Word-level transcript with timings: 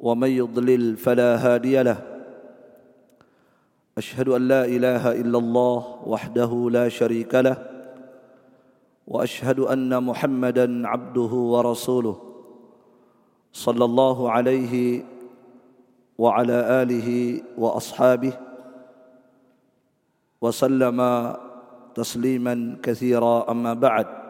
ومن 0.00 0.28
يضلل 0.28 0.96
فلا 0.96 1.36
هادي 1.36 1.82
له. 1.82 1.98
أشهد 3.98 4.28
أن 4.28 4.48
لا 4.48 4.64
إله 4.64 5.20
إلا 5.20 5.38
الله 5.38 5.80
وحده 6.06 6.68
لا 6.70 6.88
شريك 6.88 7.34
له. 7.34 7.56
وأشهد 9.06 9.60
أن 9.60 10.02
محمدا 10.02 10.88
عبده 10.88 11.32
ورسوله. 11.32 12.16
صلى 13.52 13.84
الله 13.84 14.30
عليه 14.30 15.04
وعلى 16.18 16.58
آله 16.82 17.08
وأصحابه 17.58 18.32
وسلم 20.40 20.98
تسليما 21.94 22.76
كثيرا. 22.82 23.50
أما 23.50 23.74
بعد 23.74 24.25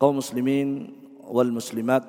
kaum 0.00 0.16
muslimin 0.16 0.96
wal 1.28 1.52
muslimat 1.52 2.00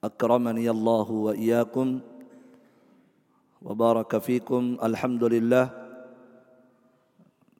akramani 0.00 0.64
Allah 0.64 1.04
wa 1.04 1.36
iyyakum 1.36 2.00
wa 3.60 3.72
baraka 3.76 4.16
fikum. 4.24 4.80
Alhamdulillah 4.80 5.68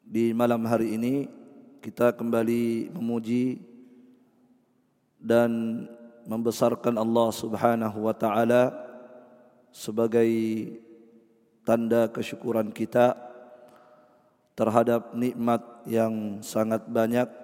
di 0.01 0.33
malam 0.33 0.65
hari 0.65 0.97
ini 0.97 1.29
kita 1.84 2.17
kembali 2.17 2.89
memuji 2.97 3.61
dan 5.21 5.84
membesarkan 6.25 6.97
Allah 6.97 7.28
Subhanahu 7.37 8.09
wa 8.09 8.17
taala 8.17 8.73
sebagai 9.77 10.33
tanda 11.69 12.09
kesyukuran 12.09 12.73
kita 12.73 13.12
terhadap 14.56 15.12
nikmat 15.12 15.61
yang 15.84 16.41
sangat 16.41 16.81
banyak 16.89 17.44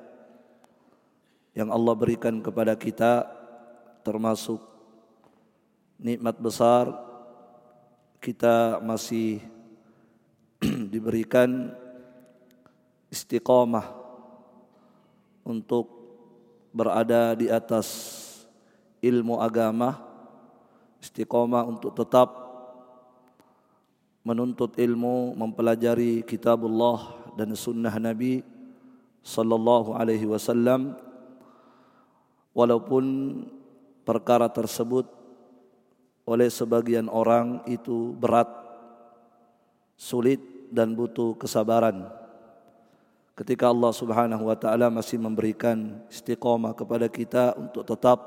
yang 1.55 1.69
Allah 1.70 1.95
berikan 1.98 2.39
kepada 2.39 2.79
kita 2.79 3.27
termasuk 4.06 4.62
nikmat 5.98 6.39
besar 6.39 6.89
kita 8.23 8.79
masih 8.81 9.43
diberikan 10.93 11.73
istiqamah 13.11 13.91
untuk 15.43 15.91
berada 16.71 17.34
di 17.34 17.51
atas 17.51 17.89
ilmu 19.03 19.43
agama 19.43 19.98
istiqamah 21.03 21.67
untuk 21.67 21.97
tetap 21.97 22.28
menuntut 24.21 24.77
ilmu 24.77 25.33
mempelajari 25.34 26.21
kitabullah 26.23 27.19
dan 27.34 27.56
sunnah 27.56 27.97
Nabi 27.97 28.45
sallallahu 29.25 29.97
alaihi 29.97 30.28
wasallam 30.28 30.95
walaupun 32.55 33.05
perkara 34.03 34.50
tersebut 34.50 35.06
oleh 36.27 36.47
sebagian 36.47 37.11
orang 37.11 37.62
itu 37.66 38.15
berat, 38.15 38.47
sulit 39.99 40.38
dan 40.71 40.94
butuh 40.94 41.34
kesabaran. 41.34 42.06
Ketika 43.34 43.72
Allah 43.72 43.93
Subhanahu 43.94 44.47
wa 44.47 44.56
taala 44.59 44.93
masih 44.93 45.16
memberikan 45.16 46.05
istiqomah 46.12 46.77
kepada 46.77 47.09
kita 47.09 47.56
untuk 47.56 47.83
tetap 47.88 48.21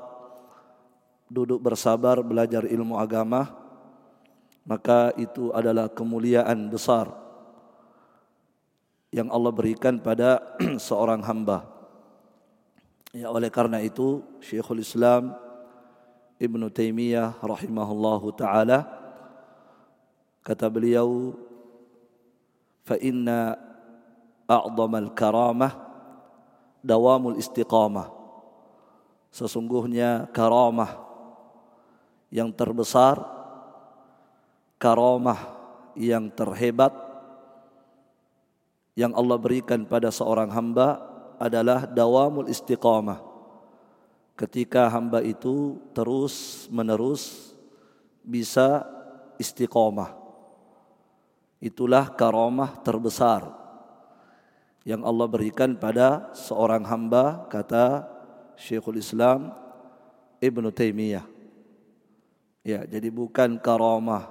duduk 1.30 1.62
bersabar 1.62 2.20
belajar 2.20 2.66
ilmu 2.66 2.98
agama, 2.98 3.54
maka 4.66 5.12
itu 5.20 5.54
adalah 5.54 5.88
kemuliaan 5.88 6.68
besar 6.68 7.12
yang 9.14 9.30
Allah 9.30 9.52
berikan 9.54 10.02
pada 10.02 10.42
seorang 10.88 11.22
hamba. 11.22 11.73
Ya 13.14 13.30
oleh 13.30 13.46
karena 13.46 13.78
itu 13.78 14.26
Syekhul 14.42 14.82
Islam 14.82 15.38
Ibn 16.34 16.66
Taimiyah 16.66 17.38
rahimahullahu 17.38 18.34
taala 18.34 18.90
kata 20.42 20.66
beliau 20.66 21.30
fa 22.82 22.98
inna 22.98 23.54
a'zamal 24.50 25.14
karamah 25.14 25.78
dawamul 26.82 27.38
istiqamah. 27.38 28.10
Sesungguhnya 29.30 30.26
karamah 30.34 30.98
yang 32.34 32.50
terbesar 32.50 33.22
karamah 34.82 35.38
yang 35.94 36.34
terhebat 36.34 36.90
yang 38.98 39.14
Allah 39.14 39.38
berikan 39.38 39.86
pada 39.86 40.10
seorang 40.10 40.50
hamba 40.50 41.13
adalah 41.38 41.86
dawamul 41.88 42.50
istiqamah. 42.50 43.20
Ketika 44.34 44.90
hamba 44.90 45.22
itu 45.22 45.78
terus 45.94 46.66
menerus 46.70 47.54
bisa 48.24 48.82
istiqamah. 49.38 50.16
Itulah 51.62 52.12
karamah 52.12 52.76
terbesar 52.82 53.46
yang 54.84 55.00
Allah 55.00 55.24
berikan 55.24 55.72
pada 55.80 56.28
seorang 56.36 56.84
hamba 56.84 57.48
kata 57.48 58.04
Syekhul 58.60 59.00
Islam 59.00 59.48
Ibn 60.44 60.64
Taimiyah. 60.68 61.24
Ya, 62.64 62.84
jadi 62.84 63.08
bukan 63.12 63.60
karamah 63.60 64.28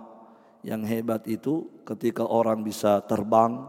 yang 0.66 0.86
hebat 0.86 1.26
itu 1.30 1.70
ketika 1.86 2.26
orang 2.26 2.62
bisa 2.62 3.02
terbang, 3.06 3.66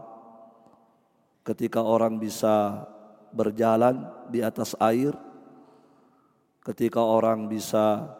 ketika 1.45 1.81
orang 1.81 2.17
bisa 2.21 2.85
berjalan 3.35 4.07
di 4.31 4.39
atas 4.39 4.71
air 4.79 5.11
ketika 6.63 7.03
orang 7.03 7.51
bisa 7.51 8.15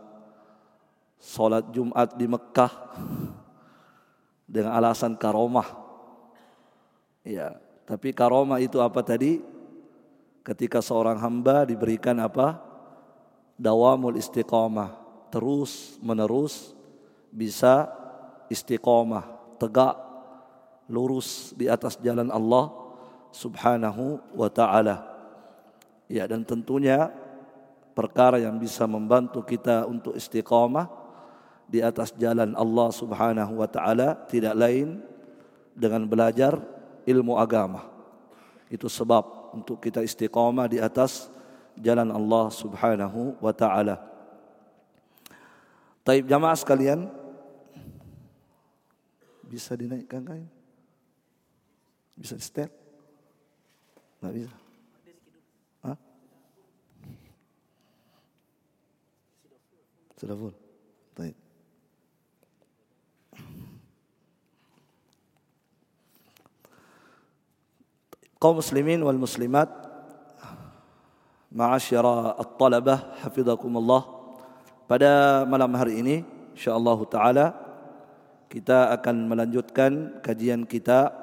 sholat 1.18 1.64
Jumat 1.72 2.14
di 2.20 2.28
Mekah 2.28 2.74
dengan 4.46 4.76
alasan 4.76 5.16
karomah. 5.16 5.66
Ya, 7.26 7.58
tapi 7.90 8.14
karomah 8.14 8.62
itu 8.62 8.78
apa 8.84 9.02
tadi? 9.02 9.42
Ketika 10.46 10.78
seorang 10.78 11.18
hamba 11.18 11.66
diberikan 11.66 12.22
apa? 12.22 12.62
Dawamul 13.58 14.20
istiqomah, 14.20 14.94
terus 15.34 15.98
menerus 16.04 16.76
bisa 17.34 17.90
istiqomah, 18.52 19.58
tegak 19.58 19.98
lurus 20.86 21.56
di 21.58 21.66
atas 21.66 21.98
jalan 21.98 22.30
Allah 22.30 22.85
Subhanahu 23.36 24.24
wa 24.32 24.48
taala. 24.48 25.04
Ya 26.08 26.24
dan 26.24 26.48
tentunya 26.48 27.12
perkara 27.92 28.40
yang 28.40 28.56
bisa 28.56 28.88
membantu 28.88 29.44
kita 29.44 29.84
untuk 29.84 30.16
istiqamah 30.16 30.88
di 31.68 31.84
atas 31.84 32.16
jalan 32.16 32.56
Allah 32.56 32.90
Subhanahu 32.96 33.60
wa 33.60 33.68
taala 33.68 34.16
tidak 34.32 34.56
lain 34.56 35.04
dengan 35.76 36.08
belajar 36.08 36.56
ilmu 37.04 37.36
agama. 37.36 37.84
Itu 38.72 38.88
sebab 38.88 39.52
untuk 39.52 39.84
kita 39.84 40.00
istiqamah 40.00 40.72
di 40.72 40.80
atas 40.80 41.28
jalan 41.76 42.08
Allah 42.16 42.48
Subhanahu 42.48 43.36
wa 43.44 43.52
taala. 43.52 44.00
Taib 46.08 46.30
jamaah 46.30 46.56
sekalian 46.56 47.10
bisa 49.44 49.76
dinaikkan 49.76 50.24
kain? 50.24 50.48
Bisa 52.16 52.40
di 52.40 52.46
step? 52.46 52.85
Nggak 54.26 54.42
bisa. 54.42 54.54
Hah? 55.86 55.98
Sudah 60.18 60.34
full. 60.34 60.56
Baik. 61.14 61.38
Kaum 68.42 68.58
muslimin 68.58 69.06
wal 69.06 69.22
muslimat 69.22 69.70
Ma'asyara 71.54 72.34
at-talabah 72.42 73.22
Hafizakumullah 73.22 74.10
Pada 74.90 75.46
malam 75.46 75.70
hari 75.78 76.02
ini 76.02 76.26
InsyaAllah 76.58 77.00
ta'ala 77.06 77.46
kita 78.50 78.90
akan 78.90 79.30
melanjutkan 79.30 80.18
kajian 80.26 80.66
kita 80.66 81.14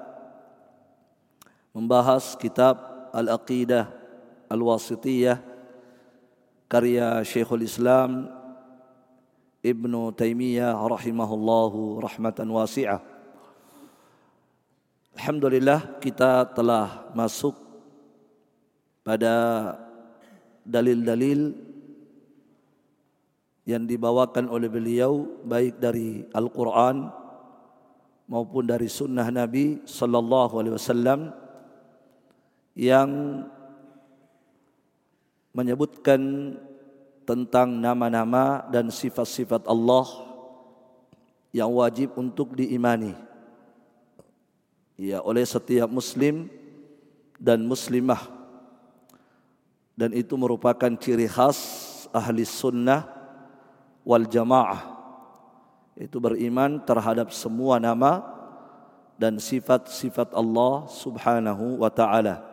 membahas 1.72 2.37
kitab 2.37 2.92
Al-Aqidah 3.12 3.85
Al-Wasitiyah 4.49 5.38
karya 6.69 7.20
Syekhul 7.20 7.69
Islam 7.69 8.32
Ibnu 9.62 10.11
Taimiyah 10.17 10.75
rahimahullahu 10.75 12.03
rahmatan 12.03 12.50
wasi'ah. 12.50 12.99
Alhamdulillah 15.14 16.03
kita 16.03 16.50
telah 16.50 17.12
masuk 17.14 17.55
pada 19.06 19.35
dalil-dalil 20.67 21.55
yang 23.62 23.87
dibawakan 23.87 24.50
oleh 24.50 24.67
beliau 24.67 25.26
baik 25.47 25.79
dari 25.79 26.26
Al-Quran 26.35 27.06
maupun 28.26 28.67
dari 28.67 28.91
sunnah 28.91 29.31
Nabi 29.31 29.85
sallallahu 29.87 30.58
alaihi 30.58 30.75
wasallam 30.75 31.42
yang 32.72 33.42
menyebutkan 35.52 36.20
tentang 37.22 37.76
nama-nama 37.78 38.66
dan 38.72 38.88
sifat-sifat 38.88 39.69
Allah 39.69 40.08
yang 41.52 41.70
wajib 41.70 42.16
untuk 42.16 42.56
diimani. 42.56 43.14
Ya 44.96 45.20
oleh 45.20 45.44
setiap 45.44 45.88
muslim 45.88 46.48
dan 47.36 47.64
muslimah. 47.64 48.20
Dan 49.92 50.16
itu 50.16 50.34
merupakan 50.40 50.88
ciri 50.96 51.28
khas 51.28 51.60
ahli 52.10 52.48
sunnah 52.48 53.04
wal 54.08 54.24
jamaah. 54.24 54.80
Itu 55.92 56.16
beriman 56.16 56.80
terhadap 56.80 57.28
semua 57.28 57.76
nama 57.76 58.24
dan 59.20 59.36
sifat-sifat 59.36 60.32
Allah 60.32 60.88
Subhanahu 60.88 61.84
wa 61.84 61.92
taala. 61.92 62.51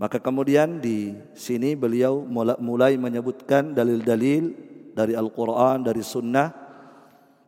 Maka 0.00 0.16
kemudian 0.16 0.80
di 0.80 1.12
sini 1.36 1.76
beliau 1.76 2.24
mulai 2.56 2.96
menyebutkan 2.96 3.76
dalil-dalil 3.76 4.56
dari 4.96 5.12
Al-Qur'an, 5.12 5.84
dari 5.84 6.00
sunnah 6.00 6.56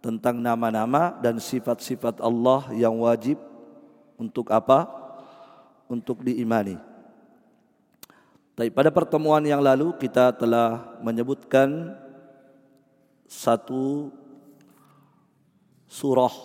tentang 0.04 0.36
nama-nama 0.36 1.16
dan 1.16 1.40
sifat-sifat 1.40 2.20
Allah 2.20 2.68
yang 2.76 3.00
wajib 3.00 3.40
untuk 4.20 4.52
apa? 4.52 4.84
Untuk 5.88 6.20
diimani. 6.20 6.76
Tapi 8.52 8.68
pada 8.68 8.92
pertemuan 8.92 9.40
yang 9.48 9.64
lalu 9.64 9.96
kita 9.96 10.36
telah 10.36 11.00
menyebutkan 11.00 11.96
satu 13.24 14.12
surah 15.88 16.36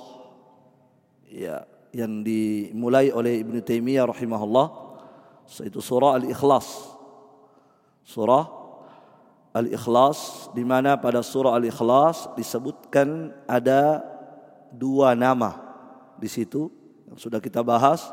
ya 1.27 1.67
yang 1.91 2.23
dimulai 2.23 3.11
oleh 3.11 3.43
Ibnu 3.43 3.59
Taimiyah 3.59 4.07
rahimahullah 4.07 4.86
yaitu 5.55 5.79
surah 5.79 6.19
Al-Ikhlas. 6.19 6.67
Surah 8.03 8.45
Al-Ikhlas 9.55 10.51
di 10.51 10.67
mana 10.67 10.99
pada 10.99 11.23
surah 11.23 11.55
Al-Ikhlas 11.55 12.35
disebutkan 12.35 13.31
ada 13.47 14.03
dua 14.75 15.15
nama 15.15 15.55
di 16.19 16.27
situ 16.27 16.67
yang 17.07 17.17
sudah 17.17 17.39
kita 17.39 17.63
bahas 17.63 18.11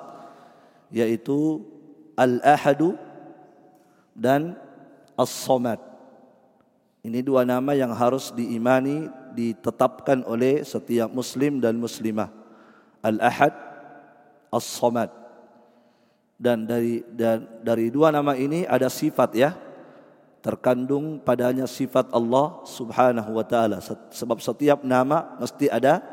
yaitu 0.95 1.67
Al-Ahadu 2.15 2.95
dan 4.15 4.55
As-Samad. 5.19 5.83
Ini 7.05 7.21
dua 7.21 7.45
nama 7.45 7.77
yang 7.77 7.93
harus 7.93 8.33
diimani, 8.33 9.11
ditetapkan 9.37 10.25
oleh 10.25 10.65
setiap 10.65 11.11
muslim 11.13 11.61
dan 11.61 11.77
muslimah. 11.77 12.33
Al-Ahad, 13.05 13.53
As-Samad 14.49 15.24
dan 16.39 16.67
dari 16.67 17.07
dan 17.15 17.47
dari 17.63 17.89
dua 17.89 18.11
nama 18.11 18.35
ini 18.35 18.67
ada 18.67 18.91
sifat 18.91 19.31
ya. 19.39 19.51
Terkandung 20.45 21.25
padanya 21.25 21.65
sifat 21.65 22.13
Allah 22.13 22.61
Subhanahu 22.69 23.33
wa 23.33 23.45
taala. 23.49 23.81
Sebab 24.13 24.45
setiap 24.45 24.85
nama 24.85 25.41
mesti 25.41 25.73
ada 25.73 26.05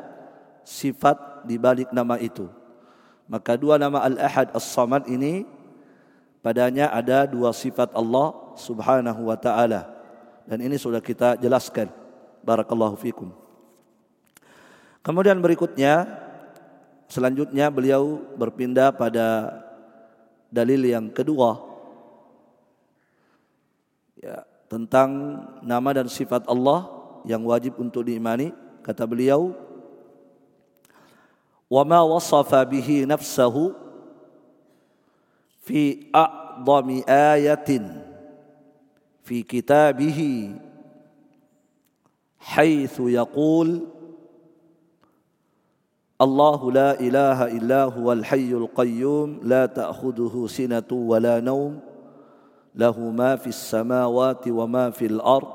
sifat 0.64 1.44
di 1.44 1.60
balik 1.60 1.92
nama 1.92 2.16
itu. 2.16 2.48
Maka 3.28 3.60
dua 3.60 3.76
nama 3.76 4.00
Al-Ahad 4.00 4.56
As-Samad 4.56 5.04
ini 5.04 5.44
padanya 6.40 6.88
ada 6.88 7.28
dua 7.28 7.52
sifat 7.52 7.92
Allah 7.92 8.56
Subhanahu 8.56 9.28
wa 9.28 9.36
taala. 9.36 9.92
Dan 10.48 10.64
ini 10.64 10.80
sudah 10.80 11.04
kita 11.04 11.36
jelaskan. 11.36 11.92
Barakallahu 12.42 12.96
fikum. 12.98 13.30
Kemudian 15.04 15.38
berikutnya 15.44 16.08
selanjutnya 17.10 17.68
beliau 17.68 18.22
berpindah 18.38 18.94
pada 18.94 19.60
dalil 20.52 20.84
yang 20.84 21.08
kedua. 21.08 21.56
Ya, 24.20 24.44
tentang 24.68 25.10
nama 25.64 25.90
dan 25.96 26.06
sifat 26.06 26.44
Allah 26.46 26.86
yang 27.24 27.42
wajib 27.48 27.80
untuk 27.80 28.04
diimani 28.04 28.52
kata 28.84 29.08
beliau. 29.08 29.56
Wa 31.72 31.82
ma 31.88 32.04
wasafa 32.04 32.60
bihi 32.68 33.08
nafsahu 33.08 33.72
fi 35.64 36.12
a'dhami 36.12 37.00
ayatin 37.08 37.88
fi 39.24 39.40
kitabihi 39.40 40.52
haitsu 42.42 43.08
yaqul 43.08 43.88
الله 46.22 46.72
لا 46.72 47.00
إله 47.00 47.46
إلا 47.46 47.84
هو 47.84 48.12
الحي 48.12 48.52
القيوم 48.52 49.40
لا 49.42 49.66
تأخذه 49.66 50.46
سنة 50.46 50.82
ولا 50.92 51.40
نوم. 51.40 51.78
له 52.74 53.00
ما 53.00 53.36
في 53.36 53.46
السماوات 53.46 54.48
وما 54.48 54.90
في 54.90 55.06
الأرض. 55.06 55.48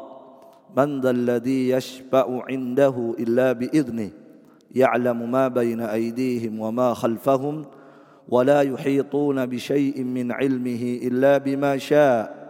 من 0.78 1.02
ذا 1.02 1.10
الذي 1.10 1.70
يشفع 1.70 2.44
عنده 2.50 3.16
إلا 3.20 3.52
بإذنه. 3.52 4.10
يعلم 4.76 5.32
ما 5.32 5.48
بين 5.48 5.82
أيديهم 5.82 6.60
وما 6.60 6.94
خلفهم. 6.94 7.66
ولا 8.30 8.62
يحيطون 8.62 9.46
بشيء 9.46 10.04
من 10.04 10.32
علمه 10.32 11.00
إلا 11.04 11.38
بما 11.38 11.78
شاء. 11.78 12.48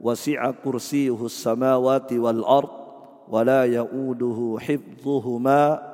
وسع 0.00 0.50
كرسيه 0.50 1.26
السماوات 1.26 2.12
والأرض. 2.12 2.70
ولا 3.28 3.64
يؤوده 3.64 4.56
حفظهما. 4.60 5.93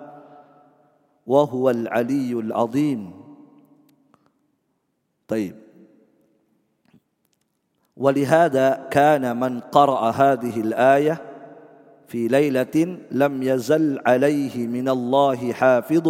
وهو 1.26 1.70
العلي 1.70 2.32
العظيم. 2.32 3.12
طيب. 5.28 5.56
ولهذا 8.00 8.88
كان 8.90 9.37
من 9.37 9.61
قرأ 9.61 10.11
هذه 10.11 10.61
الآية 10.61 11.16
في 12.09 12.28
ليلة 12.28 12.76
لم 13.11 13.35
يزل 13.42 14.00
عليه 14.06 14.66
من 14.66 14.88
الله 14.88 15.52
حافظ 15.52 16.06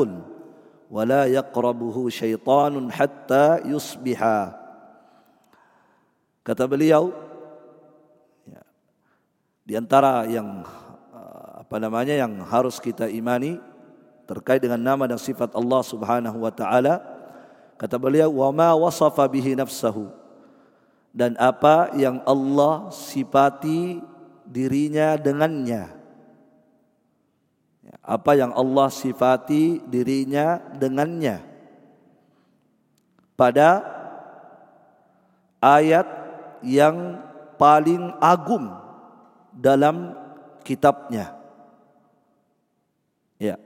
ولا 0.91 1.23
يقربه 1.27 1.97
شيطان 2.09 2.75
حتى 2.93 3.47
يصبح. 3.67 4.21
Kata 6.41 6.65
beliau 6.65 7.13
di 9.61 9.77
antara 9.77 10.25
yang 10.27 10.65
apa 11.61 11.77
namanya 11.79 12.17
yang 12.17 12.43
harus 12.49 12.81
kita 12.81 13.07
imani 13.07 13.61
terkait 14.31 14.63
dengan 14.63 14.79
nama 14.79 15.11
dan 15.11 15.19
sifat 15.19 15.51
Allah 15.59 15.83
Subhanahu 15.83 16.39
wa 16.47 16.55
taala 16.55 17.03
kata 17.75 17.99
beliau 17.99 18.31
wa 18.31 18.55
ma 18.55 18.71
wasafa 18.79 19.27
bihi 19.27 19.59
nafsahu. 19.59 20.07
Dan 21.11 21.35
apa 21.35 21.91
yang 21.99 22.23
Allah 22.23 22.95
sifati 22.95 23.99
dirinya 24.47 25.19
dengannya. 25.19 25.91
Ya, 27.83 27.97
apa 28.07 28.39
yang 28.39 28.55
Allah 28.55 28.87
sifati 28.95 29.83
dirinya 29.91 30.63
dengannya. 30.79 31.43
Pada 33.35 33.83
ayat 35.59 36.07
yang 36.63 37.19
paling 37.59 38.15
agung 38.23 38.71
dalam 39.51 40.15
kitabnya. 40.63 41.35
Ya 43.43 43.59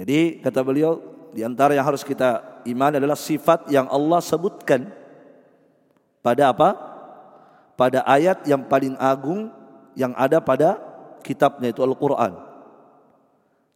jadi 0.00 0.40
kata 0.40 0.64
beliau 0.64 0.96
di 1.36 1.44
antara 1.44 1.76
yang 1.76 1.84
harus 1.84 2.00
kita 2.00 2.40
iman 2.64 2.96
adalah 2.96 3.18
sifat 3.20 3.68
yang 3.68 3.84
Allah 3.92 4.24
sebutkan 4.24 4.88
pada 6.24 6.56
apa? 6.56 6.72
Pada 7.76 8.04
ayat 8.08 8.44
yang 8.48 8.64
paling 8.64 8.96
agung 8.96 9.52
yang 9.92 10.16
ada 10.16 10.40
pada 10.40 10.80
kitabnya 11.20 11.68
itu 11.68 11.84
Al-Qur'an. 11.84 12.32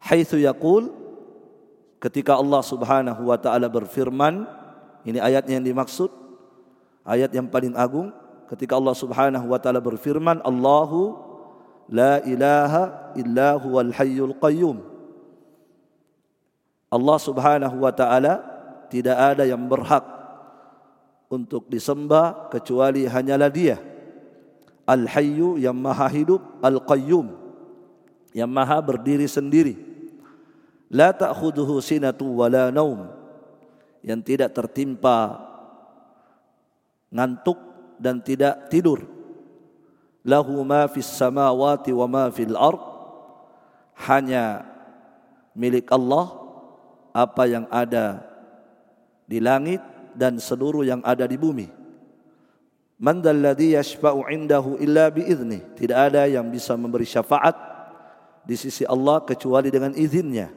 Haitsu 0.00 0.40
yaqul 0.40 0.92
ketika 2.00 2.36
Allah 2.36 2.60
Subhanahu 2.64 3.28
wa 3.28 3.36
taala 3.36 3.68
berfirman, 3.68 4.48
ini 5.04 5.20
ayatnya 5.20 5.60
yang 5.60 5.76
dimaksud, 5.76 6.08
ayat 7.04 7.32
yang 7.36 7.48
paling 7.48 7.76
agung 7.76 8.12
ketika 8.48 8.76
Allah 8.76 8.96
Subhanahu 8.96 9.44
wa 9.44 9.60
taala 9.60 9.80
berfirman, 9.80 10.40
Allahu 10.44 11.20
la 11.92 12.20
ilaha 12.24 13.12
illa 13.12 13.60
huwal 13.60 13.92
hayyul 13.92 14.36
qayyum 14.40 14.93
Allah 16.94 17.18
Subhanahu 17.18 17.82
wa 17.82 17.90
taala 17.90 18.38
tidak 18.86 19.18
ada 19.18 19.42
yang 19.42 19.66
berhak 19.66 20.06
untuk 21.26 21.66
disembah 21.66 22.46
kecuali 22.54 23.10
hanyalah 23.10 23.50
Dia. 23.50 23.82
Al-Hayyu 24.86 25.58
yang 25.58 25.74
Maha 25.74 26.06
hidup, 26.12 26.62
Al-Qayyum 26.62 27.34
yang 28.30 28.46
Maha 28.46 28.78
berdiri 28.78 29.26
sendiri. 29.26 29.74
La 30.94 31.10
ta'khudhuhu 31.10 31.82
sinatu 31.82 32.30
wala 32.38 32.70
naum 32.70 33.10
yang 34.06 34.22
tidak 34.22 34.54
tertimpa 34.54 35.42
ngantuk 37.10 37.58
dan 37.98 38.22
tidak 38.22 38.70
tidur. 38.70 39.02
Lahu 40.22 40.62
ma 40.62 40.86
fis 40.86 41.10
samawati 41.10 41.90
wa 41.90 42.06
ma 42.06 42.24
fil 42.30 42.54
ard 42.54 42.78
hanya 44.06 44.62
milik 45.58 45.90
Allah 45.90 46.43
apa 47.14 47.47
yang 47.47 47.71
ada 47.71 48.26
di 49.30 49.38
langit 49.38 49.78
dan 50.18 50.42
seluruh 50.42 50.83
yang 50.83 50.99
ada 51.06 51.30
di 51.30 51.38
bumi. 51.38 51.71
Man 52.99 53.23
dalladhi 53.23 53.78
yashfa'u 53.78 54.26
indahu 54.26 54.83
illa 54.83 55.11
biizni. 55.14 55.62
Tidak 55.78 55.94
ada 55.94 56.26
yang 56.26 56.50
bisa 56.50 56.75
memberi 56.75 57.06
syafaat 57.06 57.54
di 58.42 58.59
sisi 58.59 58.83
Allah 58.83 59.23
kecuali 59.23 59.71
dengan 59.71 59.94
izinnya. 59.94 60.50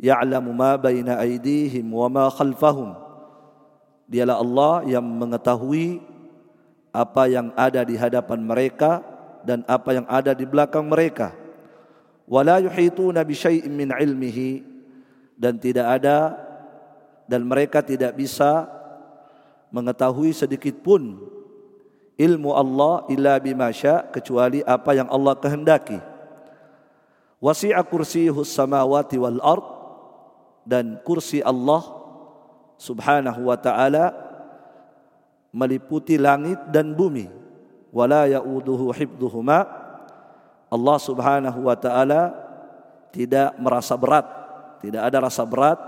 Ya'lamu 0.00 0.54
ma 0.54 0.78
baina 0.78 1.18
aydihim 1.18 1.86
wa 1.90 2.06
ma 2.06 2.24
khalfahum. 2.30 2.94
Dialah 4.10 4.42
Allah 4.42 4.74
yang 4.86 5.06
mengetahui 5.06 6.02
apa 6.90 7.30
yang 7.30 7.54
ada 7.54 7.86
di 7.86 7.94
hadapan 7.94 8.42
mereka 8.42 9.02
dan 9.46 9.62
apa 9.70 9.94
yang 9.94 10.06
ada 10.10 10.34
di 10.34 10.42
belakang 10.42 10.86
mereka. 10.90 11.30
Wala 12.26 12.58
yuhituna 12.58 13.22
bi 13.22 13.34
syai'in 13.34 13.70
min 13.70 13.94
ilmihi 13.94 14.69
dan 15.40 15.56
tidak 15.56 15.88
ada 15.88 16.36
dan 17.24 17.48
mereka 17.48 17.80
tidak 17.80 18.12
bisa 18.12 18.68
mengetahui 19.72 20.36
sedikit 20.36 20.76
pun 20.84 21.16
ilmu 22.20 22.52
Allah 22.52 23.08
illa 23.08 23.40
bima 23.40 23.72
kecuali 24.12 24.60
apa 24.60 24.92
yang 24.92 25.08
Allah 25.08 25.32
kehendaki. 25.40 25.96
Wasi'a 27.40 27.80
kursiyuhu 27.80 28.44
samawati 28.44 29.16
wal 29.16 29.40
ard 29.40 29.64
dan 30.68 31.00
kursi 31.00 31.40
Allah 31.40 31.80
subhanahu 32.76 33.48
wa 33.48 33.56
ta'ala 33.56 34.12
meliputi 35.56 36.20
langit 36.20 36.60
dan 36.68 36.92
bumi. 36.92 37.32
Wala 37.90 38.28
ya'uduhu 38.28 38.92
hibduhuma 38.92 39.64
Allah 40.68 40.98
subhanahu 41.00 41.64
wa 41.64 41.74
ta'ala 41.74 42.36
tidak 43.10 43.56
merasa 43.56 43.96
berat. 43.96 44.39
Tidak 44.80 45.00
ada 45.00 45.20
rasa 45.20 45.44
berat 45.44 45.78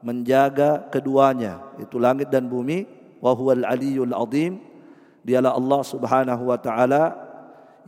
menjaga 0.00 0.86
keduanya. 0.90 1.60
Itu 1.82 1.98
langit 1.98 2.30
dan 2.30 2.46
bumi. 2.46 2.86
Wa 3.18 3.34
huwal 3.34 3.66
aliyul 3.66 4.14
azim. 4.14 4.62
Dialah 5.24 5.56
Allah 5.56 5.80
Subhanahu 5.82 6.42
wa 6.52 6.58
taala 6.60 7.16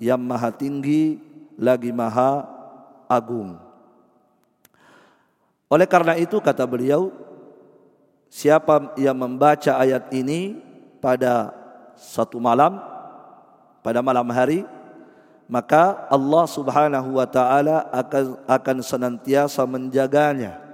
yang 0.01 0.21
maha 0.21 0.53
tinggi 0.53 1.21
lagi 1.57 1.93
maha 1.93 2.45
agung. 3.09 3.57
Oleh 5.67 5.89
karena 5.89 6.15
itu 6.15 6.39
kata 6.39 6.63
beliau 6.65 7.11
siapa 8.31 8.95
yang 8.97 9.19
membaca 9.19 9.77
ayat 9.77 10.09
ini 10.15 10.59
pada 11.03 11.51
satu 11.97 12.37
malam 12.39 12.79
pada 13.81 14.05
malam 14.05 14.27
hari 14.31 14.67
maka 15.47 16.11
Allah 16.11 16.45
Subhanahu 16.51 17.19
wa 17.19 17.27
taala 17.27 17.87
akan 17.95 18.43
akan 18.47 18.77
senantiasa 18.83 19.63
menjaganya 19.65 20.67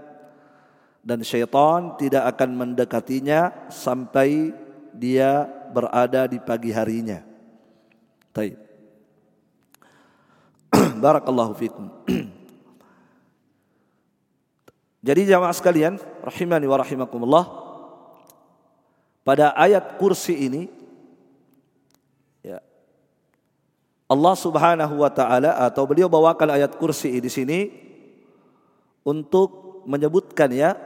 dan 1.02 1.20
syaitan 1.26 1.98
tidak 1.98 2.30
akan 2.32 2.50
mendekatinya 2.54 3.68
sampai 3.68 4.54
dia 4.94 5.50
berada 5.74 6.30
di 6.30 6.38
pagi 6.38 6.70
harinya. 6.70 7.24
Baik. 8.30 8.56
Barakallahu 11.04 11.52
fikum. 11.58 11.90
Jadi 15.02 15.26
jamaah 15.26 15.50
sekalian, 15.50 15.98
rahimani 16.22 16.70
wa 16.70 16.78
rahimakumullah. 16.78 17.44
Pada 19.26 19.50
ayat 19.58 19.98
kursi 19.98 20.34
ini 20.46 20.70
ya, 22.46 22.62
Allah 24.12 24.34
Subhanahu 24.36 25.00
wa 25.00 25.08
taala 25.08 25.56
atau 25.56 25.88
beliau 25.88 26.12
bawakan 26.12 26.52
ayat 26.52 26.76
kursi 26.76 27.16
di 27.16 27.32
sini 27.32 27.72
untuk 29.08 29.82
menyebutkan 29.88 30.52
ya 30.52 30.76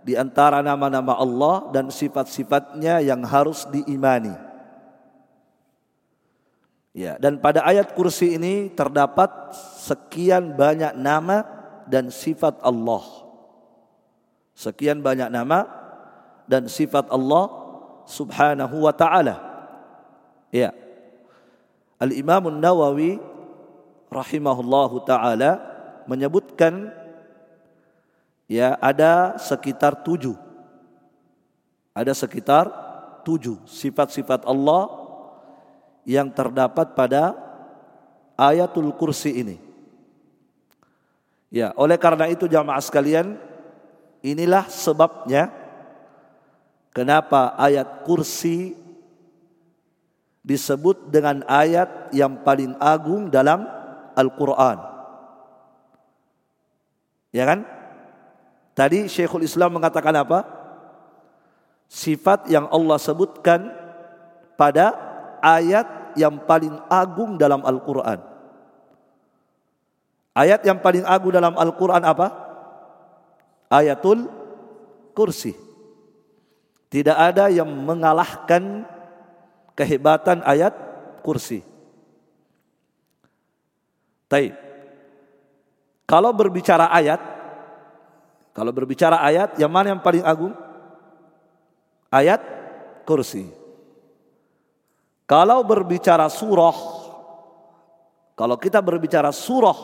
di 0.00 0.16
antara 0.16 0.64
nama-nama 0.64 1.16
Allah 1.16 1.68
dan 1.72 1.92
sifat-sifatnya 1.92 3.04
yang 3.04 3.20
harus 3.24 3.68
diimani. 3.68 4.32
Ya, 6.94 7.18
dan 7.18 7.42
pada 7.42 7.66
ayat 7.66 7.92
kursi 7.92 8.38
ini 8.38 8.70
terdapat 8.70 9.28
sekian 9.82 10.54
banyak 10.54 10.94
nama 10.94 11.42
dan 11.90 12.08
sifat 12.08 12.62
Allah. 12.62 13.02
Sekian 14.54 15.02
banyak 15.02 15.26
nama 15.28 15.66
dan 16.46 16.70
sifat 16.70 17.10
Allah 17.10 17.50
Subhanahu 18.06 18.86
wa 18.86 18.94
taala. 18.94 19.36
Ya. 20.54 20.83
Al-Imam 22.04 22.52
An-Nawawi 22.52 23.16
rahimahullahu 24.12 25.08
taala 25.08 25.56
menyebutkan 26.04 26.92
ya 28.44 28.76
ada 28.76 29.40
sekitar 29.40 30.04
tujuh. 30.04 30.36
Ada 31.96 32.12
sekitar 32.12 32.68
tujuh 33.24 33.56
sifat-sifat 33.64 34.44
Allah 34.44 34.90
yang 36.04 36.28
terdapat 36.28 36.92
pada 36.92 37.32
ayatul 38.36 38.92
kursi 38.92 39.40
ini. 39.40 39.56
Ya, 41.54 41.70
oleh 41.78 41.94
karena 41.96 42.26
itu 42.26 42.50
jamaah 42.50 42.82
sekalian, 42.82 43.38
inilah 44.26 44.66
sebabnya 44.66 45.54
kenapa 46.90 47.54
ayat 47.54 48.02
kursi 48.02 48.74
disebut 50.44 51.08
dengan 51.08 51.40
ayat 51.48 52.12
yang 52.12 52.44
paling 52.44 52.76
agung 52.76 53.32
dalam 53.32 53.64
Al-Qur'an. 54.12 54.78
Ya 57.32 57.48
kan? 57.48 57.64
Tadi 58.76 59.08
Syekhul 59.08 59.48
Islam 59.48 59.80
mengatakan 59.80 60.12
apa? 60.14 60.44
Sifat 61.88 62.46
yang 62.52 62.68
Allah 62.68 63.00
sebutkan 63.00 63.72
pada 64.54 64.92
ayat 65.40 66.14
yang 66.14 66.38
paling 66.44 66.76
agung 66.92 67.40
dalam 67.40 67.64
Al-Quran. 67.64 68.20
Ayat 70.34 70.60
yang 70.66 70.82
paling 70.82 71.06
agung 71.06 71.32
dalam 71.34 71.54
Al-Quran 71.54 72.02
apa? 72.02 72.30
Ayatul 73.70 74.26
kursi. 75.14 75.54
Tidak 76.90 77.14
ada 77.14 77.50
yang 77.50 77.66
mengalahkan 77.66 78.86
kehebatan 79.74 80.42
ayat 80.46 80.72
kursi. 81.22 81.62
Taib. 84.30 84.54
Kalau 86.04 86.30
berbicara 86.34 86.90
ayat, 86.90 87.20
kalau 88.54 88.70
berbicara 88.70 89.18
ayat, 89.18 89.58
yang 89.58 89.70
mana 89.70 89.94
yang 89.94 90.02
paling 90.02 90.22
agung? 90.22 90.54
Ayat 92.10 92.40
kursi. 93.02 93.50
Kalau 95.24 95.64
berbicara 95.64 96.28
surah, 96.28 96.76
kalau 98.36 98.56
kita 98.60 98.78
berbicara 98.84 99.32
surah 99.32 99.78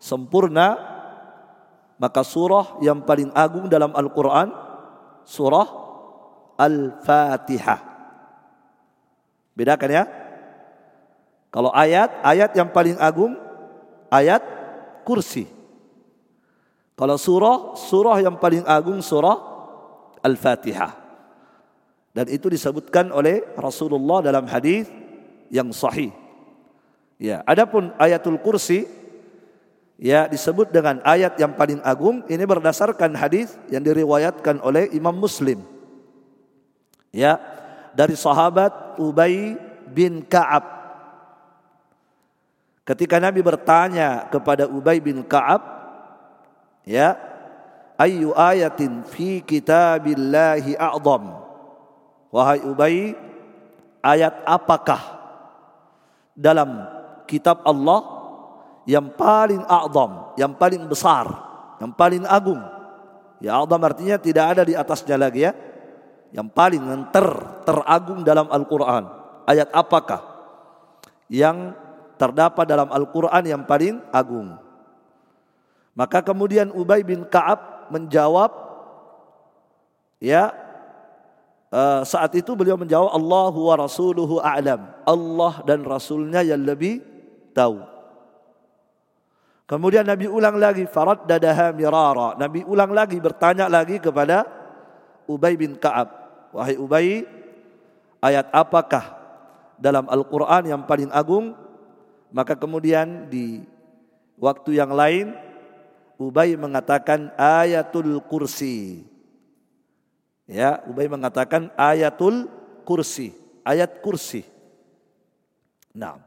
sempurna, 0.00 0.80
maka 2.00 2.24
surah 2.24 2.80
yang 2.80 3.04
paling 3.04 3.28
agung 3.36 3.68
dalam 3.68 3.92
Al-Quran, 3.92 4.48
surah 5.28 5.68
Al-Fatihah. 6.56 7.89
Bedakan 9.54 9.90
ya. 9.90 10.04
Kalau 11.50 11.74
ayat, 11.74 12.22
ayat 12.22 12.54
yang 12.54 12.70
paling 12.70 12.94
agung, 13.02 13.34
ayat 14.10 14.42
kursi. 15.02 15.50
Kalau 16.94 17.16
surah, 17.16 17.74
surah 17.74 18.18
yang 18.20 18.36
paling 18.36 18.62
agung 18.68 19.00
surah 19.00 19.34
Al-Fatihah. 20.20 20.92
Dan 22.10 22.26
itu 22.28 22.50
disebutkan 22.50 23.08
oleh 23.14 23.40
Rasulullah 23.56 24.20
dalam 24.20 24.44
hadis 24.50 24.90
yang 25.48 25.70
sahih. 25.70 26.12
Ya, 27.20 27.44
adapun 27.44 27.92
ayatul 28.00 28.40
kursi 28.40 28.88
ya 30.00 30.24
disebut 30.24 30.72
dengan 30.72 31.04
ayat 31.04 31.36
yang 31.36 31.52
paling 31.52 31.84
agung 31.84 32.24
ini 32.32 32.48
berdasarkan 32.48 33.12
hadis 33.12 33.52
yang 33.68 33.84
diriwayatkan 33.84 34.58
oleh 34.64 34.88
Imam 34.96 35.12
Muslim. 35.12 35.60
Ya, 37.12 37.36
dari 37.94 38.14
sahabat 38.14 38.98
Ubay 39.00 39.58
bin 39.90 40.22
Ka'ab. 40.22 40.64
Ketika 42.86 43.22
Nabi 43.22 43.42
bertanya 43.42 44.26
kepada 44.30 44.66
Ubay 44.66 44.98
bin 44.98 45.22
Ka'ab, 45.22 45.62
ya 46.82 47.14
ayu 48.00 48.34
ayatin 48.34 49.06
fi 49.06 49.42
kitabillahi 49.44 50.74
a'zam? 50.74 51.24
Wahai 52.30 52.62
Ubay 52.62 53.14
ayat 54.02 54.42
apakah 54.46 55.18
dalam 56.34 56.86
kitab 57.26 57.62
Allah 57.66 58.00
yang 58.88 59.12
paling 59.12 59.60
a'zam 59.66 60.34
yang 60.40 60.56
paling 60.56 60.82
besar 60.88 61.26
yang 61.78 61.92
paling 61.94 62.24
agung? 62.26 62.62
Ya 63.38 63.60
a'zam 63.60 63.80
artinya 63.82 64.16
tidak 64.18 64.56
ada 64.56 64.62
di 64.66 64.74
atasnya 64.74 65.14
lagi 65.20 65.46
ya 65.46 65.52
yang 66.30 66.46
paling 66.46 66.82
ter 67.10 67.26
teragung 67.66 68.22
dalam 68.22 68.46
Al-Qur'an 68.50 69.04
ayat 69.50 69.70
apakah 69.74 70.22
yang 71.30 71.74
terdapat 72.18 72.64
dalam 72.66 72.90
Al-Qur'an 72.90 73.42
yang 73.46 73.66
paling 73.66 73.98
agung 74.14 74.58
maka 75.94 76.22
kemudian 76.22 76.70
Ubay 76.70 77.02
bin 77.02 77.26
Ka'ab 77.26 77.90
menjawab 77.90 78.50
ya 80.22 80.54
uh, 81.74 82.02
saat 82.06 82.30
itu 82.38 82.54
beliau 82.54 82.78
menjawab 82.78 83.10
Allah 83.10 83.54
wa 83.54 83.74
rasuluhu 83.78 84.38
a'lam. 84.38 84.86
Allah 85.06 85.54
dan 85.66 85.82
rasulnya 85.82 86.44
yang 86.44 86.62
lebih 86.62 87.02
tahu. 87.56 87.82
Kemudian 89.66 90.02
Nabi 90.02 90.26
ulang 90.26 90.58
lagi 90.58 90.82
faraddadaha 90.86 91.70
mirara. 91.70 92.34
Nabi 92.34 92.66
ulang 92.66 92.90
lagi 92.90 93.22
bertanya 93.22 93.70
lagi 93.70 94.02
kepada 94.02 94.42
Ubay 95.30 95.54
bin 95.54 95.78
Ka'ab. 95.78 96.19
Wahai 96.50 96.76
Ubay, 96.76 97.24
ayat 98.18 98.50
apakah 98.50 99.16
dalam 99.78 100.06
Al-Qur'an 100.10 100.66
yang 100.66 100.82
paling 100.84 101.08
agung? 101.14 101.54
Maka 102.30 102.54
kemudian 102.54 103.26
di 103.26 103.62
waktu 104.38 104.78
yang 104.78 104.94
lain 104.94 105.34
Ubay 106.20 106.52
mengatakan 106.54 107.32
ayatul 107.40 108.20
kursi. 108.28 109.06
Ya, 110.44 110.82
Ubay 110.84 111.08
mengatakan 111.08 111.72
ayatul 111.78 112.50
kursi, 112.84 113.32
ayat 113.64 114.02
kursi. 114.04 114.44
Nah, 115.94 116.20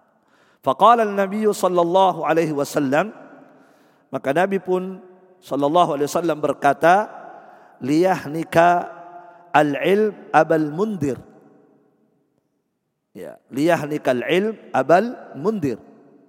faqala 0.63 1.05
Nabi 1.05 1.45
sallallahu 1.45 2.23
alaihi 2.23 2.55
wasallam 2.55 3.11
maka 4.13 4.29
Nabi 4.29 4.61
pun 4.61 5.01
sallallahu 5.41 5.97
alaihi 5.97 6.05
wasallam 6.05 6.37
berkata 6.37 7.09
liyahnika 7.81 8.92
al-ilm 9.53 10.17
abal 10.33 10.67
mundir. 10.73 11.21
Ya, 13.13 13.37
liyahnika 13.53 14.11
al-ilm 14.11 14.57
abal 14.73 15.13
mundir. 15.37 15.77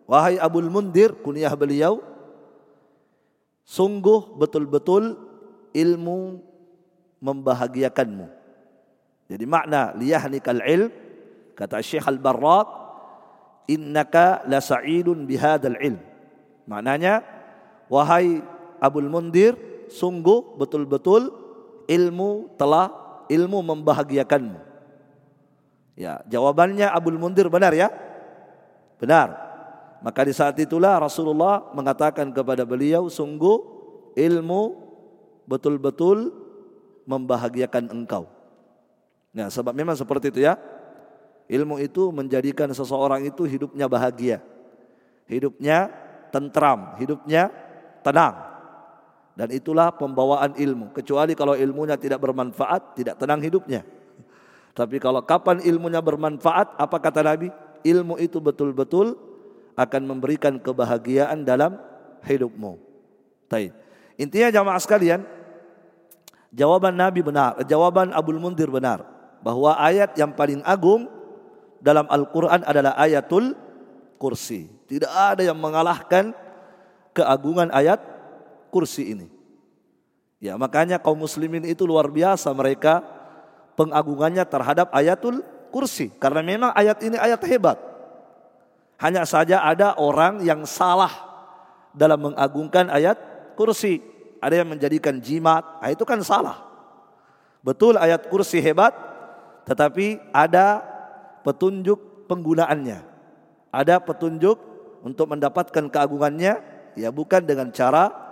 Wahai 0.05 0.37
Abul 0.37 0.69
Mundir, 0.69 1.17
kunyah 1.25 1.53
beliau 1.57 2.05
Sungguh 3.65 4.37
betul-betul 4.37 5.17
ilmu 5.73 6.37
membahagiakanmu. 7.25 8.29
Jadi 9.25 9.45
makna 9.49 9.97
liyahnikal 9.97 10.61
ilm 10.61 10.93
kata 11.57 11.81
Syekh 11.81 12.05
Al-Barraq 12.05 12.69
innaka 13.73 14.45
la 14.45 14.61
sa'idun 14.61 15.25
bihadzal 15.25 15.81
ilm. 15.81 15.97
Maknanya 16.69 17.25
wahai 17.89 18.45
Abul 18.85 19.09
Mundir 19.09 19.57
sungguh 19.89 20.61
betul-betul 20.61 21.33
ilmu 21.89 22.53
telah 22.61 22.93
ilmu 23.29 23.61
membahagiakanmu. 23.63 24.61
Ya, 25.95 26.21
jawabannya 26.27 26.91
Abul 26.91 27.19
Mundir 27.19 27.47
benar 27.47 27.71
ya? 27.71 27.91
Benar. 28.99 29.35
Maka 30.03 30.21
di 30.27 30.35
saat 30.37 30.59
itulah 30.61 31.01
Rasulullah 31.01 31.73
mengatakan 31.73 32.29
kepada 32.35 32.67
beliau, 32.67 33.09
sungguh 33.09 33.57
ilmu 34.19 34.63
betul-betul 35.49 36.35
membahagiakan 37.09 37.89
engkau. 37.93 38.29
Nah, 39.35 39.51
sebab 39.51 39.75
memang 39.75 39.99
seperti 39.99 40.31
itu 40.31 40.41
ya. 40.45 40.57
Ilmu 41.45 41.77
itu 41.83 42.09
menjadikan 42.09 42.73
seseorang 42.73 43.29
itu 43.29 43.45
hidupnya 43.45 43.85
bahagia. 43.85 44.41
Hidupnya 45.29 45.93
tentram, 46.33 46.97
hidupnya 46.97 47.53
tenang. 48.01 48.54
Dan 49.35 49.51
itulah 49.51 49.91
pembawaan 49.91 50.55
ilmu. 50.55 50.95
Kecuali 50.95 51.35
kalau 51.35 51.59
ilmunya 51.59 51.99
tidak 51.99 52.23
bermanfaat, 52.23 52.95
tidak 52.95 53.19
tenang 53.19 53.43
hidupnya. 53.43 53.83
Tapi 54.75 55.03
kalau 55.03 55.23
kapan 55.27 55.59
ilmunya 55.63 55.99
bermanfaat, 55.99 56.79
apa 56.79 56.97
kata 57.03 57.23
Nabi? 57.23 57.51
Ilmu 57.83 58.19
itu 58.23 58.39
betul-betul 58.39 59.19
akan 59.75 60.03
memberikan 60.07 60.55
kebahagiaan 60.63 61.43
dalam 61.43 61.75
hidupmu. 62.23 62.79
Taib. 63.51 63.75
Intinya 64.15 64.55
jamaah 64.55 64.79
sekalian, 64.79 65.27
jawaban 66.55 66.95
Nabi 66.95 67.21
benar, 67.27 67.59
jawaban 67.67 68.15
Abdul 68.15 68.39
Mundir 68.39 68.71
benar 68.71 69.03
bahwa 69.43 69.75
ayat 69.75 70.15
yang 70.15 70.31
paling 70.31 70.63
agung 70.63 71.11
dalam 71.83 72.07
Al-Qur'an 72.07 72.63
adalah 72.63 72.95
ayatul 72.97 73.59
kursi. 74.17 74.71
Tidak 74.87 75.11
ada 75.11 75.43
yang 75.43 75.59
mengalahkan 75.59 76.31
keagungan 77.13 77.69
ayat 77.75 78.14
kursi 78.75 79.15
ini. 79.15 79.31
Ya, 80.43 80.59
makanya 80.59 80.99
kaum 80.99 81.23
muslimin 81.23 81.63
itu 81.63 81.87
luar 81.87 82.11
biasa 82.11 82.51
mereka 82.51 83.07
pengagungannya 83.79 84.43
terhadap 84.43 84.91
ayatul 84.91 85.47
kursi 85.71 86.11
karena 86.19 86.43
memang 86.43 86.75
ayat 86.75 86.99
ini 87.07 87.15
ayat 87.15 87.39
hebat. 87.47 87.79
Hanya 88.99 89.23
saja 89.23 89.63
ada 89.63 89.95
orang 89.95 90.43
yang 90.43 90.67
salah 90.67 91.11
dalam 91.95 92.35
mengagungkan 92.35 92.91
ayat 92.91 93.17
kursi. 93.55 94.03
Ada 94.45 94.61
yang 94.61 94.77
menjadikan 94.77 95.17
jimat, 95.25 95.65
nah 95.81 95.89
itu 95.89 96.05
kan 96.05 96.21
salah. 96.21 96.61
Betul 97.65 97.97
ayat 97.97 98.29
kursi 98.29 98.61
hebat, 98.61 98.93
tetapi 99.65 100.21
ada 100.37 100.85
petunjuk 101.41 102.29
penggunaannya. 102.29 103.01
Ada 103.73 104.05
petunjuk 104.05 104.61
untuk 105.01 105.33
mendapatkan 105.33 105.89
keagungannya, 105.89 106.61
ya 106.93 107.09
bukan 107.09 107.41
dengan 107.41 107.73
cara 107.73 108.24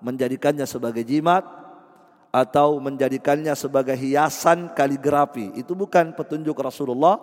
menjadikannya 0.00 0.64
sebagai 0.64 1.04
jimat 1.04 1.46
atau 2.30 2.78
menjadikannya 2.78 3.52
sebagai 3.58 3.94
hiasan 3.98 4.70
kaligrafi. 4.72 5.50
Itu 5.58 5.74
bukan 5.74 6.14
petunjuk 6.14 6.54
Rasulullah 6.58 7.18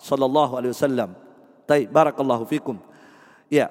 sallallahu 0.00 0.58
alaihi 0.58 0.72
wasallam. 0.74 1.10
Taib, 1.68 1.88
barakallahu 1.90 2.44
fikum. 2.48 2.78
Ya. 3.46 3.70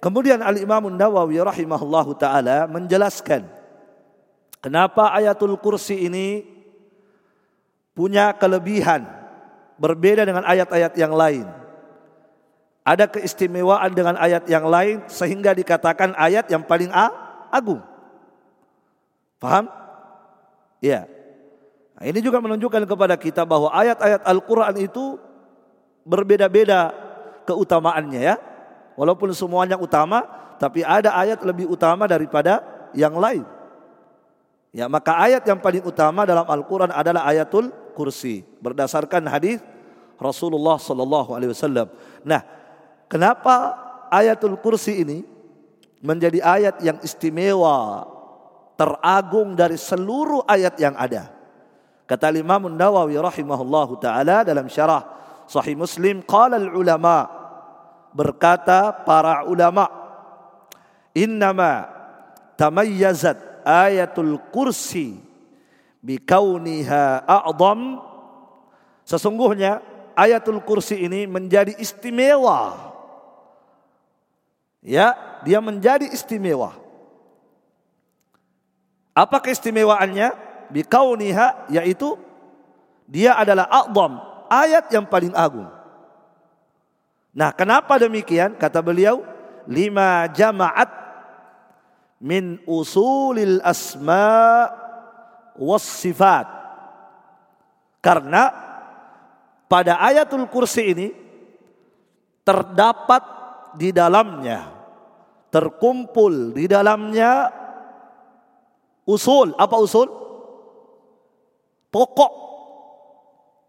Kemudian 0.00 0.40
Al-Imam 0.40 0.88
Nawawi 0.88 1.44
rahimahullahu 1.44 2.16
taala 2.16 2.64
menjelaskan 2.64 3.44
kenapa 4.64 5.12
ayatul 5.12 5.60
kursi 5.60 6.08
ini 6.08 6.40
punya 7.92 8.32
kelebihan 8.32 9.04
berbeda 9.76 10.24
dengan 10.24 10.44
ayat-ayat 10.48 10.96
yang 10.96 11.12
lain. 11.12 11.44
Ada 12.80 13.12
keistimewaan 13.12 13.92
dengan 13.92 14.16
ayat 14.16 14.48
yang 14.48 14.64
lain 14.64 15.04
sehingga 15.04 15.52
dikatakan 15.52 16.16
ayat 16.16 16.48
yang 16.48 16.64
paling 16.64 16.88
agung. 17.52 17.84
Paham? 19.40 19.72
Ya. 20.84 21.08
Nah, 21.96 22.04
ini 22.04 22.20
juga 22.20 22.38
menunjukkan 22.44 22.84
kepada 22.84 23.16
kita 23.16 23.42
bahwa 23.48 23.72
ayat-ayat 23.72 24.20
Al-Quran 24.24 24.76
itu 24.84 25.16
berbeda-beda 26.04 26.92
keutamaannya 27.48 28.20
ya. 28.20 28.36
Walaupun 29.00 29.32
semuanya 29.32 29.80
utama, 29.80 30.28
tapi 30.60 30.84
ada 30.84 31.16
ayat 31.16 31.40
lebih 31.40 31.72
utama 31.72 32.04
daripada 32.04 32.60
yang 32.92 33.16
lain. 33.16 33.48
Ya, 34.70 34.86
maka 34.86 35.16
ayat 35.16 35.42
yang 35.48 35.58
paling 35.58 35.82
utama 35.82 36.28
dalam 36.28 36.44
Al-Qur'an 36.44 36.92
adalah 36.92 37.26
ayatul 37.26 37.72
kursi 37.96 38.46
berdasarkan 38.62 39.26
hadis 39.26 39.58
Rasulullah 40.20 40.76
sallallahu 40.78 41.32
alaihi 41.34 41.50
wasallam. 41.50 41.88
Nah, 42.22 42.44
kenapa 43.08 43.74
ayatul 44.12 44.60
kursi 44.60 45.00
ini 45.00 45.18
menjadi 46.04 46.44
ayat 46.44 46.76
yang 46.84 47.00
istimewa, 47.00 48.04
teragung 48.80 49.52
dari 49.52 49.76
seluruh 49.76 50.48
ayat 50.48 50.80
yang 50.80 50.96
ada? 50.96 51.28
Kata 52.08 52.32
Imam 52.32 52.72
Nawawi 52.72 53.20
rahimahullahu 53.20 54.00
taala 54.00 54.40
dalam 54.40 54.72
syarah 54.72 55.04
Sahih 55.44 55.76
Muslim, 55.76 56.24
qala 56.24 56.56
al 56.56 56.72
ulama 56.72 57.28
berkata 58.16 59.04
para 59.04 59.44
ulama 59.44 59.84
innama 61.12 61.92
tamayyazat 62.56 63.68
ayatul 63.68 64.40
kursi 64.48 65.20
bikauniha 66.00 67.28
a'zam 67.28 68.00
sesungguhnya 69.04 69.84
ayatul 70.16 70.64
kursi 70.64 71.04
ini 71.04 71.28
menjadi 71.28 71.76
istimewa. 71.76 72.88
Ya 74.80 75.12
dia 75.44 75.60
menjadi 75.60 76.08
istimewa 76.08 76.79
apa 79.12 79.36
keistimewaannya 79.42 80.32
bikauniha 80.70 81.70
yaitu 81.72 82.14
dia 83.10 83.34
adalah 83.34 83.66
a'zam 83.66 84.22
ayat 84.46 84.86
yang 84.94 85.06
paling 85.06 85.34
agung 85.34 85.66
Nah, 87.30 87.54
kenapa 87.54 87.94
demikian? 87.94 88.58
Kata 88.58 88.82
beliau, 88.82 89.22
lima 89.70 90.26
jamaat 90.34 90.90
min 92.18 92.58
usulil 92.66 93.62
asma 93.62 94.66
was 95.54 95.86
sifat. 95.86 96.46
Karena 98.02 98.50
pada 99.70 100.00
ayatul 100.02 100.50
kursi 100.50 100.90
ini 100.90 101.08
terdapat 102.42 103.22
di 103.78 103.94
dalamnya 103.94 104.66
terkumpul 105.50 106.54
di 106.54 106.66
dalamnya 106.66 107.50
usul 109.10 109.52
apa 109.58 109.76
usul? 109.82 110.06
Pokok. 111.90 112.32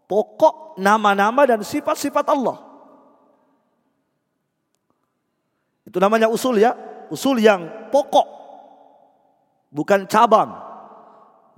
Pokok 0.06 0.78
nama-nama 0.78 1.42
dan 1.42 1.66
sifat-sifat 1.66 2.22
Allah. 2.30 2.62
Itu 5.82 5.98
namanya 5.98 6.30
usul 6.30 6.62
ya. 6.62 6.76
Usul 7.10 7.42
yang 7.42 7.90
pokok. 7.90 8.28
Bukan 9.74 10.06
cabang. 10.06 10.54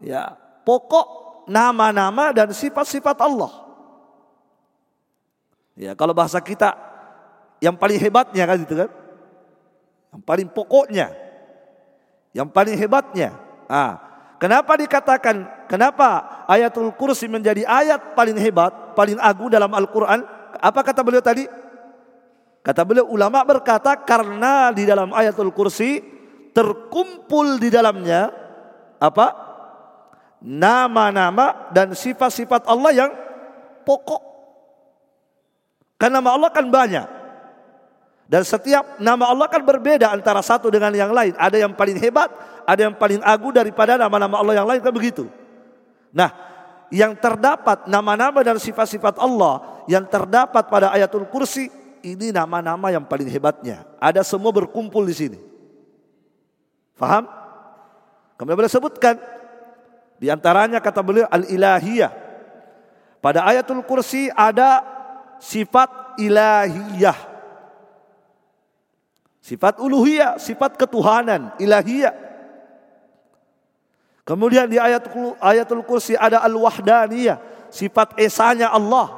Ya 0.01 0.35
pokok 0.65 1.45
nama-nama 1.45 2.33
dan 2.33 2.51
sifat-sifat 2.57 3.21
Allah. 3.21 3.53
Ya 5.77 5.93
kalau 5.93 6.17
bahasa 6.17 6.41
kita 6.41 6.73
yang 7.61 7.77
paling 7.77 7.99
hebatnya 8.01 8.47
kan 8.49 8.57
gitu 8.63 8.75
kan? 8.79 8.91
Yang 10.15 10.23
paling 10.25 10.49
pokoknya. 10.49 11.07
Yang 12.35 12.49
paling 12.51 12.75
hebatnya 12.79 13.44
ah 13.75 13.99
kenapa 14.39 14.79
dikatakan 14.79 15.67
kenapa 15.67 16.47
ayatul 16.47 16.95
kursi 16.95 17.27
menjadi 17.27 17.67
ayat 17.67 18.15
paling 18.15 18.39
hebat 18.39 18.95
paling 18.95 19.19
agung 19.19 19.51
dalam 19.51 19.75
Al-Qur'an? 19.75 20.23
Apa 20.63 20.87
kata 20.87 21.03
beliau 21.03 21.21
tadi? 21.21 21.45
Kata 22.65 22.87
beliau 22.87 23.11
ulama 23.11 23.43
berkata 23.45 23.99
karena 23.99 24.73
di 24.73 24.87
dalam 24.87 25.13
ayatul 25.13 25.51
kursi 25.51 26.01
terkumpul 26.55 27.59
di 27.59 27.69
dalamnya 27.69 28.31
apa? 29.03 29.43
Nama-nama 30.45 31.73
dan 31.75 31.93
sifat-sifat 31.93 32.69
Allah 32.71 32.93
yang 32.95 33.11
pokok. 33.83 34.23
Karena 35.99 36.21
nama 36.21 36.37
Allah 36.37 36.51
kan 36.53 36.69
banyak 36.69 37.07
dan 38.25 38.41
setiap 38.41 38.97
nama 38.97 39.29
Allah 39.29 39.53
kan 39.53 39.61
berbeda 39.61 40.09
antara 40.09 40.41
satu 40.41 40.73
dengan 40.73 40.93
yang 40.97 41.13
lain. 41.13 41.37
Ada 41.37 41.61
yang 41.61 41.77
paling 41.77 42.01
hebat, 42.01 42.33
ada 42.65 42.81
yang 42.89 42.97
paling 42.97 43.21
agung 43.21 43.53
daripada 43.53 44.01
nama-nama 44.01 44.41
Allah 44.41 44.65
yang 44.65 44.69
lain 44.69 44.81
kan 44.81 44.93
begitu. 44.97 45.29
Nah, 46.09 46.33
yang 46.89 47.13
terdapat 47.13 47.85
nama-nama 47.85 48.41
dan 48.41 48.57
sifat-sifat 48.57 49.21
Allah 49.21 49.85
yang 49.85 50.09
terdapat 50.09 50.65
pada 50.73 50.89
ayatul 50.97 51.29
kursi 51.29 51.69
ini 52.01 52.33
nama-nama 52.33 52.89
yang 52.89 53.05
paling 53.05 53.29
hebatnya. 53.29 53.85
Ada 54.01 54.25
semua 54.25 54.53
berkumpul 54.57 55.05
di 55.05 55.15
sini. 55.17 55.39
Faham? 56.97 57.29
Kami 58.41 58.51
boleh 58.57 58.73
sebutkan 58.73 59.21
di 60.17 60.33
antaranya 60.33 60.81
kata 60.81 61.05
beliau 61.05 61.29
al-ilahiyah. 61.29 62.13
Pada 63.21 63.45
ayatul 63.45 63.85
kursi 63.85 64.33
ada 64.33 64.81
sifat 65.41 66.17
ilahiyah 66.21 67.34
Sifat 69.45 69.77
uluhiyah, 69.77 70.41
sifat 70.41 70.81
ketuhanan, 70.81 71.53
ilahiyah. 71.61 72.17
Kemudian 74.25 74.73
di 74.73 74.81
ayat 74.81 75.05
ayatul 75.45 75.85
kursi 75.85 76.17
ada 76.17 76.41
al-wahdaniyah, 76.41 77.69
sifat 77.69 78.17
esanya 78.17 78.73
Allah. 78.73 79.13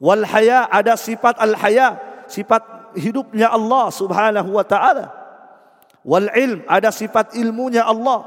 Wal 0.00 0.24
haya 0.24 0.64
ada 0.72 0.96
sifat 0.96 1.36
al-haya, 1.36 2.00
sifat 2.24 2.64
hidupnya 2.96 3.52
Allah 3.52 3.92
Subhanahu 3.92 4.56
wa 4.56 4.64
taala. 4.64 5.12
Wal 6.00 6.32
ilm 6.32 6.64
ada 6.64 6.88
sifat 6.88 7.36
ilmunya 7.36 7.84
Allah. 7.84 8.24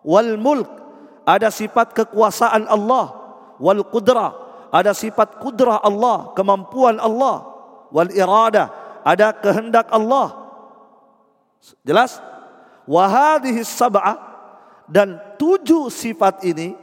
Wal 0.00 0.40
mulk 0.40 0.80
ada 1.28 1.52
sifat 1.52 1.92
kekuasaan 1.92 2.72
Allah. 2.72 3.12
Wal 3.60 3.84
qudrah 3.84 4.32
ada 4.72 4.96
sifat 4.96 5.44
kudrah 5.44 5.76
Allah, 5.84 6.32
kemampuan 6.32 6.96
Allah. 6.96 7.52
Wal 7.92 8.08
iradah 8.08 8.83
ada 9.04 9.36
kehendak 9.36 9.92
Allah. 9.92 10.32
Jelas? 11.84 12.18
Wahadihi 12.88 13.60
sab'ah 13.64 14.16
dan 14.88 15.16
tujuh 15.40 15.88
sifat 15.92 16.44
ini 16.44 16.76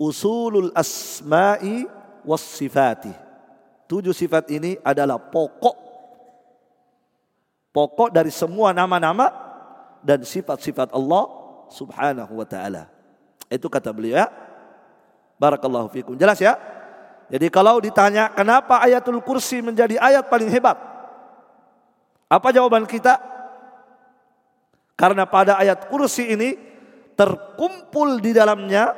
usulul 0.00 0.72
asma'i 0.72 1.84
was 2.24 2.44
sifati. 2.44 3.12
Tujuh 3.88 4.12
sifat 4.12 4.52
ini 4.52 4.76
adalah 4.84 5.16
pokok 5.16 5.76
pokok 7.72 8.12
dari 8.12 8.28
semua 8.28 8.76
nama-nama 8.76 9.32
dan 10.04 10.20
sifat-sifat 10.24 10.92
Allah 10.92 11.24
Subhanahu 11.72 12.32
wa 12.36 12.46
taala. 12.48 12.88
Itu 13.48 13.72
kata 13.72 13.92
beliau 13.92 14.20
ya. 14.20 14.28
Barakallahu 15.40 15.88
fikum. 15.88 16.18
Jelas 16.18 16.36
ya? 16.42 16.58
Jadi 17.28 17.52
kalau 17.52 17.76
ditanya 17.76 18.32
kenapa 18.32 18.80
ayatul 18.80 19.20
kursi 19.20 19.60
menjadi 19.60 20.00
ayat 20.00 20.32
paling 20.32 20.48
hebat? 20.48 20.80
Apa 22.28 22.48
jawaban 22.52 22.88
kita? 22.88 23.20
Karena 24.96 25.28
pada 25.28 25.60
ayat 25.60 25.88
kursi 25.92 26.32
ini 26.32 26.56
terkumpul 27.12 28.18
di 28.18 28.32
dalamnya 28.32 28.96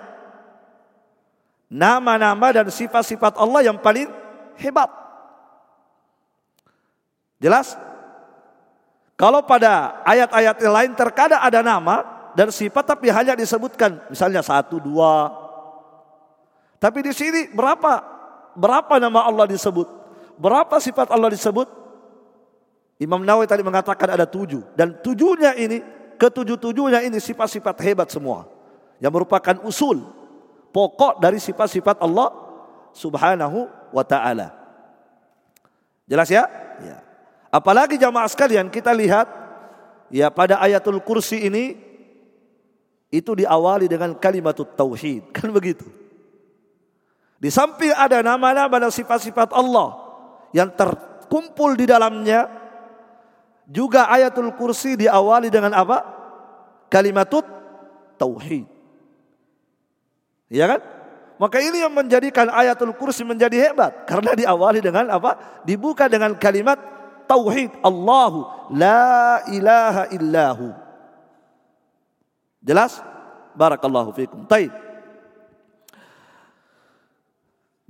nama-nama 1.71 2.55
dan 2.55 2.67
sifat-sifat 2.71 3.39
Allah 3.39 3.67
yang 3.67 3.79
paling 3.79 4.07
hebat. 4.59 4.91
Jelas? 7.43 7.75
Kalau 9.19 9.43
pada 9.45 10.01
ayat-ayat 10.07 10.57
yang 10.65 10.75
lain 10.75 10.93
terkadang 10.95 11.43
ada 11.43 11.61
nama 11.61 12.03
dan 12.33 12.49
sifat 12.55 12.95
tapi 12.95 13.11
hanya 13.11 13.35
disebutkan 13.35 14.01
misalnya 14.07 14.41
satu 14.41 14.79
dua. 14.79 15.29
Tapi 16.81 17.05
di 17.05 17.13
sini 17.13 17.53
berapa 17.53 18.20
berapa 18.57 18.99
nama 19.03 19.27
Allah 19.27 19.47
disebut? 19.51 19.87
Berapa 20.41 20.81
sifat 20.81 21.13
Allah 21.13 21.31
disebut? 21.33 21.69
Imam 23.01 23.25
Nawawi 23.25 23.49
tadi 23.49 23.65
mengatakan 23.65 24.13
ada 24.13 24.29
tujuh. 24.29 24.61
Dan 24.77 24.97
tujuhnya 25.01 25.57
ini, 25.57 25.81
ketujuh-tujuhnya 26.21 27.05
ini 27.05 27.17
sifat-sifat 27.17 27.77
hebat 27.81 28.09
semua. 28.13 28.45
Yang 29.01 29.13
merupakan 29.17 29.57
usul, 29.65 30.05
pokok 30.73 31.17
dari 31.21 31.41
sifat-sifat 31.41 32.01
Allah 32.05 32.29
subhanahu 32.93 33.69
wa 33.93 34.05
ta'ala. 34.05 34.53
Jelas 36.05 36.29
ya? 36.29 36.45
ya? 36.85 36.99
Apalagi 37.49 37.97
jamaah 37.97 38.29
sekalian 38.29 38.69
kita 38.69 38.93
lihat 38.93 39.27
ya 40.13 40.29
pada 40.29 40.59
ayatul 40.61 41.01
kursi 41.01 41.47
ini 41.47 41.79
itu 43.11 43.35
diawali 43.35 43.91
dengan 43.91 44.15
kalimat 44.15 44.55
tauhid. 44.55 45.31
Kan 45.37 45.51
begitu. 45.51 45.87
Di 47.41 47.49
samping 47.49 47.97
ada 47.97 48.21
nama-nama 48.21 48.77
dan 48.77 48.93
sifat-sifat 48.93 49.57
Allah 49.57 49.97
yang 50.53 50.69
terkumpul 50.77 51.73
di 51.73 51.89
dalamnya, 51.89 52.53
juga 53.65 54.13
ayatul 54.13 54.53
kursi 54.61 55.01
diawali 55.01 55.49
dengan 55.49 55.73
apa? 55.73 56.05
Kalimatut 56.93 57.49
tauhid. 58.21 58.69
Ya 60.53 60.69
kan? 60.69 60.85
Maka 61.41 61.65
ini 61.65 61.81
yang 61.81 61.97
menjadikan 61.97 62.53
ayatul 62.53 62.93
kursi 62.93 63.25
menjadi 63.25 63.73
hebat 63.73 64.05
karena 64.05 64.37
diawali 64.37 64.85
dengan 64.85 65.09
apa? 65.09 65.63
Dibuka 65.65 66.05
dengan 66.13 66.37
kalimat 66.37 66.77
tauhid. 67.25 67.81
Allahu 67.81 68.45
la 68.77 69.41
ilaha 69.49 70.13
illahu. 70.13 70.77
Jelas? 72.61 73.01
Barakallahu 73.57 74.13
fikum. 74.13 74.45
Taib. 74.45 74.90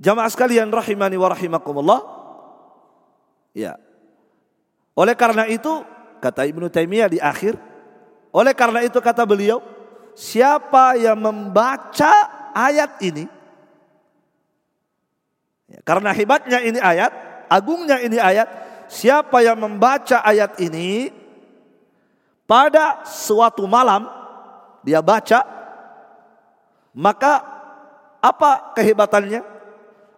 Jamaah 0.01 0.33
sekalian 0.33 0.73
rahimani 0.73 1.13
wa 1.13 1.29
rahimakumullah. 1.29 2.01
Ya. 3.53 3.77
Oleh 4.97 5.13
karena 5.13 5.45
itu 5.45 5.85
kata 6.17 6.49
Ibnu 6.49 6.73
Taimiyah 6.73 7.05
di 7.05 7.21
akhir, 7.21 7.53
oleh 8.33 8.53
karena 8.57 8.81
itu 8.81 8.97
kata 8.97 9.21
beliau, 9.29 9.61
siapa 10.17 10.97
yang 10.97 11.21
membaca 11.21 12.13
ayat 12.57 12.97
ini 12.99 13.29
ya, 15.69 15.79
karena 15.85 16.09
hebatnya 16.11 16.59
ini 16.65 16.79
ayat, 16.81 17.13
agungnya 17.47 18.01
ini 18.01 18.17
ayat, 18.17 18.49
siapa 18.89 19.45
yang 19.45 19.61
membaca 19.61 20.19
ayat 20.25 20.57
ini 20.59 21.13
pada 22.49 23.05
suatu 23.07 23.63
malam 23.69 24.09
dia 24.83 24.99
baca 24.99 25.45
maka 26.91 27.39
apa 28.19 28.75
kehebatannya? 28.75 29.60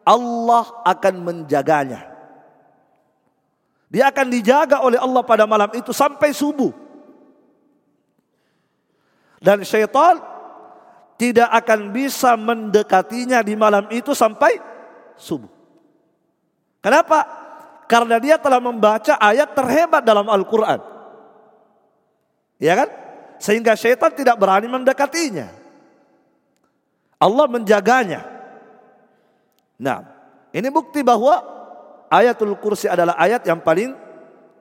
Allah 0.03 0.83
akan 0.83 1.15
menjaganya. 1.23 2.11
Dia 3.93 4.09
akan 4.09 4.27
dijaga 4.33 4.81
oleh 4.81 4.97
Allah 4.97 5.21
pada 5.21 5.45
malam 5.45 5.69
itu 5.77 5.93
sampai 5.93 6.33
subuh. 6.33 6.73
Dan 9.43 9.61
syaitan 9.67 10.17
tidak 11.19 11.51
akan 11.51 11.93
bisa 11.93 12.33
mendekatinya 12.33 13.45
di 13.45 13.53
malam 13.53 13.85
itu 13.93 14.17
sampai 14.17 14.57
subuh. 15.19 15.51
Kenapa? 16.81 17.21
Karena 17.85 18.17
dia 18.17 18.41
telah 18.41 18.57
membaca 18.57 19.13
ayat 19.21 19.53
terhebat 19.53 20.01
dalam 20.01 20.25
Al-Quran. 20.25 20.81
Ya 22.57 22.73
kan? 22.73 22.89
Sehingga 23.37 23.77
syaitan 23.77 24.09
tidak 24.09 24.41
berani 24.41 24.65
mendekatinya. 24.65 25.53
Allah 27.21 27.45
menjaganya. 27.45 28.32
Nah, 29.81 30.05
ini 30.53 30.69
bukti 30.69 31.01
bahwa 31.01 31.41
ayatul 32.13 32.53
kursi 32.61 32.85
adalah 32.85 33.17
ayat 33.17 33.41
yang 33.45 33.61
paling 33.61 33.97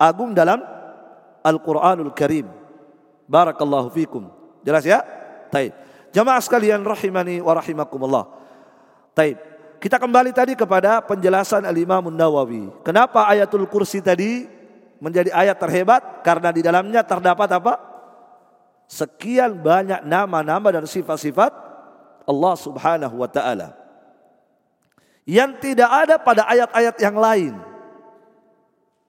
agung 0.00 0.32
dalam 0.32 0.62
Al-Quranul 1.44 2.14
Karim. 2.16 2.48
Barakallahu 3.28 3.92
fikum. 3.92 4.30
Jelas 4.62 4.86
ya? 4.86 5.02
Taib. 5.52 5.74
Jamaah 6.12 6.40
sekalian 6.40 6.80
rahimani 6.84 7.40
wa 7.40 7.52
rahimakumullah. 7.56 8.24
Taib. 9.12 9.36
Kita 9.82 9.98
kembali 9.98 10.30
tadi 10.30 10.54
kepada 10.54 11.02
penjelasan 11.02 11.66
Al-Imam 11.66 12.06
Nawawi. 12.06 12.70
Kenapa 12.86 13.26
ayatul 13.26 13.66
kursi 13.66 13.98
tadi 13.98 14.46
menjadi 15.02 15.34
ayat 15.34 15.58
terhebat? 15.58 16.22
Karena 16.22 16.54
di 16.54 16.62
dalamnya 16.62 17.02
terdapat 17.02 17.50
apa? 17.50 17.74
Sekian 18.86 19.58
banyak 19.58 20.06
nama-nama 20.06 20.70
dan 20.70 20.86
sifat-sifat 20.86 21.50
Allah 22.22 22.54
Subhanahu 22.54 23.18
wa 23.18 23.26
taala. 23.26 23.81
Yang 25.22 25.50
tidak 25.62 25.90
ada 25.90 26.14
pada 26.18 26.42
ayat-ayat 26.50 26.96
yang 26.98 27.16
lain. 27.16 27.54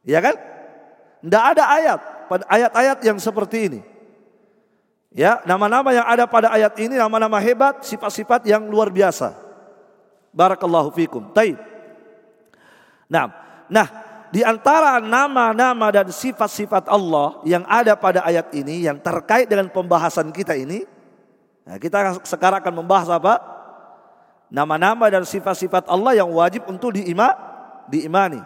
Ya 0.06 0.20
kan? 0.22 0.36
Tidak 1.24 1.44
ada 1.56 1.64
ayat 1.72 2.00
pada 2.28 2.44
ayat-ayat 2.52 2.98
yang 3.06 3.18
seperti 3.18 3.72
ini. 3.72 3.82
Ya, 5.14 5.46
nama-nama 5.46 5.94
yang 5.94 6.10
ada 6.10 6.26
pada 6.26 6.50
ayat 6.50 6.74
ini 6.82 6.98
nama-nama 6.98 7.38
hebat, 7.38 7.86
sifat-sifat 7.86 8.50
yang 8.50 8.66
luar 8.66 8.90
biasa. 8.90 9.38
Barakallahu 10.34 10.90
fikum. 10.90 11.30
Taib. 11.30 11.62
Nah, 13.06 13.30
nah 13.70 13.88
di 14.34 14.42
antara 14.42 14.98
nama-nama 14.98 15.94
dan 15.94 16.10
sifat-sifat 16.10 16.90
Allah 16.90 17.38
yang 17.46 17.62
ada 17.70 17.94
pada 17.94 18.26
ayat 18.26 18.50
ini 18.58 18.90
yang 18.90 18.98
terkait 18.98 19.46
dengan 19.46 19.70
pembahasan 19.70 20.34
kita 20.34 20.58
ini, 20.58 20.82
nah 21.62 21.78
kita 21.78 22.18
sekarang 22.26 22.66
akan 22.66 22.74
membahas 22.82 23.14
apa? 23.14 23.38
Nama-nama 24.54 25.10
dan 25.10 25.26
sifat-sifat 25.26 25.90
Allah 25.90 26.14
yang 26.14 26.30
wajib 26.30 26.70
untuk 26.70 26.94
diima, 26.94 27.34
diimani. 27.90 28.38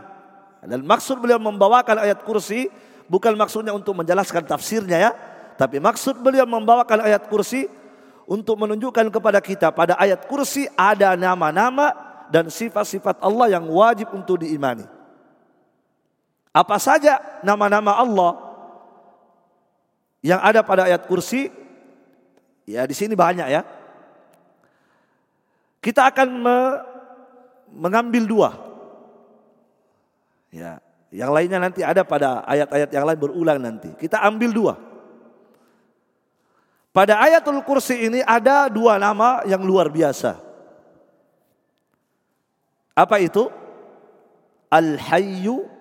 Dan 0.63 0.87
maksud 0.87 1.19
beliau 1.19 1.35
membawakan 1.35 1.99
ayat 1.99 2.23
kursi 2.23 2.71
bukan 3.11 3.35
maksudnya 3.35 3.75
untuk 3.75 3.91
menjelaskan 3.91 4.47
tafsirnya 4.47 4.97
ya, 5.03 5.11
tapi 5.59 5.83
maksud 5.83 6.23
beliau 6.23 6.47
membawakan 6.47 7.03
ayat 7.03 7.27
kursi 7.27 7.67
untuk 8.23 8.55
menunjukkan 8.55 9.11
kepada 9.11 9.43
kita 9.43 9.67
pada 9.75 9.99
ayat 9.99 10.23
kursi 10.31 10.71
ada 10.79 11.19
nama-nama 11.19 11.91
dan 12.31 12.47
sifat-sifat 12.47 13.19
Allah 13.19 13.59
yang 13.59 13.67
wajib 13.67 14.07
untuk 14.15 14.47
diimani. 14.47 14.87
Apa 16.55 16.79
saja 16.79 17.19
nama-nama 17.43 17.99
Allah 17.99 18.31
yang 20.23 20.39
ada 20.39 20.63
pada 20.63 20.87
ayat 20.87 21.03
kursi? 21.03 21.51
Ya 22.63 22.87
di 22.87 22.95
sini 22.95 23.11
banyak 23.11 23.47
ya. 23.51 23.67
Kita 25.87 26.11
akan 26.11 26.27
me 26.35 26.57
mengambil 27.71 28.27
dua. 28.27 28.49
Ya, 30.51 30.83
yang 31.15 31.31
lainnya 31.31 31.63
nanti 31.63 31.79
ada 31.79 32.03
pada 32.03 32.43
ayat-ayat 32.43 32.91
yang 32.91 33.07
lain 33.07 33.15
berulang 33.23 33.55
nanti. 33.55 33.95
Kita 33.95 34.19
ambil 34.19 34.51
dua. 34.51 34.75
Pada 36.91 37.23
ayatul 37.23 37.63
kursi 37.63 38.03
ini 38.03 38.19
ada 38.19 38.67
dua 38.67 38.99
nama 38.99 39.47
yang 39.47 39.63
luar 39.63 39.87
biasa. 39.87 40.35
Apa 42.91 43.23
itu? 43.23 43.47
Al-Hayyu 44.67 45.71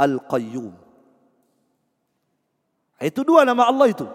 Al-Qayyum. 0.00 0.72
Itu 3.04 3.20
dua 3.20 3.44
nama 3.44 3.68
Allah 3.68 3.92
itu. 3.92 4.08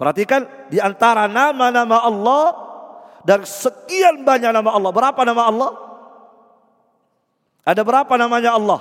Perhatikan 0.00 0.48
di 0.72 0.80
antara 0.80 1.28
nama-nama 1.28 2.00
Allah 2.00 2.65
dan 3.26 3.42
sekian 3.42 4.22
banyak 4.22 4.54
nama 4.54 4.70
Allah. 4.70 4.90
Berapa 4.94 5.20
nama 5.26 5.42
Allah? 5.50 5.70
Ada 7.66 7.82
berapa 7.82 8.14
namanya 8.14 8.54
Allah? 8.54 8.80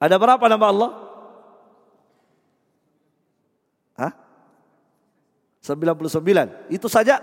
Ada 0.00 0.16
berapa 0.16 0.44
nama 0.48 0.64
Allah? 0.72 0.90
Hah? 4.00 4.12
99. 5.60 6.72
Itu 6.72 6.88
saja? 6.88 7.20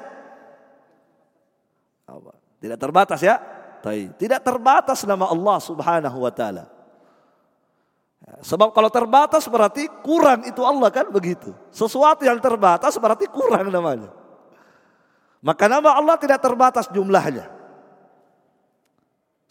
Tidak 2.61 2.77
terbatas 2.77 3.25
ya? 3.25 3.41
Tidak 4.21 4.39
terbatas 4.45 5.01
nama 5.03 5.33
Allah 5.33 5.57
subhanahu 5.57 6.17
wa 6.21 6.29
ta'ala. 6.29 6.69
Sebab 8.23 8.71
kalau 8.71 8.87
terbatas 8.87 9.43
berarti 9.51 9.87
kurang 9.99 10.47
itu 10.47 10.63
Allah 10.63 10.87
kan 10.87 11.11
begitu. 11.11 11.51
Sesuatu 11.71 12.23
yang 12.23 12.39
terbatas 12.39 12.95
berarti 12.95 13.27
kurang 13.27 13.67
namanya. 13.67 14.11
Maka 15.43 15.67
nama 15.67 15.99
Allah 15.99 16.15
tidak 16.15 16.39
terbatas 16.39 16.87
jumlahnya. 16.87 17.51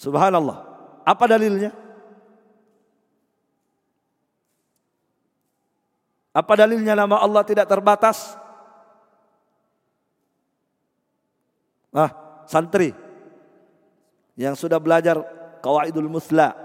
Subhanallah. 0.00 0.64
Apa 1.04 1.24
dalilnya? 1.28 1.72
Apa 6.32 6.56
dalilnya 6.56 6.96
nama 6.96 7.20
Allah 7.20 7.44
tidak 7.44 7.68
terbatas? 7.68 8.40
Ah, 11.92 12.08
santri 12.48 12.96
yang 14.32 14.56
sudah 14.56 14.80
belajar 14.80 15.20
Qawaidul 15.60 16.08
Musla 16.08 16.56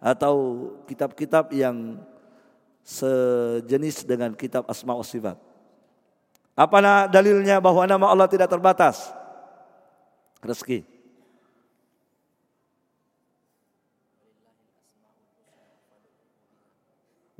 atau 0.00 0.66
kitab-kitab 0.88 1.52
yang 1.52 2.00
sejenis 2.80 4.08
dengan 4.08 4.32
kitab 4.32 4.64
Asma 4.64 4.96
wa 4.96 5.04
Sifat. 5.04 5.36
Apa 6.56 7.08
dalilnya 7.08 7.60
bahwa 7.60 7.84
nama 7.84 8.06
Allah 8.08 8.28
tidak 8.28 8.48
terbatas? 8.48 9.12
Rezeki. 10.40 10.84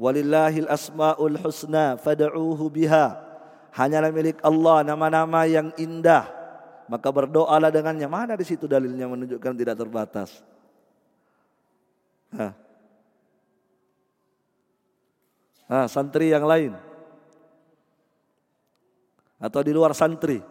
Walillahil 0.00 0.64
asmaul 0.64 1.36
husna 1.44 2.00
fad'uuhu 2.00 2.72
biha. 2.72 3.20
Hanyalah 3.76 4.08
milik 4.08 4.40
Allah 4.40 4.80
nama-nama 4.80 5.44
yang 5.44 5.68
indah. 5.76 6.24
Maka 6.88 7.12
berdoalah 7.12 7.68
dengannya. 7.68 8.08
Mana 8.08 8.32
di 8.40 8.48
situ 8.48 8.64
dalilnya 8.64 9.04
menunjukkan 9.04 9.52
tidak 9.52 9.76
terbatas? 9.76 10.40
Hah. 12.34 12.52
Nah, 15.70 15.86
santri 15.86 16.34
yang 16.34 16.42
lain. 16.42 16.74
Atau 19.38 19.62
di 19.62 19.70
luar 19.70 19.94
santri. 19.94 20.42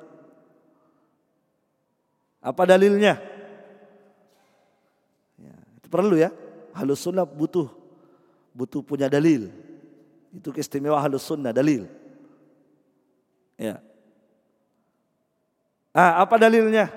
Apa 2.40 2.64
dalilnya? 2.64 3.20
Ya, 5.36 5.56
itu 5.76 5.88
perlu 5.92 6.16
ya. 6.16 6.32
Halus 6.72 7.04
sunnah 7.04 7.28
butuh 7.28 7.68
butuh 8.56 8.80
punya 8.84 9.12
dalil. 9.12 9.52
Itu 10.32 10.56
keistimewaan 10.56 11.04
halus 11.04 11.26
sunnah, 11.28 11.52
dalil. 11.52 11.88
Ya. 13.60 13.84
Ah, 15.92 16.24
apa 16.24 16.40
dalilnya? 16.40 16.88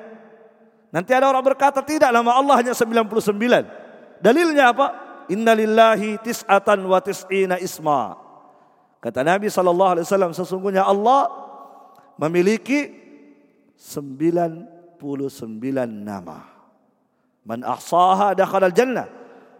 Nanti 0.92 1.11
ada 1.16 1.27
orang 1.27 1.42
berkata 1.42 1.81
tidak 1.81 2.12
nama 2.12 2.37
Allah 2.37 2.55
hanya 2.61 2.75
99. 2.77 3.82
Dalilnya 4.23 4.71
apa? 4.71 4.87
Innalillahi 5.27 6.23
tis'atan 6.23 6.87
wa 6.87 7.03
tis'ina 7.03 7.59
isma. 7.59 8.15
Kata 9.03 9.27
Nabi 9.27 9.51
SAW 9.51 10.07
sesungguhnya 10.31 10.87
Allah 10.87 11.27
memiliki 12.23 12.87
99 13.75 15.03
nama. 15.91 16.39
Man 17.43 17.67
ahsaha 17.67 18.39
dakhala 18.39 18.71
al-jannah. 18.71 19.11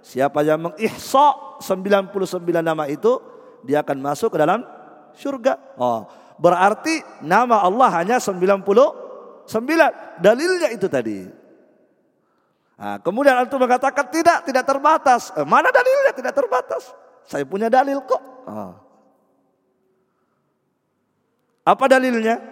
Siapa 0.03 0.47
yang 0.47 0.71
mengihsa 0.71 1.59
99 1.59 2.15
nama 2.63 2.87
itu 2.87 3.19
dia 3.67 3.83
akan 3.83 3.99
masuk 3.99 4.35
ke 4.35 4.39
dalam 4.39 4.63
surga. 5.19 5.59
Oh, 5.75 6.07
berarti 6.39 7.03
nama 7.27 7.67
Allah 7.67 7.91
hanya 7.99 8.23
99. 8.23 8.63
Dalilnya 10.23 10.71
itu 10.71 10.87
tadi. 10.87 11.42
Nah, 12.83 12.99
kemudian 12.99 13.39
antum 13.39 13.63
mengatakan 13.63 14.11
tidak, 14.11 14.43
tidak 14.43 14.67
terbatas. 14.67 15.31
Eh, 15.39 15.47
mana 15.47 15.71
dalilnya 15.71 16.11
tidak 16.19 16.35
terbatas? 16.35 16.91
Saya 17.23 17.47
punya 17.47 17.71
dalil 17.71 18.03
kok. 18.03 18.19
Oh. 18.43 18.75
Apa 21.63 21.87
dalilnya? 21.87 22.43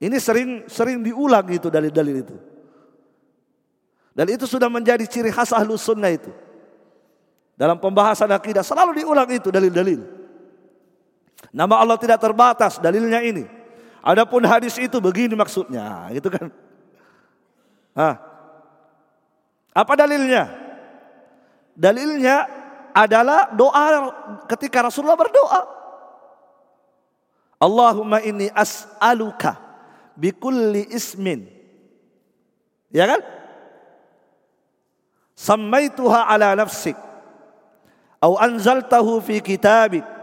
Ini 0.00 0.16
sering 0.16 0.64
sering 0.64 1.04
diulang 1.04 1.44
itu 1.52 1.68
dalil-dalil 1.68 2.16
itu. 2.24 2.36
Dan 4.16 4.32
itu 4.32 4.48
sudah 4.48 4.72
menjadi 4.72 5.04
ciri 5.04 5.28
khas 5.28 5.52
ahlus 5.52 5.84
sunnah 5.84 6.08
itu. 6.08 6.32
Dalam 7.52 7.76
pembahasan 7.76 8.32
akidah 8.32 8.64
selalu 8.64 9.04
diulang 9.04 9.28
itu 9.28 9.52
dalil-dalil. 9.52 10.00
Nama 11.52 11.74
Allah 11.76 12.00
tidak 12.00 12.16
terbatas, 12.16 12.80
dalilnya 12.80 13.20
ini. 13.20 13.55
Adapun 14.06 14.46
hadis 14.46 14.78
itu 14.78 15.02
begini 15.02 15.34
maksudnya, 15.34 16.06
gitu 16.14 16.30
kan. 16.30 16.46
Hah. 17.90 18.14
Apa 19.74 19.98
dalilnya? 19.98 20.46
Dalilnya 21.74 22.46
adalah 22.94 23.50
doa 23.50 24.14
ketika 24.46 24.86
Rasulullah 24.86 25.18
berdoa. 25.18 25.60
Allahumma 27.58 28.22
inni 28.22 28.46
as'aluka 28.54 29.58
bikulli 30.14 30.86
ismin. 30.94 31.50
Ya 32.94 33.10
kan? 33.10 33.20
Sammaituha 35.34 36.30
ala 36.30 36.54
nafsik. 36.54 36.94
Au 38.22 38.38
anzaltahu 38.38 39.18
fi 39.18 39.42
kitabik. 39.42 40.15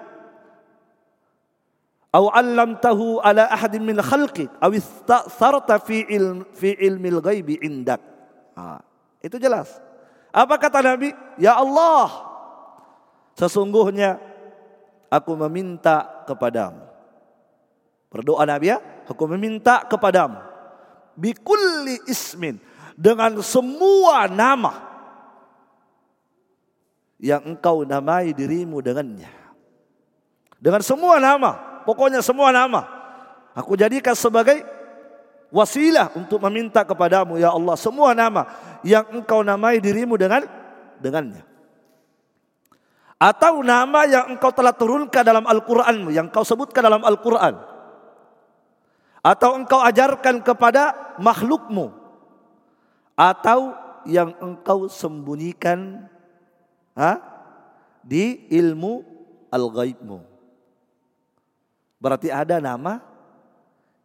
Au 2.13 2.29
علمته 2.29 3.25
ala 3.25 3.49
أحد 3.49 3.81
min 3.81 3.97
خلقك 3.97 4.61
أو 4.61 4.69
استأثرت 4.69 5.69
fi 5.81 6.05
ilm 6.13 6.45
fi 6.53 6.77
ilmil 6.77 7.17
الغيب 7.17 7.57
indak. 7.65 7.97
Itu 9.17 9.41
jelas. 9.41 9.81
Apa 10.29 10.61
kata 10.61 10.85
Nabi? 10.85 11.09
Ya 11.41 11.57
Allah, 11.57 12.09
sesungguhnya 13.33 14.21
aku 15.09 15.33
meminta 15.41 16.05
kepadamu. 16.29 16.85
Berdoa 18.13 18.45
Nabi 18.45 18.69
ya, 18.69 18.77
aku 19.09 19.25
meminta 19.33 19.81
kepadamu. 19.81 20.37
Bikulli 21.17 21.97
ismin, 22.05 22.61
dengan 22.93 23.41
semua 23.41 24.29
nama 24.29 24.85
yang 27.17 27.41
engkau 27.41 27.81
namai 27.89 28.37
dirimu 28.37 28.85
dengannya. 28.85 29.33
Dengan 30.61 30.85
semua 30.85 31.17
nama 31.17 31.72
pokoknya 31.83 32.23
semua 32.25 32.49
nama. 32.49 32.87
Aku 33.53 33.77
jadikan 33.77 34.17
sebagai 34.17 34.65
wasilah 35.53 36.09
untuk 36.17 36.41
meminta 36.49 36.81
kepadamu 36.81 37.37
ya 37.37 37.53
Allah 37.53 37.77
semua 37.77 38.17
nama 38.17 38.49
yang 38.81 39.05
engkau 39.13 39.45
namai 39.45 39.77
dirimu 39.77 40.17
dengan 40.17 40.49
dengannya. 40.97 41.45
Atau 43.21 43.63
nama 43.63 44.03
yang 44.03 44.35
engkau 44.35 44.51
telah 44.51 44.75
turunkan 44.75 45.23
dalam 45.23 45.47
Al-Qur'anmu 45.47 46.11
yang 46.11 46.27
engkau 46.27 46.43
sebutkan 46.43 46.83
dalam 46.83 47.05
Al-Qur'an. 47.07 47.55
Atau 49.23 49.55
engkau 49.55 49.79
ajarkan 49.79 50.43
kepada 50.43 51.15
makhlukmu. 51.23 51.95
Atau 53.15 53.71
yang 54.03 54.35
engkau 54.43 54.91
sembunyikan 54.91 56.03
ha, 56.99 57.23
di 58.03 58.43
ilmu 58.51 59.07
al-ghaibmu. 59.47 60.32
Berarti 62.03 62.27
ada 62.27 62.59
nama 62.59 62.99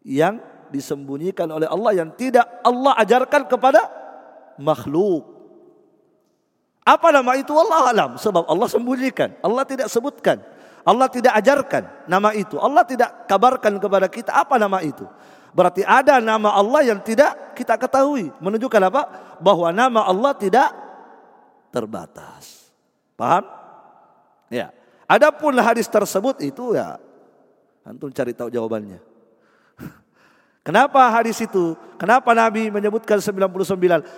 yang 0.06 0.38
disembunyikan 0.70 1.50
oleh 1.50 1.66
Allah 1.66 1.98
yang 1.98 2.14
tidak 2.14 2.46
Allah 2.62 2.94
ajarkan 3.02 3.50
kepada 3.50 3.82
makhluk. 4.54 5.26
Apa 6.87 7.11
nama 7.11 7.34
itu 7.34 7.50
Allah 7.58 7.90
alam 7.90 8.11
sebab 8.14 8.46
Allah 8.46 8.70
sembunyikan. 8.70 9.34
Allah 9.42 9.66
tidak 9.66 9.90
sebutkan. 9.90 10.38
Allah 10.87 11.11
tidak 11.11 11.34
ajarkan 11.42 11.90
nama 12.06 12.30
itu. 12.38 12.54
Allah 12.62 12.87
tidak 12.87 13.26
kabarkan 13.26 13.82
kepada 13.82 14.06
kita 14.06 14.30
apa 14.30 14.62
nama 14.62 14.78
itu. 14.78 15.02
Berarti 15.50 15.82
ada 15.82 16.22
nama 16.22 16.54
Allah 16.54 16.94
yang 16.94 17.02
tidak 17.02 17.58
kita 17.58 17.74
ketahui. 17.74 18.30
Menunjukkan 18.38 18.82
apa? 18.94 19.02
Bahwa 19.42 19.74
nama 19.74 20.06
Allah 20.06 20.38
tidak 20.38 20.70
terbatas. 21.74 22.70
Paham? 23.18 23.42
Ya. 24.46 24.70
Adapun 25.11 25.58
hadis 25.58 25.90
tersebut 25.90 26.38
itu 26.46 26.78
ya 26.78 27.00
Antum 27.88 28.12
cari 28.12 28.37
tahu 28.37 28.53
jawabannya. 28.53 29.01
Kenapa 30.66 31.09
hadis 31.09 31.40
itu? 31.40 31.72
Kenapa 31.96 32.37
Nabi 32.37 32.68
menyebutkan 32.68 33.16
99? 33.16 33.48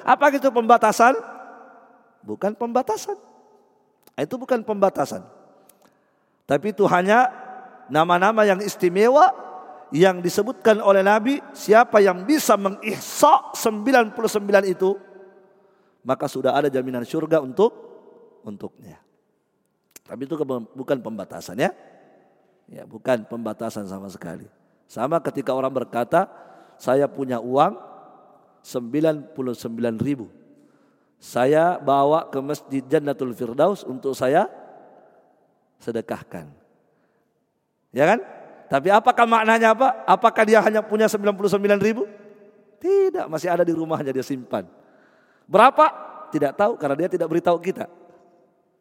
Apa 0.02 0.24
itu 0.34 0.50
pembatasan? 0.50 1.14
Bukan 2.26 2.58
pembatasan. 2.58 3.14
Itu 4.18 4.34
bukan 4.34 4.66
pembatasan. 4.66 5.22
Tapi 6.50 6.74
itu 6.74 6.82
hanya 6.90 7.30
nama-nama 7.86 8.42
yang 8.42 8.58
istimewa 8.58 9.30
yang 9.94 10.18
disebutkan 10.18 10.82
oleh 10.82 11.06
Nabi. 11.06 11.38
Siapa 11.54 12.02
yang 12.02 12.26
bisa 12.26 12.58
mengihsa 12.58 13.54
99 13.54 14.18
itu, 14.66 14.98
maka 16.02 16.26
sudah 16.26 16.58
ada 16.58 16.66
jaminan 16.66 17.06
surga 17.06 17.38
untuk 17.38 17.70
untuknya. 18.42 18.98
Tapi 20.02 20.26
itu 20.26 20.34
bukan 20.74 20.98
pembatasan 20.98 21.54
ya. 21.54 21.70
Ya, 22.70 22.86
bukan 22.86 23.26
pembatasan 23.26 23.90
sama 23.90 24.06
sekali. 24.06 24.46
Sama 24.86 25.18
ketika 25.18 25.50
orang 25.50 25.74
berkata, 25.74 26.30
saya 26.78 27.10
punya 27.10 27.42
uang 27.42 27.74
99 28.62 29.34
ribu. 29.98 30.30
Saya 31.20 31.76
bawa 31.76 32.30
ke 32.30 32.38
Masjid 32.40 32.80
Jannatul 32.86 33.34
Firdaus 33.36 33.84
untuk 33.84 34.14
saya 34.16 34.48
sedekahkan. 35.82 36.48
Ya 37.90 38.06
kan? 38.06 38.18
Tapi 38.70 38.88
apakah 38.88 39.26
maknanya 39.26 39.74
apa? 39.74 39.88
Apakah 40.06 40.46
dia 40.46 40.62
hanya 40.62 40.80
punya 40.80 41.10
99 41.10 41.58
ribu? 41.82 42.06
Tidak, 42.80 43.26
masih 43.28 43.50
ada 43.50 43.66
di 43.66 43.74
rumahnya 43.74 44.14
dia 44.14 44.24
simpan. 44.24 44.64
Berapa? 45.44 45.90
Tidak 46.30 46.54
tahu 46.54 46.78
karena 46.78 47.04
dia 47.04 47.08
tidak 47.10 47.26
beritahu 47.26 47.58
kita. 47.58 47.90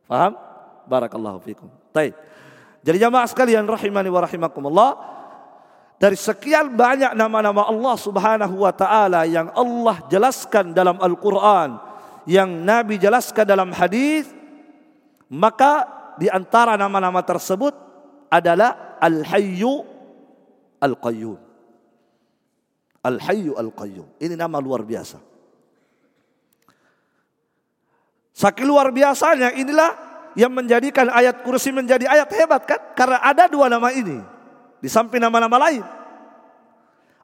Paham? 0.05 0.37
Barakallahu 0.85 1.41
fikum. 1.41 1.67
Baik. 1.89 2.13
Jadi 2.79 2.97
jamaah 2.97 3.27
sekalian 3.27 3.67
rahimani 3.67 4.09
wa 4.11 4.21
rahimakumullah. 4.23 4.91
Dari 5.99 6.15
sekian 6.15 6.79
banyak 6.79 7.11
nama-nama 7.11 7.67
Allah 7.67 7.95
subhanahu 7.99 8.63
wa 8.63 8.71
ta'ala 8.71 9.27
yang 9.27 9.51
Allah 9.51 9.99
jelaskan 10.07 10.71
dalam 10.71 10.95
Al-Quran. 10.99 11.75
Yang 12.23 12.49
Nabi 12.63 12.95
jelaskan 12.95 13.43
dalam 13.43 13.75
hadis, 13.75 14.31
Maka 15.29 15.85
di 16.17 16.25
antara 16.25 16.73
nama-nama 16.73 17.21
tersebut 17.21 17.71
adalah 18.33 18.97
Al-Hayyu 18.97 19.85
Al-Qayyum. 20.81 21.37
Al-Hayyu 23.05 23.53
Al-Qayyum. 23.53 24.07
Ini 24.17 24.33
nama 24.33 24.57
luar 24.57 24.81
biasa. 24.81 25.21
Saking 28.33 28.65
luar 28.65 28.89
biasanya 28.89 29.53
inilah 29.53 30.08
yang 30.37 30.53
menjadikan 30.53 31.09
ayat 31.09 31.41
kursi 31.41 31.73
menjadi 31.73 32.05
ayat 32.05 32.29
hebat 32.33 32.61
kan? 32.65 32.81
Karena 32.93 33.17
ada 33.21 33.49
dua 33.49 33.69
nama 33.71 33.89
ini. 33.89 34.21
Di 34.79 34.89
samping 34.91 35.21
nama-nama 35.21 35.57
lain. 35.69 35.83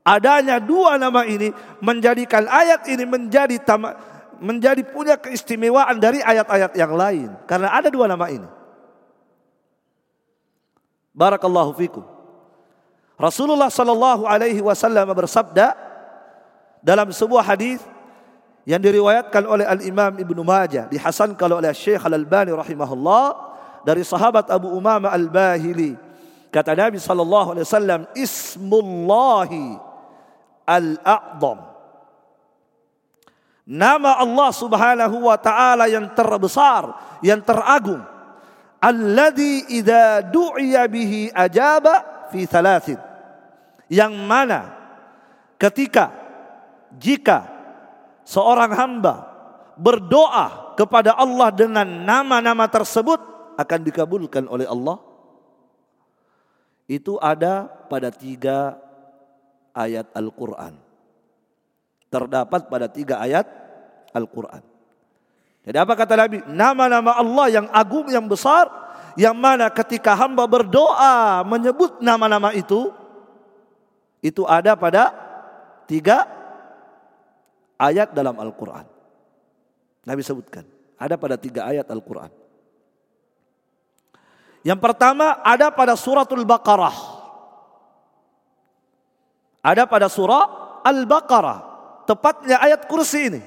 Adanya 0.06 0.62
dua 0.62 1.02
nama 1.02 1.26
ini 1.26 1.50
menjadikan 1.82 2.46
ayat 2.46 2.86
ini 2.86 3.10
menjadi 3.10 3.58
tama, 3.58 3.98
menjadi 4.38 4.86
punya 4.86 5.18
keistimewaan 5.18 5.98
dari 5.98 6.22
ayat-ayat 6.22 6.78
yang 6.78 6.94
lain. 6.94 7.30
Karena 7.50 7.74
ada 7.74 7.89
dua 7.89 8.06
nama 8.06 8.30
ini. 8.30 8.46
Barakallahu 11.15 11.74
fikum. 11.80 12.04
Rasulullah 13.15 13.72
sallallahu 13.72 14.28
alaihi 14.28 14.60
wasallam 14.60 15.08
bersabda 15.15 15.72
dalam 16.84 17.10
sebuah 17.15 17.41
hadis 17.41 17.80
yang 18.65 18.82
diriwayatkan 18.82 19.45
oleh 19.45 19.65
Al-Imam 19.65 20.17
Ibnu 20.17 20.41
Majah 20.41 20.89
dihasankan 20.89 21.62
oleh 21.62 21.69
Syekh 21.71 22.01
Al-Albani 22.01 22.49
rahimahullah 22.49 23.25
dari 23.86 24.01
sahabat 24.01 24.49
Abu 24.49 24.73
Umama 24.73 25.13
Al-Bahili. 25.13 25.93
Kata 26.49 26.73
Nabi 26.73 26.97
sallallahu 26.97 27.54
alaihi 27.54 27.65
wasallam 27.69 28.01
ismullahi 28.17 29.78
al-a'zam. 30.65 31.60
Nama 33.65 34.21
Allah 34.21 34.49
Subhanahu 34.49 35.30
wa 35.30 35.38
taala 35.38 35.86
yang 35.86 36.10
terbesar 36.17 36.89
yang 37.21 37.41
teragung. 37.45 38.01
Alladzi 38.82 39.78
idza 39.78 40.25
du'iya 40.25 40.89
bihi 40.89 41.30
ajaba 41.34 42.30
fi 42.34 42.49
thalathin. 42.49 42.97
Yang 43.89 44.13
mana 44.26 44.74
ketika 45.61 46.09
jika 46.97 47.55
seorang 48.26 48.73
hamba 48.73 49.15
berdoa 49.78 50.76
kepada 50.76 51.15
Allah 51.15 51.53
dengan 51.53 51.86
nama-nama 51.86 52.67
tersebut 52.67 53.21
akan 53.55 53.80
dikabulkan 53.86 54.49
oleh 54.49 54.67
Allah. 54.67 54.99
Itu 56.86 57.17
ada 57.17 57.65
pada 57.65 58.11
tiga 58.11 58.78
ayat 59.73 60.11
Al-Quran. 60.13 60.76
Terdapat 62.11 62.67
pada 62.69 62.88
tiga 62.91 63.17
ayat 63.19 63.47
Al-Quran. 64.13 64.61
Jadi 65.65 65.78
apa 65.82 65.93
kata 65.97 66.13
Nabi? 66.13 66.45
Nama-nama 66.45 67.17
Allah 67.17 67.47
yang 67.49 67.67
agung, 67.73 68.05
yang 68.13 68.30
besar. 68.30 68.69
Yang 69.17 69.36
mana 69.39 69.71
ketika 69.71 70.13
hamba 70.13 70.45
berdoa 70.45 71.41
menyebut 71.41 72.03
nama-nama 72.03 72.53
itu. 72.53 72.93
Itu 74.21 74.45
ada 74.45 74.78
pada 74.78 75.09
tiga 75.89 76.30
ayat 77.80 78.11
dalam 78.15 78.36
Al-Quran. 78.39 78.86
Nabi 80.05 80.21
sebutkan. 80.21 80.63
Ada 80.95 81.19
pada 81.19 81.36
tiga 81.36 81.67
ayat 81.67 81.89
Al-Quran. 81.91 82.32
Yang 84.65 84.80
pertama 84.82 85.43
ada 85.45 85.69
pada 85.69 85.93
suratul 85.93 86.41
Baqarah. 86.47 86.97
Ada 89.61 89.86
pada 89.86 90.09
surah 90.09 90.82
Al-Baqarah. 90.86 91.59
Tepatnya 92.05 92.61
ayat 92.61 92.86
kursi 92.86 93.34
ini. 93.34 93.41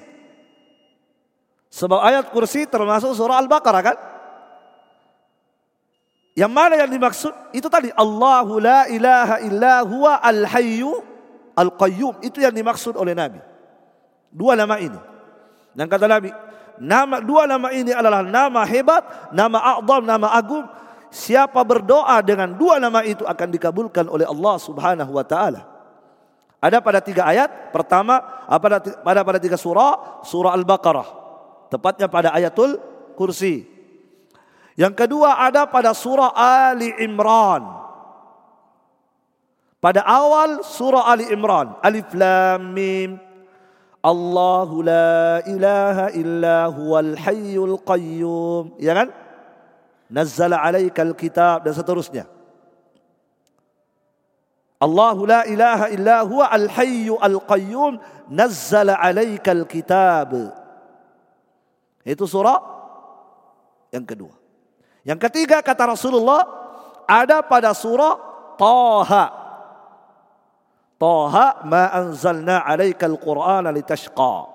Sebab 1.68 2.00
ayat 2.00 2.30
kursi 2.30 2.66
termasuk 2.66 3.14
surah 3.14 3.38
Al-Baqarah 3.38 3.82
kan? 3.82 3.98
Yang 6.38 6.52
mana 6.54 6.74
yang 6.78 6.90
dimaksud? 6.90 7.34
Itu 7.50 7.66
tadi 7.66 7.90
Allahu 7.90 8.62
la 8.62 8.86
ilaha 8.86 9.42
illa 9.42 9.82
huwa 9.82 10.22
al-hayyu 10.22 11.02
al-qayyum. 11.58 12.22
Itu 12.22 12.38
yang 12.38 12.54
dimaksud 12.54 12.94
oleh 12.94 13.10
Nabi. 13.18 13.42
Dua 14.28 14.56
nama 14.56 14.76
ini. 14.80 14.98
Dan 15.72 15.86
kata 15.86 16.10
Nabi, 16.10 16.30
nama 16.80 17.22
dua 17.22 17.46
nama 17.46 17.68
ini 17.70 17.94
adalah 17.94 18.22
nama 18.24 18.62
hebat, 18.66 19.32
nama 19.32 19.58
a'zam, 19.78 20.02
nama 20.04 20.28
agung. 20.34 20.66
Siapa 21.08 21.64
berdoa 21.64 22.20
dengan 22.20 22.52
dua 22.52 22.76
nama 22.76 23.00
itu 23.00 23.24
akan 23.24 23.48
dikabulkan 23.48 24.06
oleh 24.12 24.28
Allah 24.28 24.56
Subhanahu 24.60 25.16
wa 25.16 25.24
taala. 25.24 25.64
Ada 26.58 26.82
pada 26.82 26.98
tiga 26.98 27.24
ayat. 27.24 27.70
Pertama, 27.70 28.20
pada 28.58 28.82
pada 28.82 29.20
pada 29.22 29.38
tiga 29.38 29.56
surah, 29.56 30.20
surah 30.26 30.52
Al-Baqarah. 30.52 31.08
Tepatnya 31.70 32.10
pada 32.10 32.34
ayatul 32.34 32.76
kursi. 33.14 33.64
Yang 34.78 34.94
kedua 34.94 35.42
ada 35.42 35.66
pada 35.66 35.94
surah 35.94 36.34
Ali 36.34 36.90
Imran. 37.02 37.66
Pada 39.78 40.02
awal 40.02 40.66
surah 40.66 41.06
Ali 41.06 41.30
Imran. 41.30 41.78
Alif 41.82 42.10
Lam 42.14 42.74
Mim. 42.74 43.27
Allahu 44.08 44.80
la 44.80 45.44
ilaha 45.44 46.06
illa 46.16 46.72
huwal 46.72 47.12
hayyul 47.12 47.76
qayyum. 47.84 48.80
Ya 48.80 48.96
kan? 48.96 49.12
Nazzala 50.08 50.64
alaikal 50.64 51.12
kitab 51.12 51.68
dan 51.68 51.76
seterusnya. 51.76 52.24
Allahu 54.78 55.26
la 55.28 55.44
ilaha 55.44 55.90
illa 55.92 56.22
huwa 56.22 56.46
al 56.48 56.70
hayyu 56.70 57.18
al 57.18 57.42
qayyum 57.44 57.98
nazzala 58.30 58.96
alaikal 58.96 59.66
kitab. 59.68 60.54
Itu 62.06 62.24
surah 62.24 62.62
yang 63.92 64.06
kedua. 64.06 64.32
Yang 65.04 65.18
ketiga 65.28 65.60
kata 65.60 65.92
Rasulullah 65.92 66.46
ada 67.04 67.42
pada 67.44 67.74
surah 67.74 68.16
Taha. 68.56 69.47
Taha 70.98 71.62
ma 71.62 71.94
anzalna 71.94 72.66
alaikal 72.66 73.14
Qur'ana 73.14 73.70
litashqa. 73.70 74.50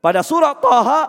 Pada 0.00 0.24
surah 0.24 0.56
Taha 0.56 1.00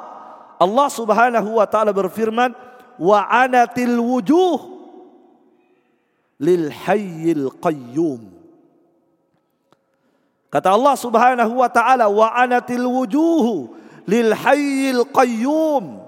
Allah 0.59 0.87
Subhanahu 0.91 1.55
wa 1.55 1.63
taala 1.63 1.95
berfirman 1.95 2.51
wa 2.99 3.19
anatil 3.31 3.95
wujuh 3.95 4.59
lil 6.35 6.67
hayyil 6.67 7.47
qayyum. 7.63 8.27
Kata 10.51 10.75
Allah 10.75 10.95
Subhanahu 10.99 11.63
wa 11.63 11.69
taala 11.71 12.11
wa 12.11 12.27
anatil 12.35 12.83
wujuh 12.83 13.71
lil 14.03 14.35
hayyil 14.35 15.07
qayyum. 15.15 16.03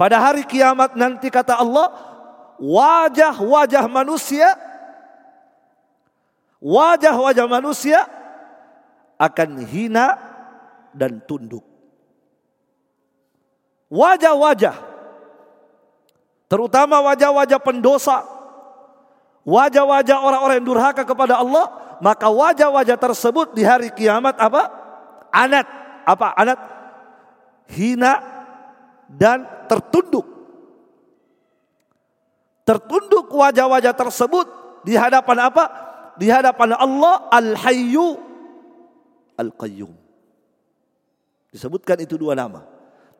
Pada 0.00 0.16
hari 0.16 0.48
kiamat 0.48 0.96
nanti 0.96 1.28
kata 1.28 1.60
Allah, 1.60 1.92
wajah-wajah 2.56 3.84
manusia 3.92 4.48
wajah-wajah 6.60 7.46
manusia 7.48 8.04
akan 9.16 9.64
hina 9.64 10.16
dan 10.92 11.20
tunduk. 11.24 11.64
Wajah-wajah 13.90 14.76
terutama 16.46 17.02
wajah-wajah 17.02 17.58
pendosa, 17.58 18.22
wajah-wajah 19.42 20.18
orang-orang 20.22 20.62
yang 20.62 20.68
durhaka 20.70 21.02
kepada 21.02 21.42
Allah, 21.42 21.98
maka 21.98 22.30
wajah-wajah 22.30 22.96
tersebut 22.96 23.52
di 23.52 23.66
hari 23.66 23.90
kiamat 23.90 24.38
apa? 24.38 24.70
Anat, 25.34 25.66
apa? 26.06 26.32
Anat 26.38 26.58
hina 27.74 28.22
dan 29.10 29.42
tertunduk. 29.66 30.26
Tertunduk 32.62 33.26
wajah-wajah 33.34 33.94
tersebut 33.94 34.46
di 34.86 34.94
hadapan 34.94 35.50
apa? 35.50 35.89
Di 36.18 36.26
hadapan 36.32 36.74
Allah 36.74 37.28
Al-Hayyu 37.30 38.18
Al-Qayyum. 39.38 39.92
Disebutkan 41.50 41.98
itu 42.02 42.14
dua 42.14 42.38
nama. 42.38 42.62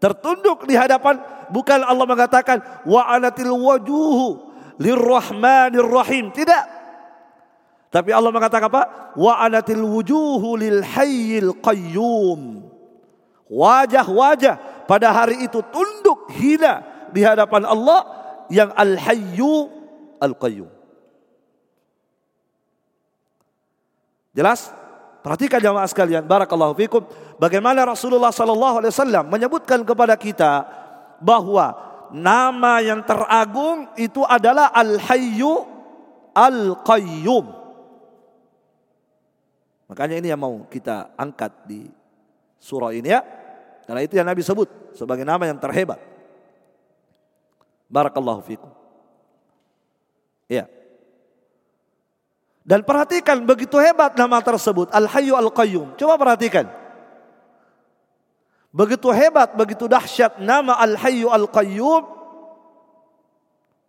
Tertunduk 0.01 0.65
di 0.65 0.79
hadapan 0.79 1.21
bukan 1.53 1.85
Allah 1.85 2.07
mengatakan 2.09 2.63
wa 2.89 3.05
anatil 3.05 3.53
wajuhu 3.53 4.53
lirrahmanir 4.81 5.85
rahim. 5.85 6.33
Tidak. 6.33 6.65
Tapi 7.91 8.11
Allah 8.15 8.31
mengatakan 8.31 8.71
apa? 8.71 9.13
Wa 9.19 9.43
anatil 9.43 9.83
wujuhu 9.83 10.57
lil 10.57 10.81
hayyil 10.81 11.59
qayyum. 11.59 12.65
Wajah-wajah 13.51 14.87
pada 14.87 15.11
hari 15.11 15.43
itu 15.43 15.59
tunduk 15.75 16.31
hina 16.39 16.87
di 17.11 17.27
hadapan 17.27 17.67
Allah 17.67 18.07
yang 18.47 18.71
Al-Hayyu 18.71 19.67
Al-Qayyum. 20.23 20.80
Jelas? 24.31 24.71
Perhatikan 25.21 25.61
jamaah 25.61 25.85
sekalian, 25.85 26.25
barakallahu 26.25 26.73
fikum, 26.81 27.05
bagaimana 27.37 27.85
Rasulullah 27.85 28.33
sallallahu 28.33 28.81
alaihi 28.81 28.93
wasallam 28.93 29.29
menyebutkan 29.29 29.85
kepada 29.85 30.17
kita 30.17 30.65
bahwa 31.21 31.77
nama 32.09 32.81
yang 32.81 33.05
teragung 33.05 33.93
itu 34.01 34.25
adalah 34.25 34.73
Al-Hayyu 34.73 35.69
Al-Qayyum. 36.33 37.47
Makanya 39.93 40.17
ini 40.23 40.33
yang 40.33 40.41
mau 40.41 40.65
kita 40.71 41.13
angkat 41.19 41.53
di 41.69 41.91
surah 42.63 42.95
ini 42.95 43.11
ya. 43.11 43.21
Karena 43.85 44.07
itu 44.07 44.15
yang 44.15 44.25
Nabi 44.25 44.41
sebut 44.41 44.71
sebagai 44.95 45.27
nama 45.27 45.51
yang 45.51 45.59
terhebat. 45.59 45.99
Barakallahu 47.91 48.41
fikum. 48.47 48.71
Ya. 50.47 50.71
Dan 52.71 52.87
perhatikan 52.87 53.43
begitu 53.43 53.83
hebat 53.83 54.15
nama 54.15 54.39
tersebut 54.39 54.95
Al-Hayyu 54.95 55.35
Al-Qayyum. 55.35 55.99
Coba 55.99 56.15
perhatikan. 56.15 56.71
Begitu 58.71 59.11
hebat, 59.11 59.59
begitu 59.59 59.91
dahsyat 59.91 60.39
nama 60.39 60.79
Al-Hayyu 60.79 61.35
Al-Qayyum. 61.35 62.07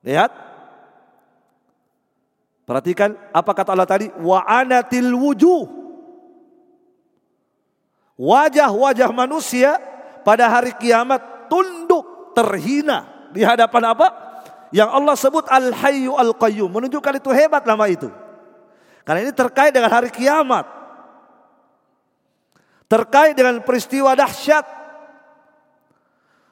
Lihat. 0.02 0.34
Perhatikan 2.66 3.14
apa 3.30 3.52
kata 3.54 3.78
Allah 3.78 3.86
tadi? 3.86 4.10
Wa 4.18 4.42
anatil 4.50 5.14
wujuh. 5.14 5.70
Wajah-wajah 8.18 9.14
manusia 9.14 9.78
pada 10.26 10.50
hari 10.50 10.74
kiamat 10.82 11.22
tunduk 11.54 12.34
terhina 12.34 13.30
di 13.30 13.46
hadapan 13.46 13.94
apa? 13.94 14.10
Yang 14.74 14.90
Allah 14.90 15.16
sebut 15.22 15.46
Al-Hayyu 15.46 16.18
Al-Qayyum. 16.18 16.74
Menunjukkan 16.74 17.22
itu 17.22 17.30
hebat 17.30 17.62
nama 17.62 17.86
itu. 17.86 18.10
Karena 19.02 19.26
ini 19.26 19.34
terkait 19.34 19.74
dengan 19.74 19.90
hari 19.90 20.14
kiamat. 20.14 20.66
Terkait 22.86 23.34
dengan 23.34 23.58
peristiwa 23.64 24.14
dahsyat. 24.14 24.68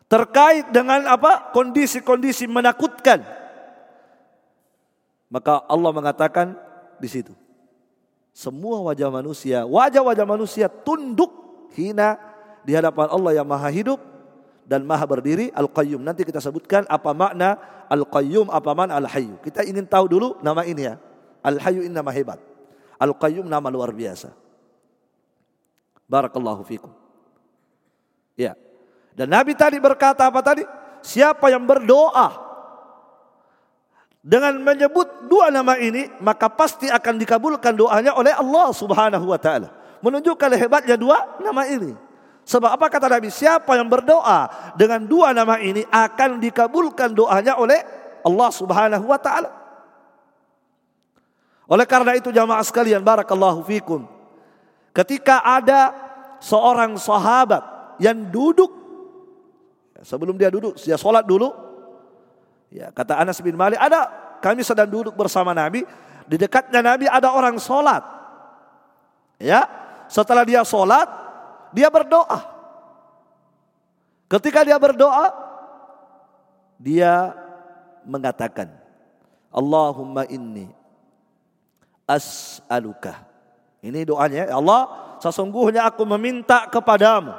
Terkait 0.09 0.65
dengan 0.73 1.05
apa? 1.05 1.53
Kondisi-kondisi 1.53 2.49
menakutkan. 2.49 3.21
Maka 5.29 5.61
Allah 5.69 5.91
mengatakan 5.93 6.57
di 6.97 7.05
situ. 7.05 7.37
Semua 8.33 8.81
wajah 8.81 9.11
manusia, 9.13 9.67
wajah-wajah 9.67 10.25
manusia 10.25 10.65
tunduk 10.71 11.29
hina 11.75 12.17
di 12.63 12.73
hadapan 12.73 13.11
Allah 13.11 13.35
yang 13.35 13.45
maha 13.45 13.69
hidup 13.69 13.99
dan 14.65 14.85
maha 14.85 15.05
berdiri 15.05 15.51
Al-Qayyum. 15.53 16.01
Nanti 16.01 16.25
kita 16.25 16.41
sebutkan 16.41 16.87
apa 16.87 17.11
makna 17.13 17.57
Al-Qayyum, 17.89 18.47
apa 18.53 18.71
makna 18.73 18.97
Al-Hayyu. 19.01 19.41
Kita 19.41 19.65
ingin 19.65 19.85
tahu 19.85 20.05
dulu 20.05 20.27
nama 20.39 20.61
ini 20.65 20.87
ya. 20.87 20.95
Al-Hayyu 21.43 21.87
ini 21.87 21.93
nama 21.93 22.11
hebat. 22.11 22.39
Al-Qayyum 22.99 23.47
nama 23.47 23.71
luar 23.71 23.95
biasa. 23.95 24.35
Barakallahu 26.09 26.65
fikum. 26.67 26.91
Ya. 28.35 28.57
Dan 29.15 29.31
Nabi 29.31 29.55
tadi 29.55 29.79
berkata 29.79 30.27
apa 30.27 30.43
tadi? 30.43 30.63
Siapa 30.99 31.47
yang 31.47 31.63
berdoa 31.63 32.49
dengan 34.19 34.59
menyebut 34.59 35.31
dua 35.31 35.47
nama 35.47 35.79
ini, 35.79 36.11
maka 36.19 36.51
pasti 36.51 36.91
akan 36.91 37.15
dikabulkan 37.15 37.71
doanya 37.71 38.11
oleh 38.19 38.35
Allah 38.35 38.67
Subhanahu 38.75 39.31
wa 39.31 39.39
taala. 39.39 39.71
Menunjukkan 40.03 40.55
hebatnya 40.59 40.95
dua 40.99 41.39
nama 41.39 41.63
ini. 41.67 41.95
Sebab 42.43 42.79
apa 42.79 42.89
kata 42.89 43.07
Nabi? 43.07 43.31
Siapa 43.31 43.77
yang 43.79 43.87
berdoa 43.87 44.73
dengan 44.75 45.03
dua 45.03 45.31
nama 45.31 45.59
ini 45.59 45.85
akan 45.87 46.41
dikabulkan 46.41 47.15
doanya 47.15 47.55
oleh 47.59 47.79
Allah 48.23 48.49
Subhanahu 48.51 49.05
wa 49.07 49.19
taala. 49.19 49.58
Oleh 51.69 51.85
karena 51.85 52.17
itu 52.17 52.33
jamaah 52.33 52.65
sekalian 52.65 53.05
barakallahu 53.05 53.61
fikum. 53.61 54.09
Ketika 54.89 55.45
ada 55.45 55.93
seorang 56.41 56.97
sahabat 56.97 57.61
yang 58.01 58.25
duduk 58.33 58.73
sebelum 60.01 60.33
dia 60.33 60.49
duduk, 60.49 60.81
dia 60.81 60.97
sholat 60.97 61.21
dulu. 61.21 61.51
Ya, 62.73 62.89
kata 62.93 63.17
Anas 63.17 63.37
bin 63.41 63.53
Malik, 63.53 63.77
ada 63.77 64.09
kami 64.41 64.65
sedang 64.65 64.89
duduk 64.89 65.13
bersama 65.13 65.53
Nabi, 65.53 65.85
di 66.29 66.35
dekatnya 66.37 66.81
Nabi 66.81 67.05
ada 67.09 67.33
orang 67.33 67.57
sholat. 67.57 68.01
Ya, 69.41 69.65
setelah 70.09 70.45
dia 70.45 70.61
sholat, 70.65 71.07
dia 71.73 71.89
berdoa. 71.89 72.39
Ketika 74.29 74.61
dia 74.61 74.77
berdoa, 74.77 75.33
dia 76.77 77.33
mengatakan, 78.05 78.69
Allahumma 79.49 80.29
inni 80.29 80.78
as'aluka. 82.09 83.13
Ini 83.85 84.01
doanya, 84.01 84.49
ya 84.49 84.57
Allah, 84.57 85.15
sesungguhnya 85.21 85.85
aku 85.85 86.01
meminta 86.09 86.65
kepadamu 86.67 87.31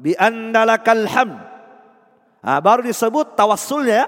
bi 0.00 0.12
annalakal 0.16 1.04
ham. 1.08 1.40
Nah, 2.40 2.58
baru 2.62 2.84
disebut 2.86 3.34
tawassulnya, 3.34 4.06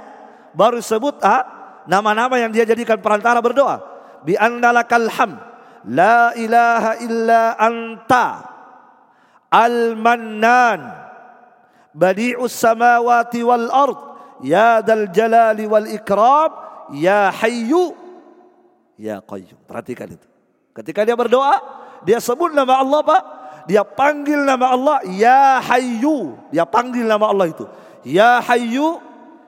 baru 0.57 0.79
disebut 0.79 1.21
ah, 1.25 1.43
nama-nama 1.91 2.39
yang 2.39 2.53
dia 2.53 2.69
jadikan 2.69 3.01
perantara 3.01 3.41
berdoa. 3.45 3.83
Bi 4.23 4.39
annalakal 4.39 5.09
ham. 5.13 5.41
La 5.89 6.35
ilaha 6.37 7.01
illa 7.01 7.55
anta 7.57 8.45
al-mannan 9.49 10.81
badi'us 11.97 12.53
samawati 12.53 13.41
wal 13.47 13.71
ard 13.73 13.99
ya 14.45 14.85
dal 14.85 15.09
jalali 15.09 15.65
wal 15.65 15.89
ikram 15.89 16.51
ya 16.93 17.33
hayyu 17.33 17.95
ya 18.99 19.23
qayyum. 19.23 19.57
Perhatikan 19.65 20.11
itu. 20.11 20.27
Ketika 20.75 21.07
dia 21.07 21.15
berdoa, 21.15 21.63
dia 22.03 22.19
sebut 22.19 22.53
nama 22.53 22.83
Allah 22.83 23.01
Pak. 23.07 23.23
Dia 23.71 23.87
panggil 23.87 24.43
nama 24.43 24.75
Allah 24.75 24.99
ya 25.07 25.63
hayyu. 25.63 26.37
Dia 26.51 26.67
panggil 26.67 27.07
nama 27.07 27.31
Allah 27.31 27.49
itu. 27.49 27.65
Ya 28.03 28.43
hayyu 28.43 28.99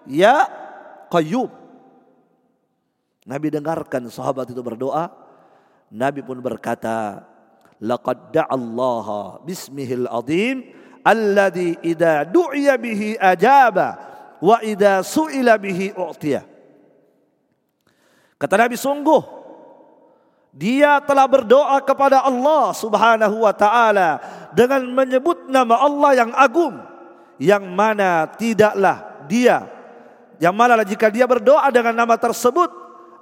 ya 0.07 0.47
qayyum. 1.11 1.51
Nabi 3.27 3.47
dengarkan 3.53 4.07
sahabat 4.09 4.49
itu 4.49 4.63
berdoa. 4.63 5.13
Nabi 5.91 6.23
pun 6.23 6.39
berkata, 6.39 7.27
Laqad 7.81 8.37
da'allaha 8.37 9.41
bismihil 9.41 10.05
azim 10.05 10.69
alladhi 11.01 11.81
idha 11.81 12.29
du'iya 12.29 12.77
bihi 12.77 13.17
ajaba 13.17 13.97
wa 14.45 14.61
idha 14.61 15.01
su'ila 15.01 15.57
bihi 15.57 15.97
u'tiyah. 15.97 16.45
Kata 18.37 18.55
Nabi 18.57 18.77
sungguh 18.77 19.40
dia 20.51 20.99
telah 21.03 21.27
berdoa 21.31 21.79
kepada 21.83 22.27
Allah 22.27 22.75
Subhanahu 22.75 23.47
wa 23.47 23.55
taala 23.55 24.19
dengan 24.51 24.83
menyebut 24.83 25.47
nama 25.47 25.79
Allah 25.79 26.11
yang 26.27 26.31
agung 26.35 26.75
yang 27.39 27.63
mana 27.71 28.27
tidaklah 28.35 29.25
dia 29.31 29.71
yang 30.43 30.57
mana 30.57 30.83
jika 30.83 31.07
dia 31.07 31.29
berdoa 31.31 31.71
dengan 31.71 31.95
nama 31.95 32.19
tersebut 32.19 32.69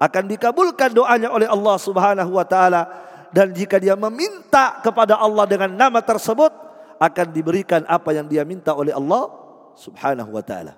akan 0.01 0.25
dikabulkan 0.31 0.95
doanya 0.95 1.29
oleh 1.29 1.45
Allah 1.51 1.77
Subhanahu 1.77 2.33
wa 2.33 2.47
taala 2.49 2.89
dan 3.29 3.53
jika 3.53 3.77
dia 3.77 3.93
meminta 3.93 4.81
kepada 4.81 5.21
Allah 5.21 5.45
dengan 5.45 5.69
nama 5.69 6.01
tersebut 6.01 6.49
akan 6.99 7.27
diberikan 7.31 7.85
apa 7.85 8.11
yang 8.17 8.25
dia 8.25 8.43
minta 8.43 8.73
oleh 8.73 8.91
Allah 8.97 9.29
Subhanahu 9.77 10.33
wa 10.33 10.43
taala. 10.43 10.75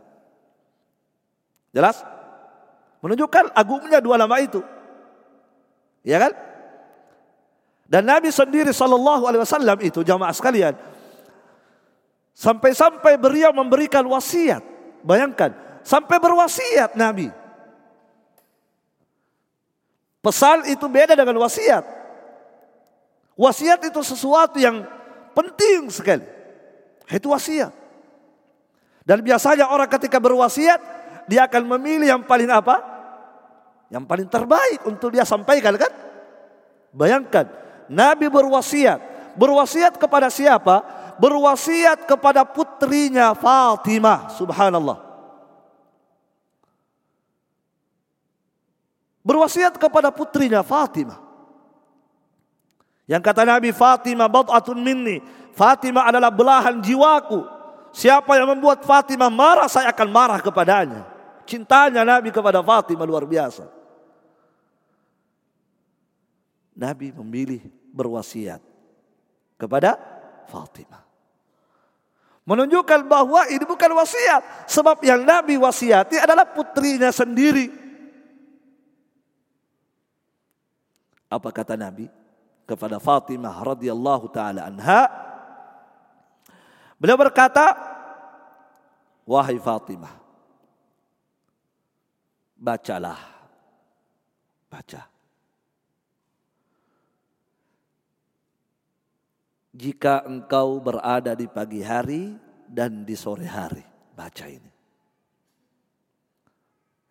Jelas? 1.70 2.02
Menunjukkan 3.00 3.54
agungnya 3.56 4.02
dua 4.02 4.20
nama 4.20 4.36
itu. 4.42 4.60
Ya 6.06 6.16
kan? 6.16 6.32
Dan 7.90 8.06
Nabi 8.06 8.30
sendiri 8.30 8.70
sallallahu 8.70 9.26
alaihi 9.26 9.42
wasallam 9.42 9.78
itu 9.82 10.06
jamaah 10.06 10.30
sekalian 10.30 10.78
sampai-sampai 12.40 13.20
beliau 13.20 13.52
memberikan 13.52 14.00
wasiat. 14.08 14.64
Bayangkan, 15.04 15.52
sampai 15.84 16.16
berwasiat 16.16 16.96
Nabi. 16.96 17.28
Pesan 20.20 20.68
itu 20.68 20.84
beda 20.88 21.16
dengan 21.16 21.40
wasiat. 21.40 21.84
Wasiat 23.36 23.80
itu 23.88 24.00
sesuatu 24.04 24.60
yang 24.60 24.84
penting 25.32 25.88
sekali. 25.88 26.24
Itu 27.08 27.32
wasiat. 27.32 27.72
Dan 29.08 29.24
biasanya 29.24 29.72
orang 29.72 29.88
ketika 29.88 30.20
berwasiat, 30.20 30.76
dia 31.24 31.48
akan 31.48 31.64
memilih 31.76 32.12
yang 32.16 32.22
paling 32.22 32.52
apa? 32.52 32.99
Yang 33.90 34.04
paling 34.06 34.28
terbaik 34.30 34.80
untuk 34.86 35.10
dia 35.10 35.26
sampaikan 35.26 35.74
kan? 35.74 35.90
Bayangkan, 36.94 37.50
Nabi 37.90 38.30
berwasiat. 38.30 39.02
Berwasiat 39.34 39.98
kepada 39.98 40.30
siapa? 40.30 40.82
Berwasiat 41.18 42.06
kepada 42.06 42.46
putrinya 42.46 43.34
Fatimah. 43.34 44.30
Subhanallah. 44.38 44.98
Berwasiat 49.26 49.74
kepada 49.74 50.14
putrinya 50.14 50.62
Fatimah. 50.62 51.18
Yang 53.10 53.22
kata 53.26 53.42
Nabi 53.42 53.74
Fatimah 53.74 54.30
bad'atun 54.30 54.78
minni. 54.78 55.18
Fatimah 55.50 56.06
adalah 56.14 56.30
belahan 56.30 56.78
jiwaku. 56.78 57.42
Siapa 57.90 58.38
yang 58.38 58.54
membuat 58.54 58.86
Fatimah 58.86 59.28
marah, 59.34 59.66
saya 59.66 59.90
akan 59.90 60.08
marah 60.14 60.38
kepadanya. 60.38 61.10
Cintanya 61.42 62.06
Nabi 62.06 62.30
kepada 62.30 62.62
Fatimah 62.62 63.02
luar 63.02 63.26
biasa. 63.26 63.79
Nabi 66.80 67.12
memilih 67.12 67.60
berwasiat 67.92 68.64
kepada 69.60 70.00
Fatimah. 70.48 71.04
Menunjukkan 72.48 73.04
bahwa 73.04 73.44
ini 73.52 73.62
bukan 73.68 73.92
wasiat. 73.92 74.64
Sebab 74.64 75.04
yang 75.04 75.20
Nabi 75.20 75.60
wasiati 75.60 76.16
adalah 76.16 76.48
putrinya 76.48 77.12
sendiri. 77.12 77.68
Apa 81.28 81.52
kata 81.52 81.76
Nabi 81.76 82.08
kepada 82.64 82.96
Fatimah 82.96 83.54
radhiyallahu 83.60 84.26
taala 84.32 84.66
anha? 84.66 85.06
Beliau 86.96 87.20
berkata, 87.20 87.76
"Wahai 89.28 89.60
Fatimah, 89.60 90.16
bacalah. 92.58 93.20
Baca. 94.66 95.09
Jika 99.70 100.26
engkau 100.26 100.82
berada 100.82 101.38
di 101.38 101.46
pagi 101.46 101.78
hari 101.78 102.34
dan 102.66 103.06
di 103.06 103.14
sore 103.14 103.46
hari, 103.46 103.86
baca 104.18 104.46
ini. 104.50 104.70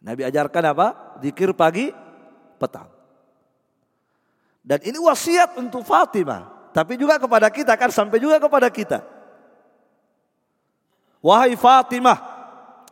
Nabi 0.04 0.28
ajarkan 0.28 0.64
apa? 0.76 0.88
Dikir 1.24 1.56
pagi, 1.56 1.92
petang. 2.60 2.92
Dan 4.60 4.80
ini 4.84 5.00
wasiat 5.00 5.56
untuk 5.56 5.88
Fatimah. 5.88 6.72
Tapi 6.76 7.00
juga 7.00 7.18
kepada 7.18 7.50
kita 7.50 7.74
kan 7.80 7.90
sampai 7.90 8.20
juga 8.22 8.38
kepada 8.38 8.68
kita. 8.70 9.02
Wahai 11.24 11.56
Fatimah. 11.56 12.20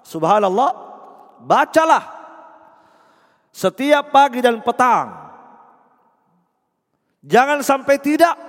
Subhanallah. 0.04 0.72
Bacalah. 1.44 2.04
Setiap 3.54 4.10
pagi 4.10 4.42
dan 4.42 4.60
petang. 4.64 5.28
Jangan 7.24 7.62
sampai 7.62 7.96
tidak. 8.00 8.47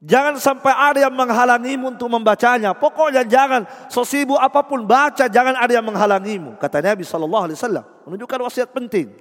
Jangan 0.00 0.40
sampai 0.40 0.72
ada 0.72 0.98
yang 1.04 1.12
menghalangimu 1.12 1.92
untuk 1.92 2.08
membacanya. 2.08 2.72
Pokoknya 2.72 3.20
jangan 3.20 3.68
sesibuk 3.92 4.40
apa 4.40 4.64
pun 4.64 4.88
baca, 4.88 5.28
jangan 5.28 5.52
ada 5.52 5.76
yang 5.76 5.84
menghalangimu. 5.84 6.56
Kata 6.56 6.80
Nabi 6.80 7.04
Sallallahu 7.04 7.44
Alaihi 7.44 7.58
Wasallam 7.60 7.84
menunjukkan 8.08 8.40
wasiat 8.48 8.72
penting. 8.72 9.12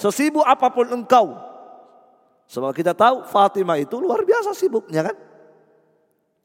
Sesibuk 0.00 0.40
apa 0.40 0.72
pun 0.72 0.88
engkau. 0.88 1.36
Sebab 2.48 2.72
kita 2.72 2.96
tahu 2.96 3.28
Fatimah 3.28 3.76
itu 3.76 4.00
luar 4.00 4.24
biasa 4.24 4.56
sibuknya 4.56 5.12
kan. 5.12 5.16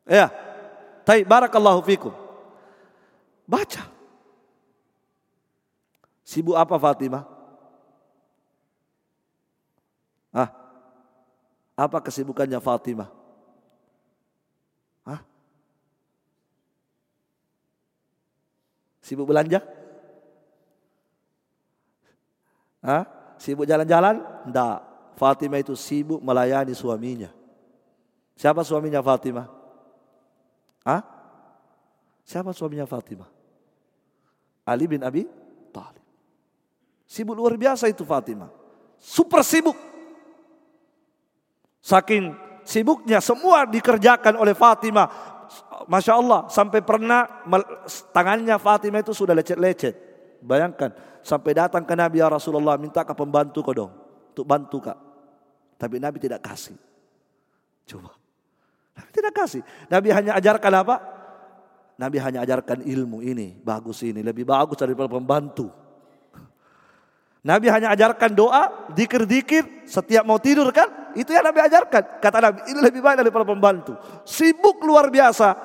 Ya. 0.03 0.27
Tapi 1.07 1.23
barakallahu 1.23 1.79
fikum. 1.87 2.11
Baca. 3.47 3.87
Sibuk 6.27 6.59
apa 6.59 6.75
Fatimah? 6.75 7.23
Ah. 10.35 10.51
Apa 11.79 12.03
kesibukannya 12.03 12.59
Fatimah? 12.59 13.18
Sibuk 19.09 19.25
belanja? 19.25 19.65
Hah? 22.85 23.09
Sibuk 23.41 23.65
jalan-jalan? 23.65 24.21
Tidak. 24.45 24.77
Fatimah 25.17 25.57
itu 25.57 25.73
sibuk 25.73 26.21
melayani 26.21 26.77
suaminya. 26.77 27.33
Siapa 28.37 28.61
suaminya 28.61 29.01
Fatimah? 29.01 29.49
Hah? 30.85 31.01
Siapa 32.21 32.53
suaminya 32.53 32.85
Fatimah? 32.85 33.25
Ali 34.61 34.85
bin 34.85 35.01
Abi 35.01 35.25
Talib. 35.73 36.05
Sibuk 37.09 37.33
luar 37.33 37.57
biasa 37.57 37.89
itu 37.89 38.05
Fatimah. 38.05 38.53
Super 39.01 39.41
sibuk. 39.41 39.73
Saking 41.81 42.37
sibuknya 42.61 43.17
semua 43.25 43.65
dikerjakan 43.65 44.37
oleh 44.37 44.53
Fatimah. 44.53 45.09
Masya 45.87 46.13
Allah 46.19 46.49
sampai 46.51 46.83
pernah 46.83 47.45
tangannya 48.11 48.57
Fatimah 48.59 48.99
itu 48.99 49.13
sudah 49.15 49.37
lecet-lecet. 49.37 49.95
Bayangkan 50.43 50.91
sampai 51.23 51.51
datang 51.55 51.83
ke 51.83 51.93
Nabi 51.95 52.19
ya 52.19 52.27
Rasulullah 52.31 52.75
minta 52.75 53.03
ke 53.03 53.13
pembantu 53.15 53.63
kau 53.63 53.75
dong 53.75 53.91
untuk 54.33 54.45
bantu 54.47 54.77
kak. 54.83 54.97
Tapi 55.79 55.95
Nabi 55.99 56.19
tidak 56.19 56.43
kasih. 56.43 56.75
Coba. 57.87 58.11
Nabi 58.99 59.09
tidak 59.15 59.33
kasih. 59.35 59.61
Nabi 59.87 60.07
hanya 60.11 60.35
ajarkan 60.35 60.73
apa? 60.83 60.95
Nabi 61.99 62.17
hanya 62.23 62.47
ajarkan 62.47 62.83
ilmu 62.87 63.19
ini, 63.19 63.59
bagus 63.59 64.07
ini, 64.07 64.23
lebih 64.23 64.47
bagus 64.47 64.79
daripada 64.79 65.11
pembantu. 65.11 65.67
Nabi 67.49 67.65
hanya 67.73 67.89
ajarkan 67.97 68.37
doa, 68.37 68.69
dikir-dikir, 68.93 69.89
setiap 69.89 70.21
mau 70.21 70.37
tidur 70.37 70.69
kan? 70.69 70.85
Itu 71.17 71.33
yang 71.33 71.41
Nabi 71.41 71.65
ajarkan. 71.65 72.21
Kata 72.21 72.37
Nabi, 72.37 72.61
ini 72.69 72.77
lebih 72.77 73.01
baik 73.01 73.25
daripada 73.25 73.41
pembantu. 73.41 73.97
Sibuk 74.21 74.77
luar 74.85 75.09
biasa. 75.09 75.57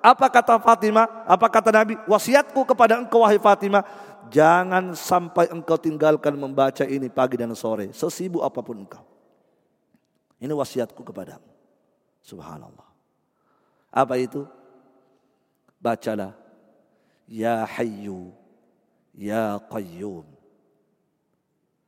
Apa 0.00 0.32
kata 0.32 0.56
Fatimah? 0.56 1.28
Apa 1.28 1.52
kata 1.52 1.68
Nabi? 1.76 2.00
Wasiatku 2.08 2.64
kepada 2.64 2.96
engkau 2.96 3.20
wahai 3.20 3.36
Fatimah. 3.36 3.84
Jangan 4.32 4.96
sampai 4.96 5.52
engkau 5.52 5.76
tinggalkan 5.76 6.40
membaca 6.40 6.88
ini 6.88 7.12
pagi 7.12 7.36
dan 7.36 7.52
sore. 7.52 7.92
Sesibuk 7.92 8.40
apa 8.40 8.64
pun 8.64 8.88
engkau. 8.88 9.04
Ini 10.40 10.56
wasiatku 10.56 11.04
kepadamu. 11.04 11.52
Subhanallah. 12.24 12.88
Apa 13.92 14.16
itu? 14.16 14.48
Bacalah. 15.84 16.32
Ya 17.28 17.68
Hayyu, 17.68 18.32
Ya 19.12 19.60
Qayyum. 19.68 20.35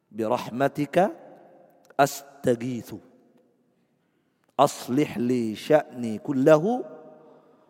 Birahmatika 0.09 1.13
astagithu. 1.97 3.01
Aslih 4.59 5.15
li 5.23 5.55
sya'ni 5.55 6.19
kullahu 6.19 6.83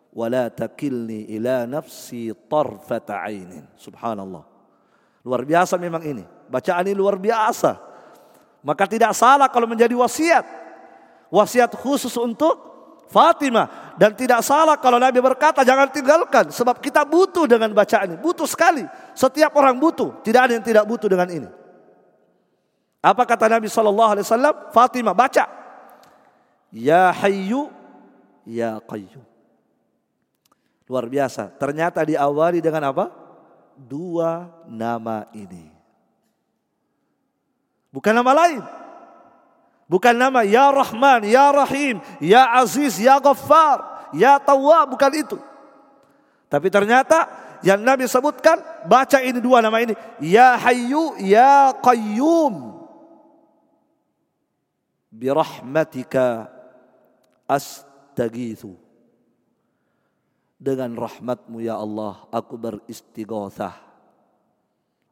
wala 0.09 0.49
takilni 0.49 1.29
ila 1.37 1.69
nafsi 1.69 2.33
tarfata 2.49 3.21
ainin. 3.21 3.67
Subhanallah. 3.77 4.41
Luar 5.21 5.45
biasa 5.45 5.77
memang 5.77 6.01
ini. 6.01 6.25
Bacaan 6.49 6.87
ini 6.89 6.97
luar 6.97 7.19
biasa. 7.19 7.77
Maka 8.65 8.89
tidak 8.89 9.13
salah 9.13 9.47
kalau 9.51 9.69
menjadi 9.69 9.93
wasiat. 9.93 10.45
Wasiat 11.29 11.69
khusus 11.77 12.15
untuk 12.17 12.69
Fatimah 13.09 13.97
dan 13.97 14.13
tidak 14.13 14.45
salah 14.45 14.77
kalau 14.77 15.01
Nabi 15.01 15.17
berkata 15.17 15.65
jangan 15.65 15.89
tinggalkan 15.89 16.53
sebab 16.53 16.77
kita 16.77 17.01
butuh 17.09 17.49
dengan 17.49 17.73
bacaan 17.73 18.13
ini, 18.13 18.17
butuh 18.21 18.45
sekali. 18.45 18.85
Setiap 19.17 19.49
orang 19.57 19.81
butuh, 19.81 20.21
tidak 20.21 20.45
ada 20.45 20.53
yang 20.53 20.65
tidak 20.65 20.85
butuh 20.85 21.09
dengan 21.09 21.25
ini. 21.25 21.49
Apa 22.99 23.23
kata 23.23 23.47
Nabi 23.47 23.71
sallallahu 23.71 24.11
alaihi 24.11 24.25
wasallam? 24.27 24.55
Fatimah 24.75 25.15
baca. 25.15 25.47
Ya 26.69 27.09
Hayyu 27.15 27.71
ya 28.43 28.83
Qayyum. 28.83 29.23
Luar 30.89 31.05
biasa. 31.07 31.47
Ternyata 31.55 32.03
diawali 32.03 32.59
dengan 32.59 32.91
apa? 32.91 33.13
Dua 33.79 34.51
nama 34.67 35.29
ini. 35.31 35.71
Bukan 37.89 38.11
nama 38.11 38.31
lain. 38.35 38.61
Bukan 39.89 40.13
nama 40.13 40.45
Ya 40.45 40.69
Rahman, 40.69 41.25
Ya 41.25 41.49
Rahim, 41.49 41.97
Ya 42.21 42.45
Aziz, 42.61 43.01
Ya 43.01 43.17
Ghaffar, 43.17 44.09
Ya 44.13 44.37
Tawwab, 44.37 44.93
bukan 44.93 45.09
itu. 45.17 45.37
Tapi 46.45 46.69
ternyata 46.69 47.25
yang 47.65 47.81
Nabi 47.81 48.05
sebutkan, 48.05 48.61
baca 48.85 49.17
ini 49.17 49.41
dua 49.41 49.65
nama 49.65 49.81
ini. 49.81 49.97
Ya 50.21 50.53
Hayyu, 50.61 51.17
Ya 51.17 51.73
Qayyum. 51.81 52.78
Birahmatika 55.19 56.47
astagithu. 57.43 58.79
Dengan 60.59 60.95
rahmatmu 60.95 61.59
ya 61.59 61.75
Allah, 61.75 62.23
aku 62.31 62.55
beristighothah. 62.55 63.75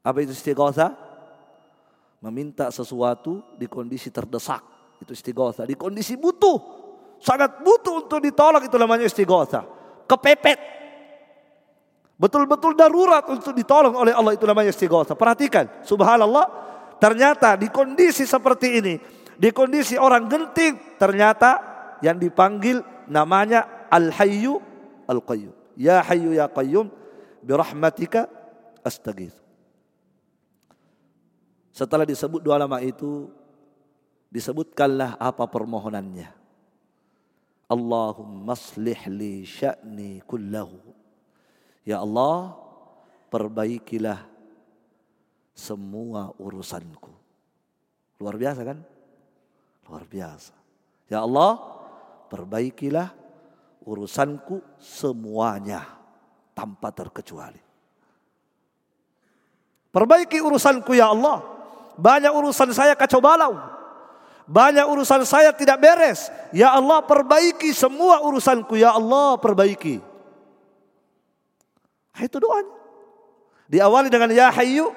Apa 0.03 0.17
itu 0.23 0.31
istighothah? 0.31 1.07
meminta 2.21 2.73
sesuatu 2.73 3.45
di 3.55 3.69
kondisi 3.69 4.09
terdesak. 4.09 4.61
Itu 4.97 5.13
istighosa 5.13 5.65
di 5.65 5.77
kondisi 5.77 6.17
butuh. 6.17 6.57
Sangat 7.21 7.61
butuh 7.61 8.05
untuk 8.05 8.21
ditolak 8.21 8.65
itu 8.65 8.77
namanya 8.77 9.05
istighosa 9.05 9.65
kepepet. 10.05 10.59
Betul-betul 12.17 12.73
darurat 12.73 13.21
untuk 13.29 13.53
ditolong 13.53 13.93
oleh 13.93 14.13
Allah 14.13 14.33
itu 14.33 14.45
namanya 14.49 14.73
istighosa 14.73 15.13
perhatikan. 15.13 15.69
Subhanallah. 15.85 16.65
Ternyata 16.97 17.53
di 17.61 17.69
kondisi 17.69 18.25
seperti 18.25 18.81
ini 18.81 18.97
di 19.37 19.49
kondisi 19.53 19.95
orang 19.95 20.25
genting 20.25 20.97
ternyata 20.97 21.61
yang 22.01 22.17
dipanggil 22.17 22.81
namanya 23.05 23.87
al-hayyu 23.93 24.59
al-qayyum 25.05 25.53
ya 25.77 26.01
hayyu 26.01 26.33
ya 26.33 26.49
qayyum 26.49 26.89
birahmatika 27.45 28.25
astaghith 28.81 29.47
setelah 31.77 32.09
disebut 32.09 32.41
dua 32.41 32.57
nama 32.57 32.81
itu, 32.81 33.29
disebutkanlah 34.33 35.13
apa 35.21 35.45
permohonannya. 35.45 36.33
Allahumma 37.69 38.57
aslih 38.57 38.97
li 39.13 39.45
sya'ni 39.45 40.25
kullahu. 40.25 40.81
Ya 41.85 42.01
Allah, 42.01 42.57
perbaikilah 43.29 44.25
semua 45.53 46.33
urusanku. 46.41 47.13
Luar 48.17 48.41
biasa 48.41 48.65
kan? 48.65 48.81
Luar 49.87 50.03
biasa. 50.03 50.53
Ya 51.07 51.23
Allah, 51.23 51.55
perbaikilah 52.27 53.15
urusanku 53.87 54.59
semuanya 54.75 55.87
tanpa 56.51 56.91
terkecuali. 56.91 57.59
Perbaiki 59.87 60.43
urusanku 60.43 60.91
ya 60.93 61.09
Allah. 61.15 61.41
Banyak 61.97 62.29
urusan 62.29 62.75
saya 62.75 62.93
kacau 62.93 63.23
balau. 63.23 63.55
Banyak 64.47 64.87
urusan 64.87 65.27
saya 65.27 65.51
tidak 65.51 65.79
beres. 65.79 66.31
Ya 66.55 66.71
Allah 66.71 67.03
perbaiki 67.03 67.71
semua 67.75 68.23
urusanku. 68.23 68.79
Ya 68.79 68.95
Allah 68.95 69.39
perbaiki. 69.39 69.99
Nah, 72.15 72.21
itu 72.23 72.37
doanya. 72.39 72.75
Diawali 73.67 74.07
dengan 74.07 74.31
Ya 74.31 74.47
Hayyu. 74.47 74.91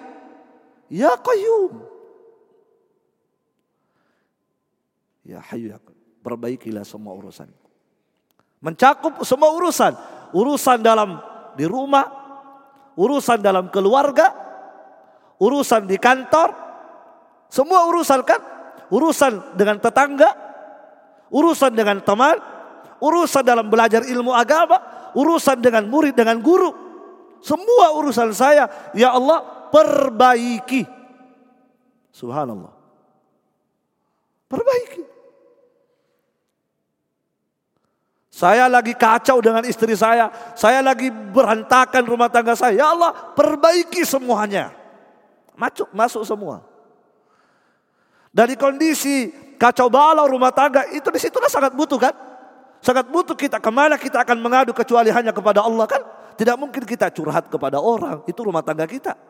Ya 0.86 1.14
Qayyum. 1.18 1.89
Ya 5.30 5.38
Hayyu. 5.38 5.70
Ya 5.70 5.78
Perbaikilah 6.26 6.82
semua 6.82 7.14
urusan. 7.14 7.46
Mencakup 8.58 9.22
semua 9.22 9.54
urusan. 9.54 9.94
Urusan 10.34 10.82
dalam 10.82 11.22
di 11.54 11.64
rumah. 11.70 12.10
Urusan 12.98 13.38
dalam 13.38 13.70
keluarga. 13.70 14.34
Urusan 15.38 15.86
di 15.86 15.96
kantor 15.96 16.70
semua 17.50 17.90
urusan 17.90 18.22
kan? 18.22 18.40
Urusan 18.90 19.58
dengan 19.58 19.82
tetangga, 19.82 20.30
urusan 21.34 21.74
dengan 21.74 21.98
teman, 21.98 22.38
urusan 23.02 23.42
dalam 23.42 23.66
belajar 23.66 24.06
ilmu 24.06 24.30
agama, 24.30 24.78
urusan 25.18 25.58
dengan 25.58 25.86
murid 25.90 26.14
dengan 26.14 26.38
guru. 26.38 26.70
Semua 27.42 27.94
urusan 27.98 28.30
saya, 28.30 28.70
ya 28.94 29.14
Allah, 29.14 29.70
perbaiki. 29.74 30.86
Subhanallah. 32.14 32.74
Perbaiki. 34.50 35.02
Saya 38.40 38.72
lagi 38.72 38.96
kacau 38.96 39.44
dengan 39.44 39.60
istri 39.68 39.92
saya. 39.92 40.32
Saya 40.56 40.80
lagi 40.80 41.12
berantakan 41.12 42.08
rumah 42.08 42.32
tangga 42.32 42.56
saya. 42.56 42.72
Ya 42.72 42.88
Allah, 42.88 43.12
perbaiki 43.36 44.00
semuanya. 44.00 44.72
Masuk, 45.52 45.92
masuk 45.92 46.24
semua. 46.24 46.64
Dari 48.32 48.56
kondisi 48.56 49.28
kacau 49.60 49.92
balau 49.92 50.24
rumah 50.24 50.48
tangga 50.56 50.88
itu 50.88 51.04
di 51.12 51.20
situlah 51.20 51.52
sangat 51.52 51.76
butuh 51.76 52.00
kan? 52.00 52.16
Sangat 52.80 53.12
butuh 53.12 53.36
kita 53.36 53.60
ke 53.60 53.68
mana 53.68 54.00
kita 54.00 54.24
akan 54.24 54.40
mengadu 54.40 54.72
kecuali 54.72 55.12
hanya 55.12 55.36
kepada 55.36 55.60
Allah 55.60 55.84
kan? 55.84 56.00
Tidak 56.40 56.56
mungkin 56.56 56.88
kita 56.88 57.12
curhat 57.12 57.52
kepada 57.52 57.76
orang 57.76 58.24
itu 58.24 58.40
rumah 58.40 58.64
tangga 58.64 58.88
kita. 58.88 59.20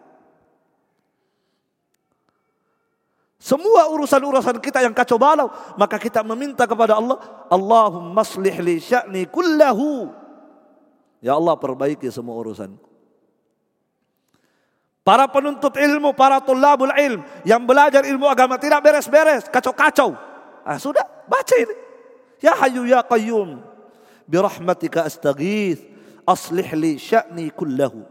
Semua 3.41 3.89
urusan-urusan 3.89 4.61
kita 4.61 4.85
yang 4.85 4.93
kacau 4.93 5.17
balau, 5.17 5.49
maka 5.81 5.97
kita 5.97 6.21
meminta 6.21 6.69
kepada 6.69 7.01
Allah, 7.01 7.17
Allahumma 7.49 8.21
aslih 8.21 8.53
li 8.61 8.77
sya'ni 8.77 9.25
kullahu. 9.33 10.13
Ya 11.25 11.41
Allah 11.41 11.57
perbaiki 11.57 12.05
semua 12.13 12.37
urusanku. 12.37 12.85
Para 15.01 15.25
penuntut 15.25 15.73
ilmu, 15.81 16.13
para 16.13 16.37
tulabul 16.45 16.93
ilm 16.93 17.25
yang 17.49 17.65
belajar 17.65 18.05
ilmu 18.05 18.29
agama 18.29 18.61
tidak 18.61 18.85
beres-beres, 18.85 19.49
kacau-kacau. 19.49 20.13
Ah, 20.61 20.77
sudah, 20.77 21.03
baca 21.25 21.57
ini. 21.57 21.73
Ya 22.45 22.53
Hayyu 22.53 22.85
ya 22.85 23.01
Qayyum, 23.01 23.65
birahmatika 24.29 25.09
astaghith, 25.09 25.81
aslih 26.29 26.69
li 26.77 27.01
sya'ni 27.01 27.49
kullahu. 27.57 28.05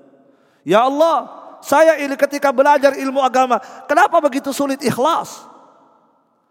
Ya 0.66 0.90
Allah, 0.90 1.30
saya 1.60 2.00
ini 2.00 2.16
ketika 2.16 2.50
belajar 2.52 2.96
ilmu 2.96 3.20
agama, 3.24 3.60
kenapa 3.86 4.20
begitu 4.24 4.52
sulit 4.56 4.80
ikhlas? 4.84 5.46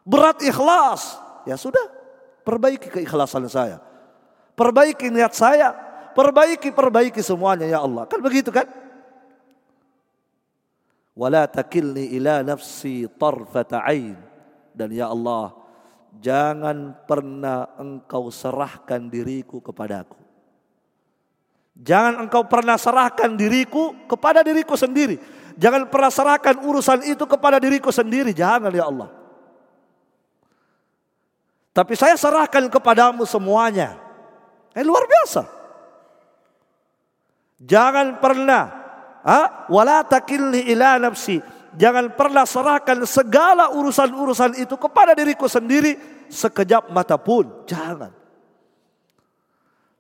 Berat 0.05 0.41
ikhlas. 0.45 1.21
Ya 1.49 1.57
sudah, 1.57 1.85
perbaiki 2.45 2.93
keikhlasan 2.93 3.49
saya. 3.49 3.81
Perbaiki 4.53 5.09
niat 5.09 5.33
saya, 5.33 5.73
perbaiki 6.13 6.75
perbaiki 6.75 7.23
semuanya 7.25 7.65
ya 7.69 7.81
Allah. 7.81 8.05
Kan 8.05 8.21
begitu 8.21 8.53
kan? 8.53 8.67
wala 11.19 11.51
takilni 11.51 12.15
ila 12.15 12.47
nafsi 12.47 13.11
tarfata 13.19 13.83
ain 13.83 14.15
dan 14.71 14.95
ya 14.95 15.11
Allah 15.11 15.51
jangan 16.23 16.95
pernah 17.11 17.75
engkau 17.75 18.31
serahkan 18.31 19.11
diriku 19.11 19.59
kepadaku. 19.59 20.15
Jangan 21.79 22.27
engkau 22.27 22.43
pernah 22.51 22.75
serahkan 22.75 23.39
diriku 23.39 23.95
kepada 24.11 24.43
diriku 24.43 24.75
sendiri. 24.75 25.15
Jangan 25.55 25.87
pernah 25.87 26.11
serahkan 26.11 26.59
urusan 26.59 27.07
itu 27.07 27.23
kepada 27.23 27.63
diriku 27.63 27.95
sendiri. 27.95 28.35
Jangan 28.35 28.71
ya 28.75 28.91
Allah. 28.91 29.11
Tapi 31.71 31.95
saya 31.95 32.19
serahkan 32.19 32.67
kepadamu 32.67 33.23
semuanya. 33.23 33.95
Eh 34.75 34.83
luar 34.83 35.07
biasa. 35.07 35.47
Jangan 37.63 38.19
pernah 38.19 38.65
ha? 39.23 39.67
wala 39.71 40.03
takilni 40.03 40.67
ila 40.75 40.99
nafsi. 40.99 41.39
Jangan 41.79 42.11
pernah 42.19 42.43
serahkan 42.43 42.99
segala 43.07 43.71
urusan-urusan 43.71 44.59
itu 44.59 44.75
kepada 44.75 45.15
diriku 45.15 45.47
sendiri 45.47 45.95
sekejap 46.27 46.91
mata 46.91 47.15
pun. 47.15 47.47
Jangan. 47.71 48.11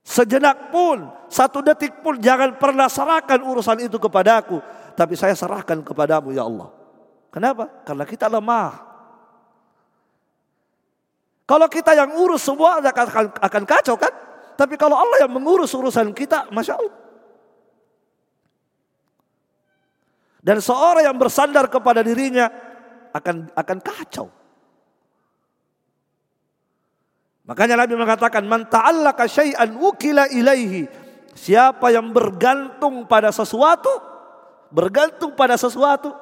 Sejenak 0.09 0.72
pun, 0.72 1.04
satu 1.28 1.61
detik 1.61 2.00
pun 2.00 2.16
jangan 2.16 2.56
pernah 2.56 2.88
serahkan 2.88 3.44
urusan 3.44 3.92
itu 3.92 4.00
kepadaku. 4.00 4.56
Tapi 4.96 5.12
saya 5.20 5.36
serahkan 5.36 5.84
kepadamu 5.84 6.32
ya 6.32 6.48
Allah. 6.48 6.72
Kenapa? 7.28 7.68
Karena 7.84 8.09
kita 8.09 8.24
lemah. 8.24 8.88
Kalau 11.44 11.68
kita 11.68 11.92
yang 11.92 12.16
urus 12.16 12.40
semua 12.40 12.80
akan, 12.80 13.36
akan 13.36 13.62
kacau 13.68 14.00
kan? 14.00 14.09
Tapi 14.56 14.80
kalau 14.80 14.96
Allah 14.96 15.28
yang 15.28 15.32
mengurus 15.36 15.76
urusan 15.76 16.16
kita, 16.16 16.48
Masya 16.56 16.80
Allah. 16.80 16.96
Dan 20.40 20.64
seorang 20.64 21.04
yang 21.04 21.20
bersandar 21.20 21.68
kepada 21.68 22.00
dirinya 22.00 22.48
akan 23.12 23.52
akan 23.52 23.78
kacau. 23.84 24.32
Makanya 27.49 27.80
Nabi 27.80 27.96
mengatakan 27.96 28.44
man 28.44 28.68
ta'allaka 28.68 29.24
syai'an 29.24 29.72
ukila 29.80 30.28
ilaihi. 30.28 30.84
Siapa 31.32 31.88
yang 31.88 32.12
bergantung 32.12 33.09
pada 33.09 33.32
sesuatu, 33.32 33.88
bergantung 34.68 35.32
pada 35.32 35.57
sesuatu, 35.57 36.12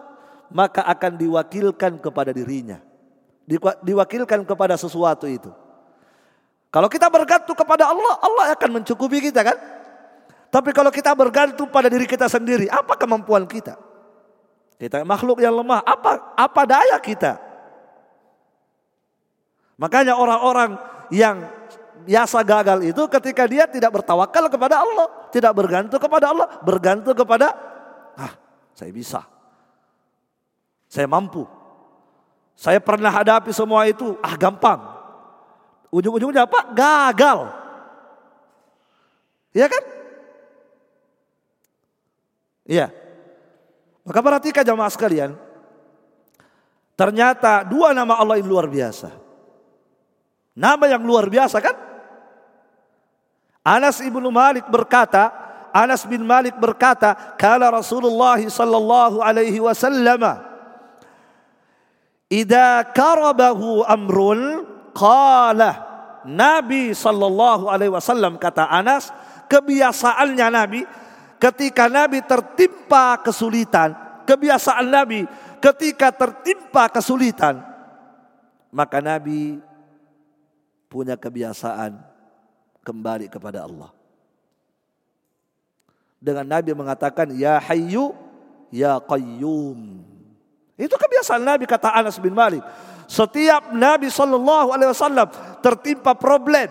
maka 0.54 0.86
akan 0.86 1.18
diwakilkan 1.18 1.98
kepada 1.98 2.30
dirinya. 2.30 2.78
Diwakilkan 3.82 4.46
kepada 4.46 4.78
sesuatu 4.78 5.26
itu. 5.26 5.50
Kalau 6.70 6.86
kita 6.86 7.10
bergantung 7.10 7.58
kepada 7.58 7.90
Allah, 7.90 8.14
Allah 8.22 8.44
akan 8.54 8.82
mencukupi 8.82 9.18
kita 9.18 9.42
kan? 9.42 9.58
Tapi 10.46 10.70
kalau 10.70 10.94
kita 10.94 11.10
bergantung 11.18 11.66
pada 11.74 11.90
diri 11.90 12.06
kita 12.06 12.30
sendiri, 12.30 12.70
apa 12.70 12.94
kemampuan 12.94 13.50
kita? 13.50 13.74
Kita 14.78 15.02
makhluk 15.02 15.42
yang 15.42 15.56
lemah, 15.58 15.82
apa 15.82 16.36
apa 16.38 16.62
daya 16.68 17.00
kita? 17.02 17.40
Makanya 19.80 20.14
orang-orang 20.20 20.95
yang 21.10 21.46
biasa 22.06 22.46
gagal 22.46 22.86
itu 22.86 23.02
ketika 23.10 23.44
dia 23.50 23.66
tidak 23.66 23.90
bertawakal 24.00 24.46
kepada 24.46 24.78
Allah, 24.78 25.06
tidak 25.34 25.52
bergantung 25.58 25.98
kepada 25.98 26.26
Allah, 26.30 26.46
bergantung 26.62 27.16
kepada 27.18 27.50
ah, 28.14 28.32
saya 28.72 28.94
bisa. 28.94 29.26
Saya 30.86 31.10
mampu. 31.10 31.42
Saya 32.56 32.80
pernah 32.80 33.12
hadapi 33.12 33.52
semua 33.52 33.84
itu, 33.84 34.16
ah 34.22 34.38
gampang. 34.38 34.80
Ujung-ujungnya 35.92 36.46
apa? 36.46 36.72
Gagal. 36.72 37.52
Iya 39.52 39.66
kan? 39.68 39.84
Iya. 42.66 42.86
Maka 44.06 44.18
perhatikan 44.22 44.62
jamaah 44.62 44.92
sekalian. 44.92 45.34
Ternyata 46.96 47.66
dua 47.66 47.92
nama 47.92 48.16
Allah 48.16 48.40
ini 48.40 48.48
luar 48.48 48.70
biasa. 48.70 49.25
Nama 50.56 50.84
yang 50.88 51.04
luar 51.04 51.28
biasa 51.28 51.60
kan? 51.60 51.76
Anas 53.60 54.00
ibnu 54.00 54.32
Malik 54.32 54.64
berkata, 54.72 55.28
Anas 55.76 56.08
bin 56.08 56.24
Malik 56.24 56.56
berkata, 56.56 57.36
kala 57.36 57.68
Rasulullah 57.68 58.40
sallallahu 58.40 59.20
alaihi 59.20 59.60
wasallam, 59.60 60.24
"Idza 62.32 62.88
karabahu 62.96 63.84
amrun 63.84 64.64
qala" 64.96 65.84
Nabi 66.24 66.96
sallallahu 66.96 67.68
alaihi 67.68 67.92
wasallam 67.92 68.40
kata 68.40 68.64
Anas, 68.64 69.12
kebiasaannya 69.52 70.46
Nabi 70.48 70.80
ketika 71.36 71.92
Nabi 71.92 72.24
tertimpa 72.24 73.20
kesulitan, 73.20 73.92
kebiasaan 74.24 74.88
Nabi 74.88 75.28
ketika 75.60 76.10
tertimpa 76.10 76.88
kesulitan, 76.88 77.60
maka 78.72 79.04
Nabi 79.04 79.60
punya 80.86 81.18
kebiasaan 81.18 81.98
kembali 82.86 83.26
kepada 83.26 83.66
Allah. 83.66 83.90
Dengan 86.22 86.46
Nabi 86.48 86.72
mengatakan 86.72 87.30
ya 87.34 87.60
hayyu 87.60 88.14
ya 88.70 88.98
qayyum. 89.02 90.02
Itu 90.76 90.94
kebiasaan 90.96 91.42
Nabi 91.42 91.64
kata 91.64 91.92
Anas 91.92 92.16
bin 92.20 92.32
Malik. 92.32 92.62
Setiap 93.06 93.70
Nabi 93.70 94.10
sallallahu 94.10 94.74
alaihi 94.74 94.90
wasallam 94.90 95.30
tertimpa 95.62 96.18
problem, 96.18 96.66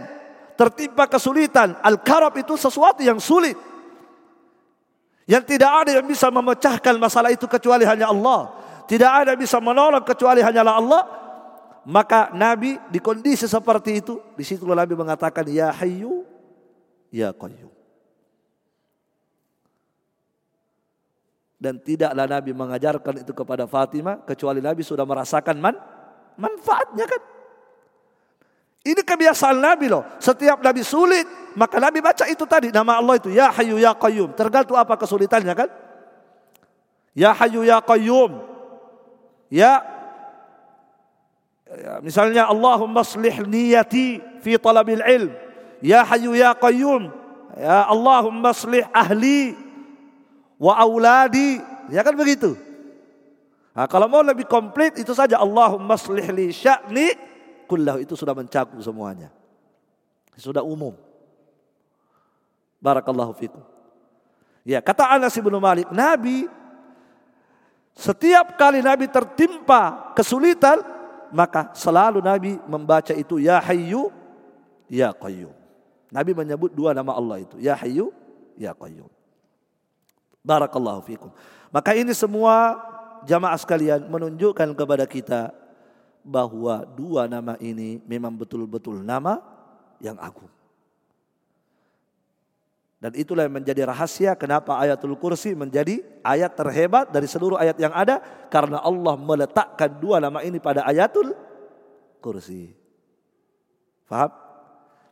tertimpa 0.60 1.08
kesulitan, 1.08 1.80
al-karab 1.80 2.36
itu 2.36 2.60
sesuatu 2.60 3.00
yang 3.02 3.18
sulit. 3.24 3.56
Yang 5.26 5.58
tidak 5.58 5.72
ada 5.74 5.92
yang 5.98 6.06
bisa 6.06 6.30
memecahkan 6.30 6.96
masalah 7.02 7.34
itu 7.34 7.50
kecuali 7.50 7.82
hanya 7.82 8.14
Allah. 8.14 8.54
Tidak 8.86 9.10
ada 9.10 9.34
yang 9.34 9.42
bisa 9.42 9.58
menolong 9.58 10.06
kecuali 10.06 10.46
hanyalah 10.46 10.74
Allah. 10.78 11.02
Maka 11.86 12.34
Nabi 12.34 12.82
di 12.90 12.98
kondisi 12.98 13.46
seperti 13.46 14.02
itu, 14.02 14.18
di 14.34 14.42
situ 14.42 14.66
Nabi 14.66 14.98
mengatakan 14.98 15.46
ya 15.46 15.70
hayyu 15.70 16.26
ya 17.14 17.30
qayyum. 17.30 17.70
Dan 21.62 21.78
tidaklah 21.78 22.26
Nabi 22.26 22.52
mengajarkan 22.58 23.22
itu 23.22 23.32
kepada 23.32 23.70
Fatimah 23.70 24.22
kecuali 24.26 24.66
Nabi 24.66 24.82
sudah 24.82 25.06
merasakan 25.06 25.62
man, 25.62 25.78
manfaatnya 26.36 27.06
kan. 27.06 27.22
Ini 28.86 29.02
kebiasaan 29.02 29.58
Nabi 29.58 29.90
loh. 29.90 30.06
Setiap 30.22 30.62
Nabi 30.62 30.86
sulit, 30.86 31.26
maka 31.58 31.82
Nabi 31.82 32.02
baca 32.06 32.26
itu 32.30 32.46
tadi 32.46 32.70
nama 32.70 33.02
Allah 33.02 33.18
itu 33.18 33.34
ya 33.34 33.50
hayyu 33.50 33.82
ya 33.82 33.98
qayyum. 33.98 34.34
Tergantung 34.38 34.78
apa 34.78 34.94
kesulitannya 34.94 35.54
kan? 35.58 35.70
Ya 37.18 37.34
hayyu 37.34 37.66
ya 37.66 37.82
qayyum. 37.82 38.42
Ya 39.50 39.95
Ya, 41.76 41.94
misalnya 42.00 42.48
Allahumma 42.48 43.04
slih 43.04 43.44
niyati 43.44 44.24
fi 44.40 44.56
talabil 44.56 45.04
ilm. 45.04 45.32
Ya 45.84 46.08
Hayyu 46.08 46.32
ya 46.36 46.56
Qayyum. 46.56 47.12
Ya 47.56 47.88
Allahumma 47.88 48.56
slih 48.56 48.88
ahli 48.96 49.56
wa 50.56 50.76
auladi. 50.80 51.60
Ya 51.92 52.02
kan 52.02 52.16
begitu. 52.16 52.56
Nah, 53.76 53.92
kalau 53.92 54.08
mau 54.08 54.24
lebih 54.24 54.48
komplit 54.48 54.96
itu 54.96 55.12
saja 55.12 55.36
Allahumma 55.36 56.00
slih 56.00 56.32
li 56.32 56.56
sya'ni 56.56 57.12
kullahu 57.68 58.00
itu 58.00 58.16
sudah 58.16 58.32
mencakup 58.32 58.80
semuanya. 58.80 59.28
Sudah 60.40 60.64
umum. 60.64 60.96
Barakallahu 62.80 63.36
fikum. 63.36 63.64
Ya, 64.64 64.80
kata 64.80 65.12
Anas 65.12 65.36
bin 65.36 65.54
Malik, 65.60 65.92
Nabi 65.92 66.48
setiap 67.96 68.60
kali 68.60 68.84
Nabi 68.84 69.08
tertimpa 69.08 70.12
kesulitan, 70.12 70.84
maka 71.34 71.72
selalu 71.74 72.20
Nabi 72.22 72.58
membaca 72.70 73.14
itu 73.14 73.42
ya 73.42 73.62
hayyu 73.62 74.10
ya 74.90 75.14
qayyum. 75.14 75.54
Nabi 76.14 76.32
menyebut 76.32 76.72
dua 76.72 76.94
nama 76.96 77.12
Allah 77.12 77.44
itu, 77.44 77.60
ya 77.60 77.76
hayyu 77.76 78.14
ya 78.56 78.72
qayyum. 78.72 79.10
Barakallahu 80.46 81.02
fikum. 81.04 81.34
Maka 81.74 81.92
ini 81.98 82.14
semua 82.14 82.80
jamaah 83.26 83.58
sekalian 83.58 84.06
menunjukkan 84.08 84.72
kepada 84.78 85.04
kita 85.10 85.52
bahwa 86.24 86.88
dua 86.96 87.28
nama 87.28 87.58
ini 87.60 88.00
memang 88.06 88.32
betul-betul 88.32 89.02
nama 89.02 89.42
yang 90.00 90.16
agung. 90.22 90.55
Dan 92.96 93.12
itulah 93.14 93.46
yang 93.46 93.60
menjadi 93.60 93.86
rahasia 93.86 94.34
kenapa 94.40 94.80
ayatul 94.80 95.20
kursi 95.20 95.52
menjadi 95.52 96.00
ayat 96.24 96.56
terhebat 96.56 97.12
dari 97.12 97.28
seluruh 97.28 97.60
ayat 97.60 97.76
yang 97.76 97.92
ada. 97.92 98.24
Karena 98.48 98.80
Allah 98.82 99.20
meletakkan 99.20 99.92
dua 100.00 100.24
nama 100.24 100.42
ini 100.42 100.58
pada 100.64 100.88
ayatul 100.88 101.36
kursi. 102.24 102.72
Faham? 104.08 104.32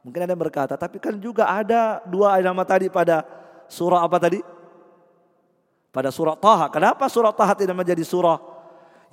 Mungkin 0.04 0.20
ada 0.20 0.32
yang 0.36 0.44
berkata, 0.44 0.74
tapi 0.76 1.00
kan 1.00 1.16
juga 1.16 1.48
ada 1.48 2.04
dua 2.04 2.36
nama 2.44 2.64
tadi 2.68 2.92
pada 2.92 3.24
surah 3.72 4.04
apa 4.04 4.18
tadi? 4.20 4.40
Pada 5.94 6.10
surah 6.12 6.36
Taha. 6.36 6.68
Kenapa 6.74 7.08
surah 7.08 7.32
Taha 7.32 7.54
tidak 7.56 7.76
menjadi 7.78 8.04
surah? 8.04 8.42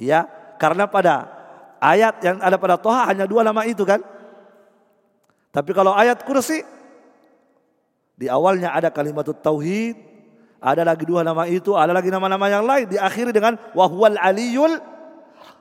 Ya, 0.00 0.26
karena 0.58 0.88
pada 0.88 1.28
ayat 1.78 2.18
yang 2.24 2.40
ada 2.40 2.56
pada 2.58 2.80
Taha 2.80 3.12
hanya 3.12 3.28
dua 3.28 3.44
nama 3.44 3.62
itu 3.68 3.84
kan? 3.84 4.02
Tapi 5.50 5.70
kalau 5.76 5.94
ayat 5.94 6.22
kursi 6.26 6.62
di 8.20 8.28
awalnya 8.28 8.76
ada 8.76 8.92
kalimat 8.92 9.24
tauhid, 9.24 9.96
ada 10.60 10.84
lagi 10.84 11.08
dua 11.08 11.24
nama 11.24 11.48
itu, 11.48 11.72
ada 11.72 11.96
lagi 11.96 12.12
nama-nama 12.12 12.52
yang 12.52 12.68
lain 12.68 12.84
diakhiri 12.92 13.32
dengan 13.32 13.56
wahwal 13.72 14.20
aliyul 14.20 14.76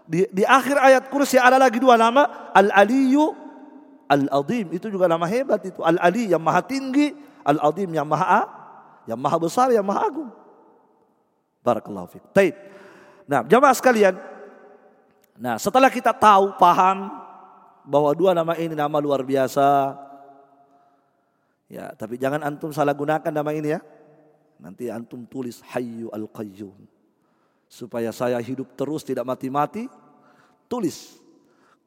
Di, 0.10 0.26
di 0.34 0.41
akhir 0.41 0.76
ayat 0.76 1.03
kursi 1.14 1.38
ada 1.38 1.62
lagi 1.62 1.78
dua 1.78 1.93
nama, 1.93 2.49
Al-Aliyu, 2.57 3.30
Al-Azim. 4.10 4.74
Itu 4.74 4.89
juga 4.89 5.05
nama 5.05 5.30
hebat 5.30 5.62
itu. 5.70 5.86
Al-Ali 5.86 6.34
yang 6.34 6.41
maha 6.41 6.66
tinggi, 6.66 7.14
Al-Azim 7.45 7.93
yang 7.93 8.10
maha 8.10 8.49
yang 9.05 9.22
maha 9.22 9.38
besar, 9.38 9.70
yang 9.70 9.86
maha 9.86 10.10
agung. 10.10 10.34
Barakallahu 11.62 12.10
fiik. 12.10 12.26
Taib. 12.34 12.57
Nah, 13.30 13.45
jamaah 13.45 13.78
sekalian. 13.78 14.18
Nah, 15.38 15.62
setelah 15.62 15.93
kita 15.93 16.10
tahu, 16.10 16.57
paham 16.57 17.14
bahwa 17.86 18.10
dua 18.18 18.34
nama 18.34 18.57
ini 18.57 18.74
nama 18.74 18.97
luar 18.97 19.22
biasa. 19.22 19.93
Ya, 21.70 21.93
tapi 21.93 22.17
jangan 22.17 22.41
antum 22.41 22.74
salah 22.74 22.97
gunakan 22.97 23.30
nama 23.30 23.53
ini 23.53 23.78
ya. 23.78 23.80
Nanti 24.57 24.89
antum 24.89 25.24
tulis 25.30 25.61
Hayyu 25.70 26.09
Al-Qayyum. 26.09 26.76
Supaya 27.70 28.09
saya 28.09 28.41
hidup 28.41 28.74
terus 28.74 29.05
tidak 29.05 29.24
mati-mati, 29.30 29.86
tulis. 30.65 31.22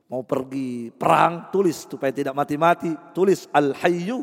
Mau 0.06 0.22
pergi 0.22 0.94
perang, 0.94 1.50
tulis 1.50 1.90
supaya 1.90 2.14
tidak 2.14 2.32
mati-mati, 2.32 2.94
tulis 3.10 3.50
Al-Hayyu. 3.50 4.22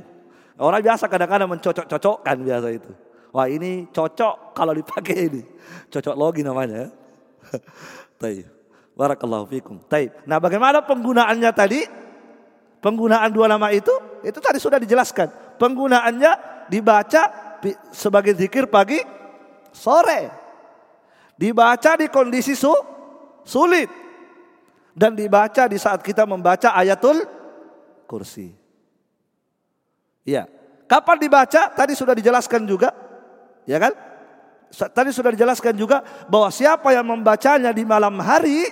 Orang 0.55 0.80
biasa 0.80 1.12
kadang-kadang 1.12 1.51
mencocok-cocokkan 1.51 2.38
biasa 2.39 2.68
itu. 2.72 2.91
Wah 3.36 3.45
ini 3.51 3.86
cocok 3.91 4.55
kalau 4.55 4.72
dipakai 4.72 5.28
ini. 5.28 5.43
Cocok 5.91 6.16
logi 6.16 6.41
namanya. 6.41 6.88
Taib. 8.22 8.47
Barakallahu 8.95 9.45
fikum. 9.47 9.80
Taib. 9.88 10.12
Nah 10.24 10.39
bagaimana 10.39 10.84
penggunaannya 10.84 11.51
tadi? 11.51 11.82
Penggunaan 12.80 13.28
dua 13.36 13.51
nama 13.51 13.76
itu, 13.76 13.91
itu 14.24 14.39
tadi 14.39 14.55
sudah 14.55 14.80
dijelaskan. 14.80 15.49
Penggunaannya 15.60 16.32
dibaca 16.72 17.22
sebagai 17.91 18.34
zikir 18.39 18.72
pagi, 18.72 19.03
sore. 19.76 20.32
Dibaca 21.36 21.99
di 21.99 22.07
kondisi 22.07 22.55
su, 22.55 22.72
sulit. 23.43 23.91
Dan 24.95 25.16
dibaca 25.16 25.68
di 25.68 25.76
saat 25.76 26.03
kita 26.03 26.24
membaca 26.24 26.76
ayatul 26.76 27.24
kursi. 28.07 28.51
Iya. 30.28 30.47
Kapan 30.89 31.18
dibaca? 31.22 31.70
Tadi 31.72 31.93
sudah 31.93 32.18
dijelaskan 32.18 32.66
juga. 32.66 32.91
Ya 33.64 33.78
kan? 33.78 33.93
Tadi 34.70 35.10
sudah 35.14 35.34
dijelaskan 35.34 35.74
juga 35.78 36.01
bahwa 36.30 36.49
siapa 36.49 36.93
yang 36.93 37.05
membacanya 37.05 37.74
di 37.74 37.86
malam 37.86 38.18
hari, 38.22 38.70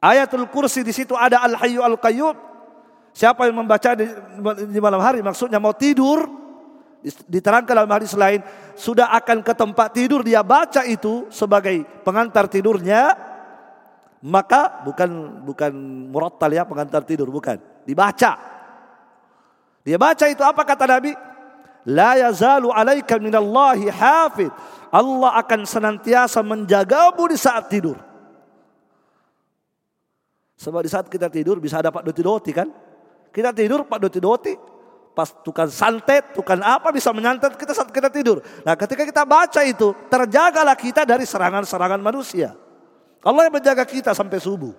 ayatul 0.00 0.48
kursi 0.48 0.80
di 0.84 0.92
situ 0.92 1.16
ada 1.16 1.40
al-hayyu 1.44 1.80
al-qayyum. 1.84 2.51
Siapa 3.12 3.44
yang 3.44 3.60
membaca 3.60 3.92
di, 3.92 4.08
di 4.72 4.80
malam 4.80 5.00
hari 5.00 5.20
maksudnya 5.20 5.60
mau 5.60 5.76
tidur, 5.76 6.42
Diterangkan 7.02 7.74
dalam 7.74 7.90
hadis 7.90 8.14
lain, 8.14 8.38
sudah 8.78 9.10
akan 9.18 9.42
ke 9.42 9.50
tempat 9.58 9.90
tidur 9.90 10.22
dia 10.22 10.38
baca 10.46 10.86
itu 10.86 11.26
sebagai 11.34 11.82
pengantar 12.06 12.46
tidurnya, 12.46 13.18
maka 14.22 14.86
bukan 14.86 15.42
bukan 15.42 15.72
murattal 16.14 16.54
ya 16.54 16.62
pengantar 16.62 17.02
tidur 17.02 17.26
bukan, 17.26 17.58
dibaca. 17.82 18.38
Dia 19.82 19.98
baca 19.98 20.24
itu 20.30 20.46
apa 20.46 20.62
kata 20.62 20.86
Nabi? 20.86 21.10
La 21.90 22.14
yazalu 22.14 22.70
alaika 22.70 23.18
minallahi 23.18 23.90
hafid. 23.90 24.54
Allah 24.94 25.42
akan 25.42 25.66
senantiasa 25.66 26.38
menjagamu 26.46 27.26
di 27.26 27.34
saat 27.34 27.66
tidur. 27.66 27.98
Sebab 30.54 30.86
di 30.86 30.90
saat 30.94 31.10
kita 31.10 31.26
tidur 31.26 31.58
bisa 31.58 31.82
dapat 31.82 32.06
doti-doti 32.06 32.54
kan? 32.54 32.70
Kita 33.32 33.50
tidur 33.50 33.88
pak 33.88 33.96
doti-doti, 33.96 34.54
pas 35.16 35.32
tukang 35.40 35.72
santet, 35.72 36.36
tukang 36.36 36.60
apa 36.60 36.92
bisa 36.92 37.08
menyantet 37.16 37.56
kita 37.56 37.72
saat 37.72 37.88
kita 37.88 38.12
tidur. 38.12 38.44
Nah 38.64 38.76
ketika 38.76 39.08
kita 39.08 39.24
baca 39.24 39.60
itu, 39.64 39.96
terjagalah 40.12 40.76
kita 40.76 41.08
dari 41.08 41.24
serangan-serangan 41.24 42.00
manusia. 42.00 42.52
Allah 43.24 43.48
yang 43.48 43.54
menjaga 43.56 43.88
kita 43.88 44.12
sampai 44.12 44.36
subuh. 44.36 44.76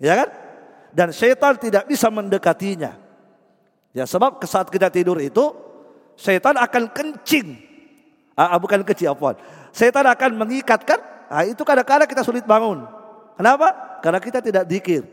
Ya 0.00 0.24
kan? 0.24 0.28
Dan 0.90 1.08
setan 1.12 1.60
tidak 1.60 1.84
bisa 1.84 2.08
mendekatinya. 2.08 2.96
Ya 3.92 4.08
sebab 4.08 4.40
saat 4.48 4.72
kita 4.72 4.88
tidur 4.88 5.20
itu, 5.20 5.52
setan 6.16 6.56
akan 6.56 6.88
kencing. 6.88 7.58
Ah, 8.32 8.56
ah 8.56 8.58
bukan 8.58 8.80
kecil 8.80 9.12
apa? 9.12 9.36
Setan 9.76 10.08
akan 10.08 10.40
mengikatkan, 10.40 10.98
ah, 11.28 11.44
itu 11.44 11.60
kadang-kadang 11.66 12.08
kita 12.08 12.24
sulit 12.24 12.48
bangun. 12.48 12.86
Kenapa? 13.36 14.00
Karena 14.00 14.20
kita 14.22 14.40
tidak 14.40 14.64
dikir. 14.64 15.04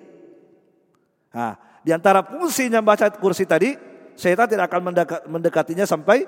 Nah, 1.35 1.66
di 1.87 1.95
antara 1.95 2.19
fungsinya 2.19 2.83
baca 2.83 3.07
kursi 3.15 3.47
tadi, 3.47 3.71
setan 4.19 4.51
tidak 4.51 4.67
akan 4.67 4.91
mendekatinya 5.31 5.87
sampai 5.87 6.27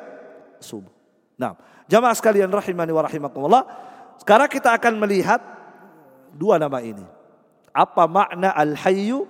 subuh. 0.56 0.88
Nah, 1.36 1.60
jamaah 1.92 2.16
sekalian 2.16 2.48
rahimani 2.48 2.96
wa 2.96 3.04
rahimakumullah. 3.04 3.68
Sekarang 4.24 4.48
kita 4.48 4.72
akan 4.72 4.96
melihat 5.04 5.44
dua 6.32 6.56
nama 6.56 6.80
ini. 6.80 7.04
Apa 7.76 8.08
makna 8.08 8.56
Al-Hayyu 8.56 9.28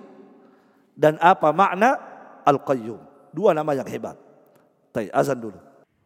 dan 0.94 1.18
apa 1.18 1.50
makna 1.50 1.98
Al-Qayyum. 2.46 3.02
Dua 3.34 3.50
nama 3.50 3.74
yang 3.74 3.90
hebat. 3.90 4.14
Baik, 4.94 5.10
azan 5.10 5.34
dulu. 5.34 5.58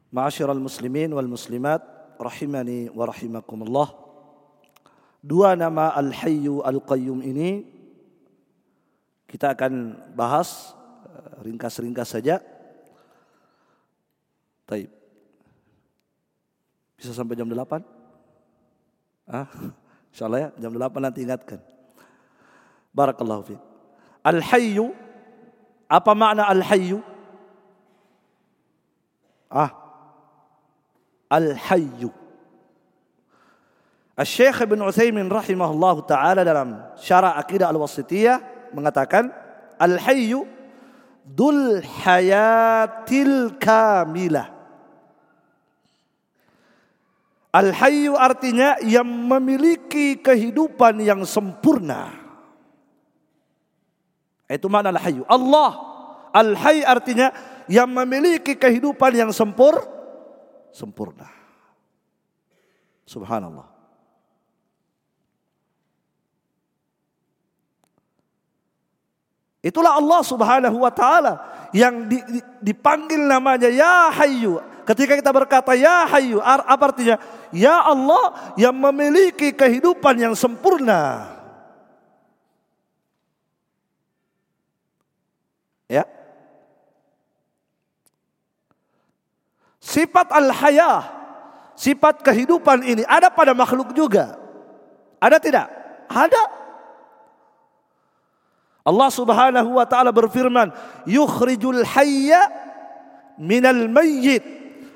Ma'asyiral 0.08 0.56
muslimin 0.56 1.12
wal 1.12 1.28
muslimat 1.28 1.84
rahimani 2.16 2.88
wa 2.96 3.04
rahimakumullah. 3.12 3.92
Dua 5.20 5.52
nama 5.52 5.92
Al-Hayyu 5.92 6.64
Al-Qayyum 6.64 7.20
ini 7.20 7.73
kita 9.28 9.52
akan 9.52 9.98
bahas 10.12 10.72
eh, 11.08 11.48
ringkas-ringkas 11.48 12.08
saja. 12.14 12.40
Taib. 14.64 14.88
Bisa 16.96 17.12
sampai 17.12 17.36
jam 17.36 17.48
8? 17.48 17.84
Ah, 19.28 19.48
insyaallah 20.12 20.40
ya, 20.40 20.48
jam 20.56 20.72
8 20.72 21.04
nanti 21.04 21.20
ingatkan. 21.24 21.60
Barakallahu 22.94 23.42
fiik. 23.52 23.62
Al-hayyu 24.24 24.94
apa 25.90 26.12
makna 26.16 26.48
al-hayyu? 26.48 27.04
Ah. 29.52 29.70
Al-hayyu. 31.28 32.08
Al-Syekh 34.14 34.62
Ibn 34.62 34.78
Utsaimin 34.86 35.26
rahimahullahu 35.26 36.06
taala 36.06 36.46
dalam 36.46 36.78
Syarah 36.94 37.34
Aqidah 37.34 37.66
Al-Wasithiyah 37.66 38.53
mengatakan 38.74 39.30
al-hayyu 39.78 40.44
dul 41.24 41.80
hayatil 41.80 43.56
kamilah. 43.56 44.52
Al-hayyu 47.54 48.18
artinya 48.18 48.74
yang 48.82 49.06
memiliki 49.06 50.18
kehidupan 50.18 50.98
yang 50.98 51.22
sempurna. 51.22 52.10
Itu 54.50 54.66
mana 54.66 54.90
al-hayyu. 54.90 55.22
Allah 55.30 55.70
al-hayy 56.34 56.82
artinya 56.82 57.30
yang 57.70 57.88
memiliki 57.88 58.58
kehidupan 58.58 59.14
yang 59.14 59.30
sempur 59.30 59.80
sempurna. 60.74 61.30
Subhanallah. 63.06 63.73
Itulah 69.64 69.96
Allah 69.96 70.20
Subhanahu 70.20 70.84
wa 70.84 70.92
taala 70.92 71.40
yang 71.72 72.04
dipanggil 72.60 73.24
namanya 73.24 73.72
Ya 73.72 74.12
Hayyu. 74.12 74.60
Ketika 74.84 75.16
kita 75.16 75.32
berkata 75.32 75.72
Ya 75.72 76.04
Hayyu, 76.04 76.36
apa 76.44 76.92
artinya? 76.92 77.16
Ya 77.48 77.80
Allah 77.80 78.52
yang 78.60 78.76
memiliki 78.76 79.56
kehidupan 79.56 80.20
yang 80.20 80.34
sempurna. 80.36 81.32
Ya. 85.88 86.04
Sifat 89.80 90.28
al-hayah, 90.28 91.08
sifat 91.72 92.20
kehidupan 92.20 92.84
ini 92.84 93.08
ada 93.08 93.32
pada 93.32 93.56
makhluk 93.56 93.96
juga. 93.96 94.36
Ada 95.16 95.40
tidak? 95.40 95.72
Ada. 96.12 96.63
Allah 98.84 99.08
Subhanahu 99.08 99.80
wa 99.80 99.86
taala 99.88 100.12
berfirman, 100.12 100.68
"Yukhrijul 101.08 101.88
hayya 101.88 102.52
minal 103.40 103.88
mayyit." 103.88 104.44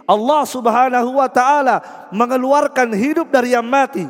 Allah 0.05 0.45
Subhanahu 0.45 1.17
wa 1.17 1.29
taala 1.29 1.81
mengeluarkan 2.13 2.93
hidup 2.93 3.33
dari 3.33 3.57
yang 3.57 3.65
mati. 3.65 4.05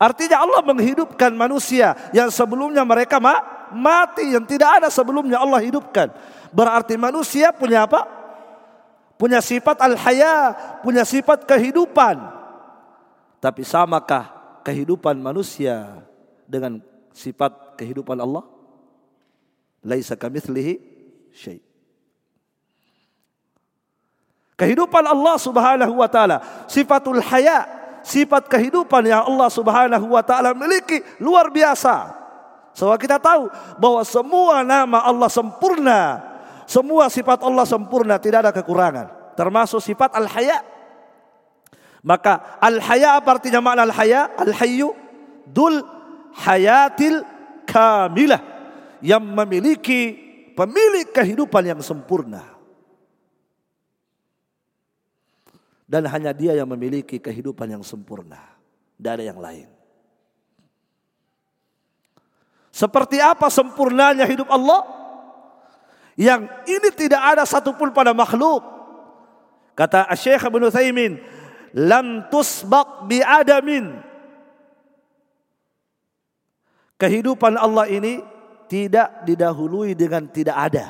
Artinya 0.00 0.40
Allah 0.40 0.64
menghidupkan 0.64 1.32
manusia 1.36 1.92
yang 2.16 2.32
sebelumnya 2.32 2.84
mereka 2.84 3.20
ma 3.20 3.36
mati 3.72 4.32
yang 4.32 4.44
tidak 4.48 4.80
ada 4.80 4.88
sebelumnya 4.88 5.40
Allah 5.40 5.60
hidupkan. 5.60 6.08
Berarti 6.52 6.96
manusia 6.96 7.52
punya 7.52 7.84
apa? 7.84 8.08
Punya 9.20 9.44
sifat 9.44 9.76
al-haya, 9.84 10.56
punya 10.80 11.04
sifat 11.04 11.44
kehidupan. 11.44 12.16
Tapi 13.40 13.60
samakah 13.60 14.32
kehidupan 14.64 15.20
manusia 15.20 16.00
dengan 16.48 16.80
sifat 17.14 17.76
kehidupan 17.80 18.18
Allah? 18.18 18.44
Laisa 19.80 20.14
kamitslihi 20.14 20.74
syai. 21.32 21.60
Kehidupan 24.60 25.08
Allah 25.08 25.40
Subhanahu 25.40 26.04
wa 26.04 26.08
taala, 26.10 26.44
sifatul 26.68 27.24
haya, 27.24 27.64
sifat 28.04 28.44
kehidupan 28.44 29.08
yang 29.08 29.24
Allah 29.24 29.48
Subhanahu 29.48 30.12
wa 30.12 30.20
taala 30.20 30.52
miliki 30.52 31.00
luar 31.16 31.48
biasa. 31.48 32.12
Sebab 32.76 33.00
kita 33.00 33.16
tahu 33.16 33.48
bahwa 33.80 34.04
semua 34.04 34.60
nama 34.60 35.00
Allah 35.00 35.32
sempurna, 35.32 36.20
semua 36.68 37.08
sifat 37.08 37.40
Allah 37.40 37.64
sempurna, 37.64 38.20
tidak 38.20 38.46
ada 38.46 38.52
kekurangan, 38.52 39.32
termasuk 39.32 39.80
sifat 39.80 40.12
al-haya. 40.12 40.60
Maka 42.04 42.60
al-haya 42.60 43.16
apa 43.16 43.40
artinya 43.40 43.64
makna 43.64 43.88
al-haya? 43.88 44.28
Al-hayyu 44.36 44.92
dul 45.48 45.80
hayatil 46.36 47.22
kamilah 47.66 48.42
yang 49.00 49.22
memiliki 49.22 50.16
pemilik 50.54 51.08
kehidupan 51.08 51.64
yang 51.72 51.80
sempurna. 51.80 52.44
Dan 55.90 56.06
hanya 56.06 56.30
dia 56.30 56.54
yang 56.54 56.70
memiliki 56.70 57.18
kehidupan 57.18 57.66
yang 57.66 57.82
sempurna. 57.82 58.38
Tidak 58.94 59.10
ada 59.10 59.24
yang 59.26 59.42
lain. 59.42 59.66
Seperti 62.70 63.18
apa 63.18 63.50
sempurnanya 63.50 64.22
hidup 64.22 64.46
Allah? 64.46 64.86
Yang 66.14 66.46
ini 66.70 66.88
tidak 66.94 67.22
ada 67.34 67.42
satupun 67.42 67.90
pada 67.90 68.14
makhluk. 68.14 68.62
Kata 69.74 70.06
Syekh 70.14 70.46
Ibn 70.46 70.70
Thaymin, 70.70 71.18
lam 71.74 72.28
tusbaq 72.30 73.10
bi 73.10 73.18
adamin. 73.24 74.09
Kehidupan 77.00 77.56
Allah 77.56 77.88
ini 77.88 78.20
tidak 78.68 79.24
didahului 79.24 79.96
dengan 79.96 80.28
tidak 80.28 80.56
ada. 80.68 80.86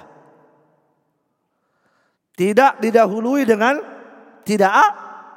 Tidak 2.34 2.82
didahului 2.82 3.46
dengan 3.46 3.78
tidak 4.42 4.74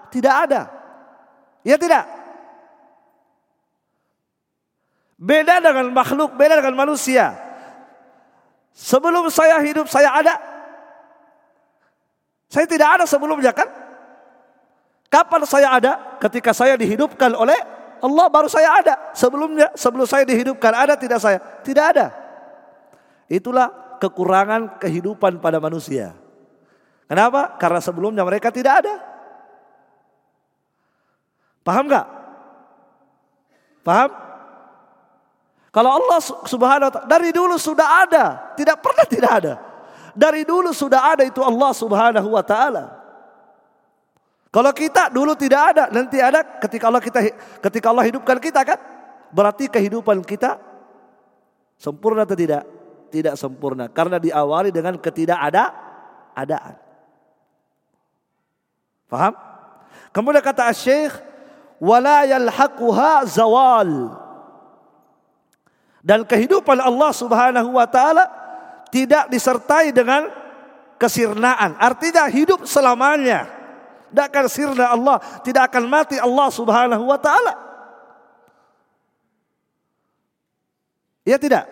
tidak 0.09 0.33
ada. 0.49 0.61
Ya 1.61 1.77
tidak. 1.77 2.09
Beda 5.21 5.61
dengan 5.61 5.93
makhluk, 5.93 6.35
beda 6.35 6.59
dengan 6.59 6.75
manusia. 6.75 7.37
Sebelum 8.73 9.29
saya 9.29 9.61
hidup 9.61 9.85
saya 9.85 10.09
ada. 10.09 10.35
Saya 12.49 12.65
tidak 12.65 12.89
ada 12.99 13.05
sebelumnya 13.05 13.53
kan? 13.53 13.69
Kapan 15.09 15.45
saya 15.45 15.69
ada? 15.69 16.17
Ketika 16.17 16.51
saya 16.51 16.73
dihidupkan 16.73 17.37
oleh 17.37 17.72
Allah 18.03 18.27
baru 18.27 18.51
saya 18.51 18.83
ada. 18.83 19.15
Sebelumnya, 19.15 19.71
sebelum 19.79 20.03
saya 20.03 20.27
dihidupkan 20.27 20.75
ada 20.75 20.99
tidak 20.99 21.23
saya? 21.23 21.39
Tidak 21.39 21.85
ada. 21.95 22.11
Itulah 23.31 23.71
kekurangan 24.03 24.83
kehidupan 24.83 25.39
pada 25.39 25.63
manusia. 25.63 26.11
Kenapa? 27.07 27.55
Karena 27.55 27.79
sebelumnya 27.79 28.27
mereka 28.27 28.51
tidak 28.51 28.83
ada. 28.83 28.95
Paham 31.63 31.87
nggak? 31.87 32.07
Paham? 33.87 34.11
Kalau 35.71 35.89
Allah 35.89 36.19
subhanahu 36.21 36.87
wa 36.91 36.93
ta'ala 36.93 37.07
dari 37.07 37.31
dulu 37.31 37.55
sudah 37.55 38.03
ada. 38.03 38.51
Tidak 38.59 38.77
pernah 38.83 39.05
tidak 39.07 39.31
ada. 39.31 39.53
Dari 40.13 40.43
dulu 40.43 40.75
sudah 40.75 41.15
ada 41.15 41.23
itu 41.23 41.39
Allah 41.39 41.71
subhanahu 41.71 42.35
wa 42.35 42.43
ta'ala. 42.43 43.02
Kalau 44.53 44.69
kita 44.69 45.09
dulu 45.09 45.33
tidak 45.33 45.73
ada, 45.73 45.83
nanti 45.89 46.21
ada 46.21 46.45
ketika 46.45 46.85
Allah 46.85 47.01
kita 47.01 47.25
ketika 47.57 47.89
Allah 47.89 48.05
hidupkan 48.05 48.37
kita 48.37 48.61
kan? 48.61 48.77
Berarti 49.33 49.65
kehidupan 49.65 50.21
kita 50.21 50.61
sempurna 51.73 52.21
atau 52.21 52.37
tidak? 52.37 52.61
Tidak 53.09 53.33
sempurna 53.33 53.89
karena 53.89 54.21
diawali 54.21 54.69
dengan 54.69 55.01
ketidakada 55.01 55.73
adaan. 56.37 56.77
Faham? 59.09 59.33
Kemudian 60.13 60.45
kata 60.45 60.69
Syekh, 60.69 61.17
wala 61.81 62.21
yalhaquha 62.29 63.25
zawal. 63.25 64.21
Dan 66.05 66.29
kehidupan 66.29 66.77
Allah 66.77 67.09
Subhanahu 67.09 67.73
wa 67.73 67.89
taala 67.89 68.29
tidak 68.93 69.33
disertai 69.33 69.89
dengan 69.89 70.29
kesirnaan. 71.01 71.73
Artinya 71.81 72.29
hidup 72.29 72.69
selamanya. 72.69 73.62
Tidak 74.13 74.29
akan 74.29 74.45
sirna 74.45 74.93
Allah, 74.93 75.17
tidak 75.41 75.73
akan 75.73 75.89
mati 75.89 76.21
Allah 76.21 76.47
Subhanahu 76.53 77.09
wa 77.09 77.17
taala. 77.17 77.53
Ya 81.25 81.41
tidak? 81.41 81.65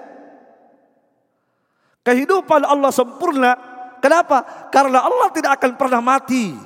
Kehidupan 2.01 2.65
Allah 2.65 2.89
sempurna. 2.89 3.53
Kenapa? 4.01 4.41
Karena 4.73 5.05
Allah 5.05 5.29
tidak 5.29 5.61
akan 5.61 5.77
pernah 5.77 6.01
mati. 6.01 6.57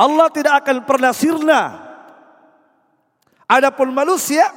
Allah 0.00 0.32
tidak 0.32 0.64
akan 0.64 0.88
pernah 0.88 1.12
sirna. 1.12 1.60
Adapun 3.44 3.92
manusia, 3.92 4.48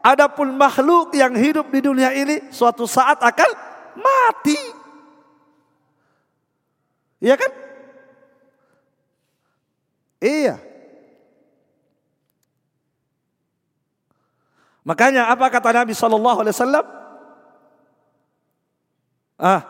adapun 0.00 0.56
makhluk 0.56 1.12
yang 1.12 1.36
hidup 1.36 1.68
di 1.68 1.84
dunia 1.84 2.16
ini 2.16 2.48
suatu 2.48 2.88
saat 2.88 3.20
akan 3.20 3.50
mati. 3.92 4.60
Iya 7.20 7.36
kan? 7.36 7.65
Iya. 10.26 10.58
Makanya 14.82 15.30
apa 15.30 15.46
kata 15.46 15.70
Nabi 15.70 15.94
Shallallahu 15.94 16.38
Alaihi 16.42 16.54
Wasallam? 16.58 16.86
Ah, 19.36 19.60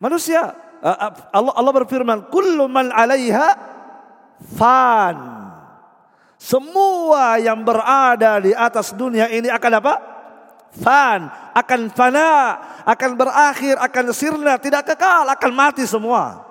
manusia 0.00 0.64
Eh, 0.84 0.92
eh, 0.92 1.12
Allah 1.32 1.52
Allah 1.56 1.72
berfirman, 1.80 2.28
"Kullu 2.28 2.68
man 2.68 2.92
'alaiha 2.92 3.56
fan." 4.52 5.16
Semua 6.36 7.40
yang 7.40 7.64
berada 7.64 8.36
di 8.44 8.52
atas 8.52 8.92
dunia 8.92 9.32
ini 9.32 9.48
akan 9.48 9.72
apa? 9.80 9.94
Fan, 10.76 11.24
akan 11.56 11.80
fana, 11.88 12.32
akan 12.84 13.10
berakhir, 13.16 13.80
akan 13.80 14.04
sirna, 14.12 14.60
tidak 14.60 14.92
kekal, 14.92 15.24
akan 15.24 15.52
mati 15.56 15.88
semua. 15.88 16.44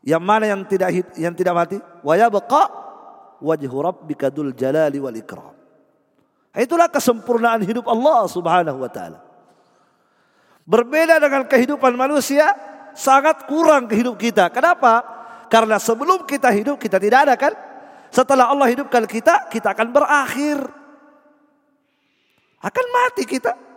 Yang 0.00 0.22
mana 0.24 0.44
yang 0.48 0.64
tidak 0.64 0.88
yang 1.20 1.34
tidak 1.36 1.54
mati? 1.54 1.76
Wa 2.00 2.14
yabqa 2.16 2.62
wajhu 3.44 3.76
rabbika 3.80 4.32
dzul 4.32 4.56
jalali 4.56 4.96
wal 4.96 5.16
ikram. 5.16 5.56
Itulah 6.56 6.90
kesempurnaan 6.90 7.62
hidup 7.62 7.86
Allah 7.86 8.26
Subhanahu 8.26 8.80
wa 8.80 8.90
taala. 8.90 9.20
Berbeda 10.66 11.18
dengan 11.22 11.46
kehidupan 11.46 11.94
manusia, 11.94 12.46
sangat 12.94 13.46
kurang 13.46 13.86
ke 13.86 13.94
hidup 13.98 14.18
kita. 14.18 14.50
Kenapa? 14.50 15.02
Karena 15.50 15.82
sebelum 15.82 16.26
kita 16.26 16.50
hidup 16.54 16.78
kita 16.78 16.98
tidak 17.02 17.26
ada 17.26 17.34
kan? 17.34 17.52
Setelah 18.10 18.50
Allah 18.50 18.66
hidupkan 18.70 19.06
kita, 19.06 19.46
kita 19.50 19.74
akan 19.74 19.94
berakhir. 19.94 20.58
Akan 22.60 22.86
mati 22.90 23.24
kita. 23.24 23.69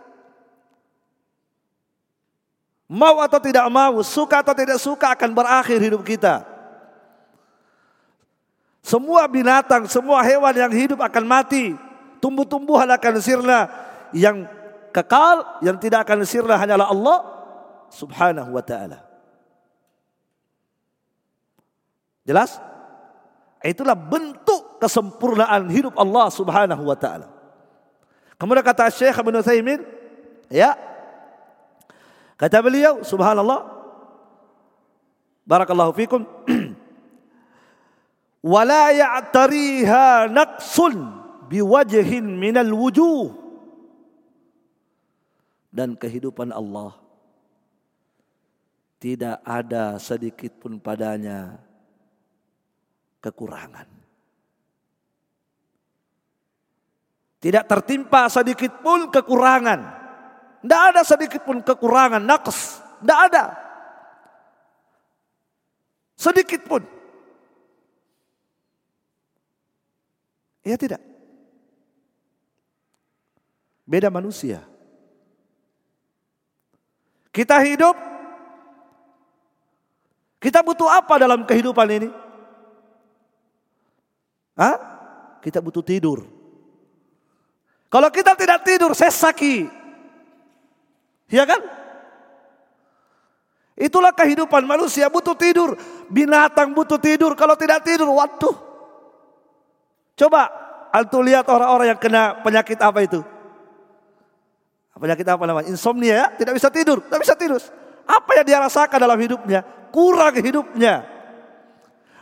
Mau 2.84 3.16
atau 3.20 3.40
tidak 3.40 3.64
mau, 3.72 4.04
suka 4.04 4.44
atau 4.44 4.52
tidak 4.52 4.76
suka 4.76 5.16
akan 5.16 5.32
berakhir 5.32 5.80
hidup 5.80 6.04
kita. 6.04 6.44
Semua 8.84 9.24
binatang, 9.24 9.88
semua 9.88 10.20
hewan 10.20 10.52
yang 10.52 10.68
hidup 10.68 11.00
akan 11.00 11.24
mati. 11.24 11.72
Tumbuh-tumbuhan 12.20 12.84
akan 12.92 13.14
sirna. 13.24 13.72
Yang 14.12 14.44
kekal, 14.92 15.64
yang 15.64 15.80
tidak 15.80 16.04
akan 16.04 16.28
sirna 16.28 16.60
hanyalah 16.60 16.92
Allah 16.92 17.18
subhanahu 17.88 18.52
wa 18.52 18.60
ta'ala. 18.60 19.00
Jelas? 22.28 22.60
Itulah 23.64 23.96
bentuk 23.96 24.76
kesempurnaan 24.76 25.72
hidup 25.72 25.96
Allah 25.96 26.28
subhanahu 26.28 26.84
wa 26.84 26.96
ta'ala. 27.00 27.32
Kemudian 28.36 28.60
kata 28.60 28.92
Syekh 28.92 29.16
Ibn 29.16 29.40
Thaymin, 29.40 29.80
ya, 30.52 30.76
kata 32.44 32.60
beliau, 32.60 33.00
subhanallah, 33.00 33.64
barakallahu 35.48 35.96
fikum, 35.96 36.28
wala 38.52 38.92
ya'tariha 38.92 40.28
naqsun 40.28 41.24
biwajhin 41.48 42.36
minal 42.36 42.68
wujuh 42.76 43.32
dan 45.72 45.96
kehidupan 45.96 46.52
Allah 46.52 46.92
tidak 49.00 49.40
ada 49.44 49.96
sedikit 49.96 50.60
pun 50.60 50.76
padanya 50.76 51.56
kekurangan. 53.24 53.88
Tidak 57.40 57.64
tertimpa 57.68 58.28
sedikit 58.32 58.80
pun 58.80 59.12
kekurangan. 59.12 60.03
Tidak 60.64 60.82
ada 60.96 61.04
sedikit 61.04 61.44
pun 61.44 61.60
kekurangan, 61.60 62.24
naqs. 62.24 62.80
Tidak 63.04 63.18
ada. 63.28 63.52
Sedikit 66.16 66.64
pun. 66.64 66.80
Ya 70.64 70.80
tidak. 70.80 71.04
Beda 73.84 74.08
manusia. 74.08 74.64
Kita 77.28 77.60
hidup 77.60 78.14
Kita 80.44 80.60
butuh 80.60 80.92
apa 80.92 81.16
dalam 81.16 81.48
kehidupan 81.48 81.88
ini? 81.88 82.08
Hah? 84.52 84.76
Kita 85.40 85.64
butuh 85.64 85.80
tidur. 85.80 86.28
Kalau 87.88 88.12
kita 88.12 88.36
tidak 88.36 88.60
tidur, 88.60 88.92
sesaki. 88.92 89.83
Ya 91.28 91.44
kan? 91.48 91.60
Itulah 93.74 94.14
kehidupan 94.14 94.62
manusia 94.64 95.10
butuh 95.10 95.34
tidur. 95.34 95.74
Binatang 96.06 96.70
butuh 96.70 97.00
tidur. 97.00 97.34
Kalau 97.34 97.58
tidak 97.58 97.82
tidur, 97.82 98.06
waduh. 98.14 98.54
Coba 100.14 100.46
antum 100.94 101.26
lihat 101.26 101.50
orang-orang 101.50 101.90
yang 101.90 101.98
kena 101.98 102.38
penyakit 102.38 102.78
apa 102.78 103.02
itu? 103.02 103.20
Penyakit 104.94 105.26
apa 105.26 105.42
namanya? 105.42 105.66
Insomnia 105.66 106.14
ya, 106.14 106.26
tidak 106.38 106.54
bisa 106.54 106.70
tidur, 106.70 107.02
tidak 107.02 107.20
bisa 107.26 107.34
tidur. 107.34 107.58
Apa 108.06 108.30
yang 108.38 108.46
dia 108.46 108.58
rasakan 108.62 108.98
dalam 109.02 109.18
hidupnya? 109.18 109.66
Kurang 109.90 110.38
hidupnya. 110.38 111.02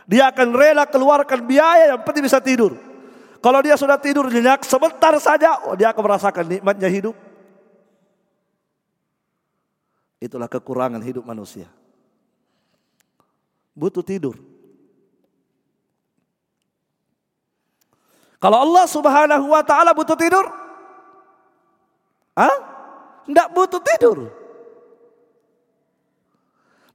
Dia 0.09 0.33
akan 0.33 0.57
rela 0.57 0.89
keluarkan 0.89 1.45
biaya 1.45 1.93
yang 1.93 2.01
penting 2.01 2.25
bisa 2.25 2.41
tidur. 2.41 2.75
Kalau 3.39 3.59
dia 3.61 3.77
sudah 3.77 4.01
tidur 4.01 4.25
nyenyak 4.25 4.65
sebentar 4.65 5.13
saja, 5.21 5.61
oh 5.69 5.77
dia 5.77 5.93
akan 5.93 6.01
merasakan 6.01 6.43
nikmatnya 6.49 6.89
hidup. 6.89 7.13
Itulah 10.23 10.47
kekurangan 10.47 11.03
hidup 11.03 11.27
manusia. 11.27 11.67
Butuh 13.75 13.99
tidur. 13.99 14.39
Kalau 18.39 18.63
Allah 18.63 18.87
Subhanahu 18.87 19.51
wa 19.51 19.59
taala 19.67 19.91
butuh 19.91 20.15
tidur? 20.15 20.47
Hah? 22.39 22.55
Enggak 23.27 23.51
butuh 23.51 23.83
tidur. 23.83 24.31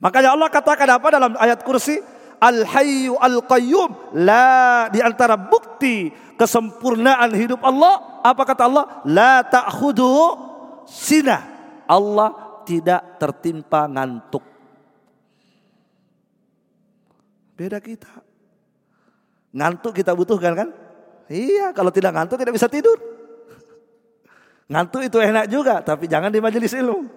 Makanya 0.01 0.33
Allah 0.33 0.49
katakan 0.49 0.89
apa 0.89 1.09
dalam 1.13 1.33
ayat 1.37 1.61
kursi? 1.61 2.01
Al-Hayyu 2.41 3.21
Al-Qayyum. 3.21 4.17
La 4.25 4.89
di 4.89 5.05
antara 5.05 5.37
bukti 5.37 6.09
kesempurnaan 6.41 7.37
hidup 7.37 7.61
Allah, 7.61 8.25
apa 8.25 8.41
kata 8.49 8.65
Allah? 8.65 9.05
La 9.05 9.45
ta'khudu 9.45 10.09
sinah. 10.89 11.45
Allah 11.89 12.48
tidak 12.69 13.17
tertimpa 13.17 13.89
ngantuk. 13.89 14.45
Beda 17.57 17.81
kita. 17.81 18.13
Ngantuk 19.57 19.97
kita 19.97 20.13
butuhkan 20.13 20.53
kan? 20.53 20.69
Iya, 21.33 21.73
kalau 21.73 21.89
tidak 21.89 22.13
ngantuk 22.13 22.37
tidak 22.37 22.61
bisa 22.61 22.69
tidur. 22.69 23.01
Ngantuk 24.69 25.01
itu 25.01 25.17
enak 25.17 25.49
juga, 25.49 25.81
tapi 25.81 26.05
jangan 26.05 26.29
di 26.29 26.45
majelis 26.45 26.77
ilmu. 26.77 27.09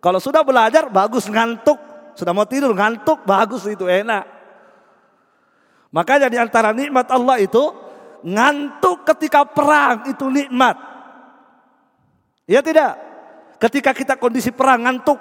Kalau 0.00 0.16
sudah 0.16 0.40
belajar 0.40 0.88
bagus 0.88 1.28
ngantuk, 1.28 1.76
sudah 2.16 2.32
mau 2.32 2.48
tidur 2.48 2.72
ngantuk 2.72 3.28
bagus 3.28 3.68
itu 3.68 3.84
enak. 3.84 4.24
Makanya 5.92 6.32
di 6.32 6.40
antara 6.40 6.72
nikmat 6.72 7.04
Allah 7.12 7.36
itu 7.36 7.60
ngantuk 8.24 9.04
ketika 9.12 9.44
perang 9.44 10.08
itu 10.08 10.24
nikmat. 10.32 10.80
Ya 12.48 12.64
tidak? 12.64 13.09
Ketika 13.60 13.92
kita 13.92 14.16
kondisi 14.16 14.48
perang 14.48 14.88
ngantuk. 14.88 15.20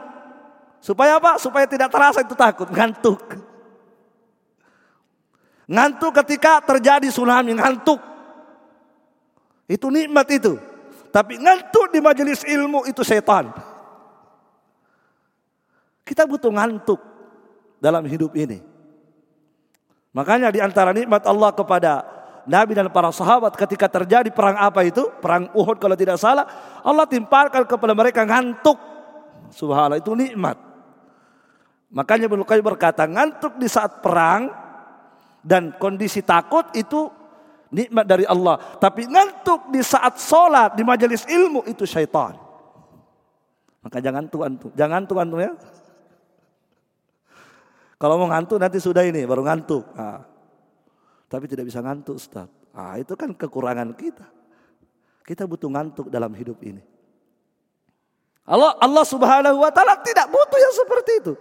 Supaya 0.79 1.19
apa? 1.19 1.35
Supaya 1.35 1.67
tidak 1.67 1.91
terasa 1.91 2.23
itu 2.23 2.31
takut, 2.39 2.71
ngantuk. 2.71 3.19
Ngantuk 5.67 6.15
ketika 6.23 6.63
terjadi 6.63 7.11
tsunami, 7.11 7.59
ngantuk. 7.59 7.99
Itu 9.67 9.91
nikmat 9.91 10.25
itu. 10.31 10.55
Tapi 11.11 11.35
ngantuk 11.35 11.91
di 11.91 11.99
majelis 11.99 12.41
ilmu 12.47 12.87
itu 12.87 13.03
setan. 13.03 13.51
Kita 16.07 16.23
butuh 16.25 16.49
ngantuk 16.49 16.97
dalam 17.77 18.07
hidup 18.07 18.33
ini. 18.39 18.63
Makanya 20.15 20.49
di 20.49 20.57
antara 20.63 20.89
nikmat 20.89 21.21
Allah 21.27 21.53
kepada 21.53 22.01
Nabi 22.49 22.73
dan 22.73 22.89
para 22.89 23.13
sahabat 23.13 23.53
ketika 23.53 23.85
terjadi 23.85 24.33
perang 24.33 24.57
apa 24.57 24.81
itu? 24.81 25.05
Perang 25.21 25.53
Uhud 25.53 25.77
kalau 25.77 25.93
tidak 25.93 26.17
salah. 26.17 26.49
Allah 26.81 27.05
timpalkan 27.05 27.61
kepada 27.69 27.93
mereka 27.93 28.25
ngantuk. 28.25 28.73
Subhanallah 29.53 30.01
itu 30.01 30.17
nikmat. 30.17 30.57
Makanya 31.93 32.25
Ibnu 32.25 32.41
Qayyim 32.41 32.65
berkata 32.65 33.05
ngantuk 33.05 33.61
di 33.61 33.69
saat 33.69 34.01
perang 34.01 34.49
dan 35.45 35.77
kondisi 35.77 36.25
takut 36.25 36.65
itu 36.73 37.13
nikmat 37.69 38.09
dari 38.09 38.25
Allah. 38.25 38.57
Tapi 38.81 39.05
ngantuk 39.05 39.69
di 39.69 39.85
saat 39.85 40.17
sholat 40.17 40.73
di 40.73 40.81
majelis 40.81 41.29
ilmu 41.29 41.69
itu 41.69 41.85
syaitan. 41.85 42.33
Maka 43.85 44.01
jangan 44.01 44.25
tuh, 44.25 44.73
jangan 44.73 45.05
tuan 45.05 45.29
tuh 45.29 45.41
ya. 45.45 45.53
Kalau 48.01 48.15
mau 48.17 48.29
ngantuk 48.31 48.57
nanti 48.57 48.81
sudah 48.81 49.05
ini 49.05 49.21
baru 49.29 49.45
ngantuk. 49.45 49.85
Nah, 49.93 50.28
tapi 51.29 51.45
tidak 51.45 51.69
bisa 51.69 51.79
ngantuk 51.79 52.17
Ustaz. 52.17 52.49
Ah, 52.73 52.97
itu 52.97 53.13
kan 53.13 53.31
kekurangan 53.37 53.93
kita. 53.93 54.25
Kita 55.21 55.45
butuh 55.45 55.69
ngantuk 55.69 56.09
dalam 56.09 56.33
hidup 56.33 56.57
ini. 56.65 56.81
Allah 58.49 58.73
Allah 58.81 59.05
Subhanahu 59.05 59.61
wa 59.61 59.69
taala 59.69 60.01
tidak 60.01 60.25
butuh 60.33 60.57
yang 60.57 60.73
seperti 60.73 61.11
itu. 61.21 61.33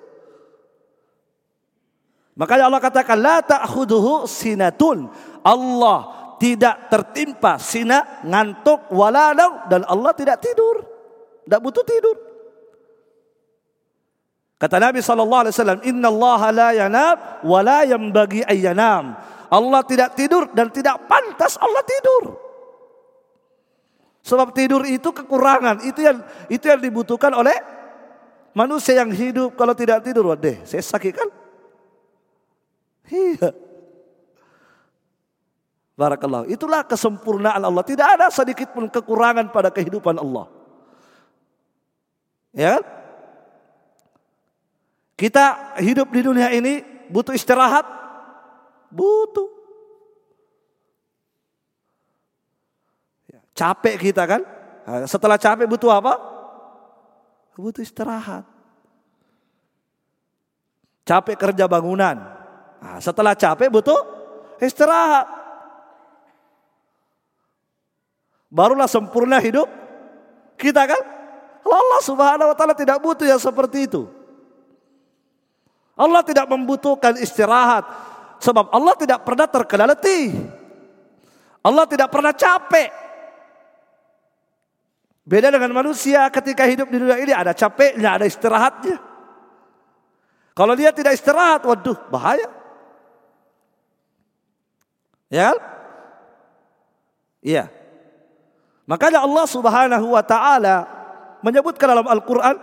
Makanya 2.37 2.69
Allah 2.69 2.85
katakan 2.85 3.17
la 3.17 3.41
ta'khuduhu 3.41 4.29
sinatun. 4.29 5.09
Allah 5.41 5.99
tidak 6.37 6.93
tertimpa 6.93 7.57
sina 7.57 8.23
ngantuk 8.23 8.93
wala 8.93 9.33
dan 9.67 9.89
Allah 9.89 10.13
tidak 10.13 10.39
tidur. 10.45 10.85
Tidak 11.49 11.61
butuh 11.65 11.83
tidur. 11.83 12.17
Kata 14.61 14.77
Nabi 14.77 15.01
sallallahu 15.01 15.43
alaihi 15.49 15.55
wasallam, 15.55 15.81
"Inna 15.87 16.13
Allah 16.13 16.41
la 16.51 16.69
yanam 16.77 17.17
wa 17.41 17.61
la 17.65 17.81
yanbaghi 17.89 18.45
ayyanam." 18.45 19.17
Allah 19.49 19.81
tidak 19.85 20.13
tidur 20.13 20.53
dan 20.53 20.69
tidak 20.69 21.09
pantas 21.09 21.57
Allah 21.57 21.81
tidur. 21.85 22.37
Sebab 24.21 24.53
tidur 24.53 24.85
itu 24.85 25.09
kekurangan, 25.09 25.81
itu 25.89 26.05
yang 26.05 26.21
itu 26.53 26.69
yang 26.69 26.81
dibutuhkan 26.85 27.33
oleh 27.33 27.57
manusia 28.53 29.01
yang 29.01 29.09
hidup 29.09 29.57
kalau 29.57 29.73
tidak 29.73 30.05
tidur, 30.05 30.29
waduh, 30.29 30.53
saya 30.69 30.85
sakit 30.85 31.13
kan? 31.17 31.29
Iya. 33.09 33.57
Barakallah. 35.99 36.47
Itulah 36.47 36.87
kesempurnaan 36.87 37.59
Allah. 37.59 37.83
Tidak 37.83 38.07
ada 38.07 38.31
sedikit 38.31 38.71
pun 38.71 38.87
kekurangan 38.87 39.51
pada 39.51 39.73
kehidupan 39.73 40.15
Allah. 40.21 40.47
Ya 42.55 42.79
kan? 42.79 42.85
Kita 45.19 45.75
hidup 45.83 46.15
di 46.15 46.21
dunia 46.23 46.55
ini 46.55 46.87
butuh 47.11 47.35
istirahat? 47.35 47.98
Butuh. 48.89 49.49
Ya, 53.29 53.41
capek 53.53 53.97
kita 54.11 54.25
kan? 54.25 54.43
Setelah 55.05 55.37
capek 55.37 55.69
butuh 55.69 55.93
apa? 55.93 56.17
Butuh 57.59 57.85
istirahat. 57.85 58.47
Capek 61.05 61.37
kerja 61.37 61.65
bangunan. 61.69 62.17
Nah, 62.79 62.99
setelah 63.03 63.37
capek 63.37 63.69
butuh 63.69 63.99
istirahat. 64.63 65.27
Barulah 68.49 68.89
sempurna 68.89 69.37
hidup 69.45 69.69
kita 70.57 70.89
kan? 70.89 71.03
Allah 71.69 72.01
subhanahu 72.01 72.49
wa 72.49 72.57
ta'ala 72.57 72.73
tidak 72.73 72.97
butuh 73.05 73.29
yang 73.29 73.37
seperti 73.37 73.85
itu. 73.85 74.09
Allah 75.99 76.25
tidak 76.25 76.49
membutuhkan 76.49 77.19
istirahat. 77.21 77.85
Sebab 78.39 78.71
Allah 78.71 78.95
tidak 78.95 79.27
pernah 79.27 79.47
terkena 79.51 79.85
letih. 79.91 80.35
Allah 81.63 81.85
tidak 81.91 82.09
pernah 82.09 82.31
capek. 82.31 82.91
Beda 85.29 85.53
dengan 85.53 85.77
manusia 85.77 86.25
ketika 86.33 86.65
hidup 86.65 86.89
di 86.89 86.97
dunia 86.97 87.21
ini 87.21 87.37
ada 87.37 87.53
capeknya, 87.53 88.17
ada 88.17 88.25
istirahatnya. 88.25 88.97
Kalau 90.57 90.75
dia 90.75 90.91
tidak 90.91 91.15
istirahat, 91.15 91.63
waduh 91.69 91.99
bahaya. 92.09 92.49
Ya 95.29 95.53
kan? 95.53 95.59
Iya. 97.45 97.65
Makanya 98.89 99.21
Allah 99.21 99.45
Subhanahu 99.45 100.17
wa 100.17 100.25
taala 100.25 100.89
menyebutkan 101.45 101.93
dalam 101.93 102.09
Al-Qur'an, 102.09 102.57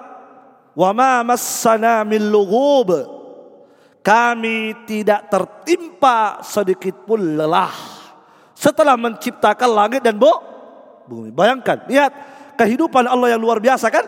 "Wa 0.74 0.90
ma 0.90 1.22
massana 1.22 2.02
min 2.02 2.34
lughub." 2.34 3.15
Kami 4.06 4.86
tidak 4.86 5.34
tertimpa 5.34 6.46
sedikit 6.46 6.94
pun 7.10 7.18
lelah 7.18 7.74
setelah 8.54 8.94
menciptakan 8.94 9.70
langit 9.74 10.06
dan 10.06 10.14
bumi. 10.14 11.34
Bayangkan, 11.34 11.90
lihat 11.90 12.14
kehidupan 12.54 13.10
Allah 13.10 13.34
yang 13.34 13.42
luar 13.42 13.58
biasa 13.58 13.90
kan? 13.90 14.06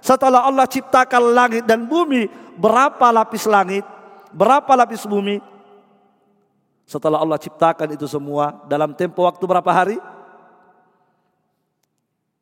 Setelah 0.00 0.48
Allah 0.48 0.64
ciptakan 0.64 1.36
langit 1.36 1.68
dan 1.68 1.84
bumi, 1.84 2.24
berapa 2.56 3.12
lapis 3.12 3.44
langit, 3.44 3.84
berapa 4.32 4.72
lapis 4.72 5.04
bumi? 5.04 5.44
Setelah 6.88 7.20
Allah 7.20 7.36
ciptakan 7.36 7.92
itu 7.92 8.08
semua 8.08 8.64
dalam 8.64 8.96
tempo 8.96 9.28
waktu 9.28 9.44
berapa 9.44 9.68
hari? 9.68 10.00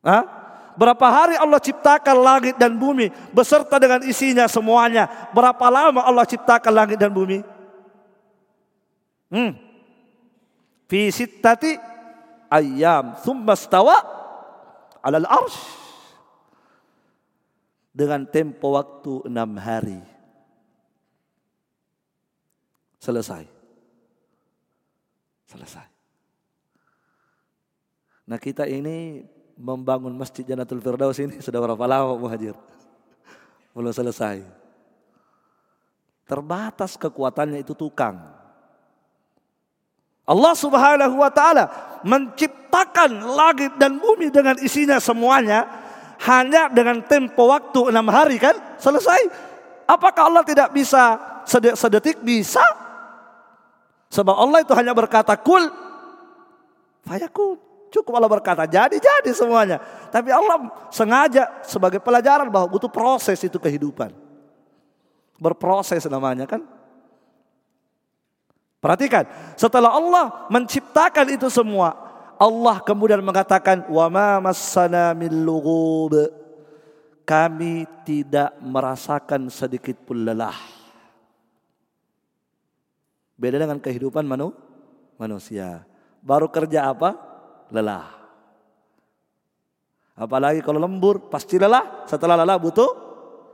Hah? 0.07 0.46
Berapa 0.77 1.09
hari 1.09 1.33
Allah 1.41 1.57
ciptakan 1.57 2.17
langit 2.21 2.55
dan 2.61 2.77
bumi 2.77 3.09
beserta 3.33 3.81
dengan 3.81 4.05
isinya 4.05 4.45
semuanya? 4.45 5.09
Berapa 5.33 5.65
lama 5.73 6.05
Allah 6.05 6.21
ciptakan 6.21 6.69
langit 6.69 7.01
dan 7.01 7.09
bumi? 7.09 7.41
Hmm. 9.33 9.57
Fi 10.85 11.09
sittati 11.09 11.75
ayam 12.53 13.17
thumma 13.25 13.57
stawa 13.57 14.05
alal 15.01 15.25
arsh. 15.25 15.57
Dengan 17.89 18.29
tempo 18.29 18.77
waktu 18.77 19.25
enam 19.25 19.57
hari. 19.57 19.97
Selesai. 23.01 23.49
Selesai. 25.49 25.87
Nah 28.29 28.37
kita 28.37 28.69
ini 28.69 29.25
membangun 29.57 30.13
Masjid 30.13 30.45
Janatul 30.45 30.79
Firdaus 30.79 31.17
ini 31.17 31.41
sudah 31.41 31.57
berapa 31.57 31.83
lama 31.89 32.13
muhajir? 32.15 32.53
Belum 33.73 33.89
selesai. 33.89 34.45
Terbatas 36.29 36.93
kekuatannya 36.95 37.65
itu 37.65 37.73
tukang. 37.73 38.21
Allah 40.27 40.53
Subhanahu 40.53 41.23
wa 41.23 41.31
taala 41.31 41.65
menciptakan 42.03 43.23
langit 43.33 43.79
dan 43.79 43.97
bumi 43.97 44.27
dengan 44.29 44.59
isinya 44.59 44.99
semuanya 44.99 45.65
hanya 46.27 46.67
dengan 46.67 46.99
tempo 47.05 47.47
waktu 47.47 47.89
enam 47.89 48.11
hari 48.11 48.37
kan 48.37 48.53
selesai. 48.77 49.29
Apakah 49.87 50.27
Allah 50.27 50.43
tidak 50.43 50.75
bisa 50.75 51.15
sedetik 51.79 52.19
bisa? 52.19 52.61
Sebab 54.11 54.35
Allah 54.35 54.67
itu 54.67 54.75
hanya 54.75 54.91
berkata 54.91 55.39
kul 55.39 55.63
fayakun. 57.07 57.66
Cukup 57.87 58.19
Allah 58.19 58.31
berkata 58.31 58.67
jadi 58.67 58.99
jadi 58.99 59.31
semuanya. 59.31 59.79
Tapi 60.11 60.27
Allah 60.31 60.67
sengaja 60.91 61.47
sebagai 61.63 62.03
pelajaran 62.03 62.51
bahwa 62.51 62.67
butuh 62.67 62.91
proses 62.91 63.39
itu 63.39 63.55
kehidupan. 63.55 64.11
Berproses 65.39 66.03
namanya 66.09 66.43
kan. 66.43 66.63
Perhatikan, 68.77 69.25
setelah 69.57 69.89
Allah 69.89 70.47
menciptakan 70.53 71.33
itu 71.33 71.49
semua, 71.49 71.97
Allah 72.37 72.77
kemudian 72.85 73.25
mengatakan 73.25 73.89
wa 73.89 74.05
ma 74.07 74.37
massana 74.37 75.17
min 75.17 75.33
lughub. 75.33 76.13
Kami 77.27 77.83
tidak 78.07 78.55
merasakan 78.63 79.51
sedikit 79.51 79.99
pun 80.07 80.23
lelah. 80.23 80.55
Beda 83.35 83.59
dengan 83.59 83.83
kehidupan 83.83 84.23
manu, 84.23 84.55
manusia. 85.19 85.83
Baru 86.23 86.47
kerja 86.47 86.87
apa? 86.87 87.26
Lelah. 87.71 88.17
Apalagi 90.17 90.65
kalau 90.65 90.81
lembur 90.81 91.29
pasti 91.29 91.61
lelah. 91.61 92.09
Setelah 92.09 92.33
lelah 92.41 92.57
butuh 92.57 92.89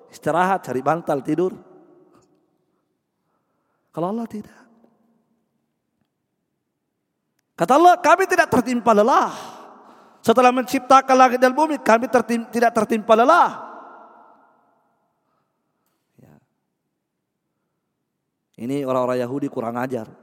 istirahat, 0.08 0.64
cari 0.64 0.80
bantal, 0.80 1.20
tidur. 1.20 1.52
Kalau 3.94 4.10
Allah 4.10 4.26
tidak. 4.26 4.60
Kata 7.54 7.78
Allah, 7.78 7.96
kami 8.02 8.26
tidak 8.26 8.50
tertimpa 8.50 8.96
lelah. 8.96 9.30
Setelah 10.24 10.56
menciptakan 10.56 11.14
langit 11.20 11.38
dan 11.38 11.52
bumi, 11.52 11.78
kami 11.84 12.08
tertim, 12.08 12.48
tidak 12.48 12.72
tertimpa 12.74 13.14
lelah. 13.14 13.50
Ya. 16.18 16.34
Ini 18.56 18.88
orang-orang 18.88 19.20
Yahudi 19.20 19.52
kurang 19.52 19.76
ajar. 19.78 20.23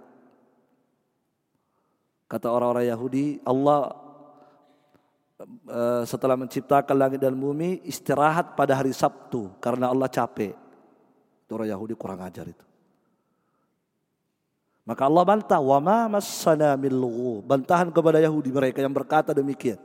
Kata 2.30 2.46
orang-orang 2.46 2.86
Yahudi, 2.86 3.42
Allah 3.42 3.90
eh, 5.66 6.02
setelah 6.06 6.38
menciptakan 6.38 6.94
langit 6.94 7.18
dan 7.18 7.34
bumi 7.34 7.82
istirahat 7.82 8.54
pada 8.54 8.78
hari 8.78 8.94
Sabtu 8.94 9.50
karena 9.58 9.90
Allah 9.90 10.06
capek. 10.06 10.54
Itu 11.42 11.58
orang 11.58 11.74
Yahudi 11.74 11.98
kurang 11.98 12.22
ajar 12.22 12.46
itu. 12.46 12.62
Maka 14.86 15.10
Allah 15.10 15.26
bantah, 15.26 15.58
wa 15.58 15.78
ma 15.82 16.06
massana 16.06 16.78
Bantahan 16.78 17.90
kepada 17.90 18.22
Yahudi 18.22 18.54
mereka 18.54 18.78
yang 18.78 18.94
berkata 18.94 19.34
demikian. 19.34 19.82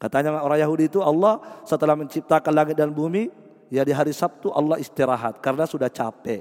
Katanya 0.00 0.40
orang 0.40 0.64
Yahudi 0.64 0.88
itu 0.88 1.04
Allah 1.04 1.44
setelah 1.68 1.92
menciptakan 1.92 2.52
langit 2.56 2.80
dan 2.80 2.88
bumi, 2.88 3.28
ya 3.68 3.84
di 3.84 3.92
hari 3.92 4.16
Sabtu 4.16 4.48
Allah 4.48 4.80
istirahat 4.80 5.44
karena 5.44 5.68
sudah 5.68 5.92
capek. 5.92 6.40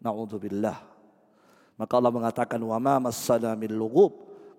Nauzubillah. 0.00 0.87
Maka 1.78 1.92
Allah 1.94 2.10
mengatakan 2.10 2.58
wa 2.58 2.78
ma 2.82 2.98
massana 2.98 3.54
min. 3.54 3.70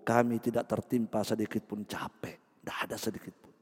Kami 0.00 0.40
tidak 0.40 0.64
tertimpa 0.64 1.20
sedikit 1.20 1.60
pun 1.68 1.84
capek. 1.84 2.64
Tidak 2.64 2.76
ada 2.88 2.96
sedikit 2.96 3.34
pun. 3.36 3.52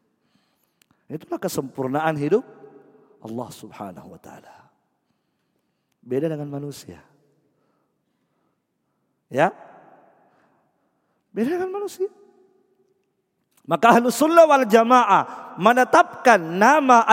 Itulah 1.10 1.42
kesempurnaan 1.42 2.14
hidup 2.14 2.46
Allah 3.24 3.48
Subhanahu 3.50 4.14
wa 4.14 4.20
taala. 4.22 4.70
Beda 5.98 6.30
dengan 6.30 6.46
manusia. 6.46 7.02
Ya? 9.28 9.52
Beda 11.34 11.58
dengan 11.58 11.74
manusia. 11.74 12.08
Maka 13.68 13.92
ahlu 13.92 14.08
sunnah 14.08 14.48
wal 14.48 14.64
jamaah 14.64 15.56
menetapkan 15.60 16.40
nama 16.40 17.04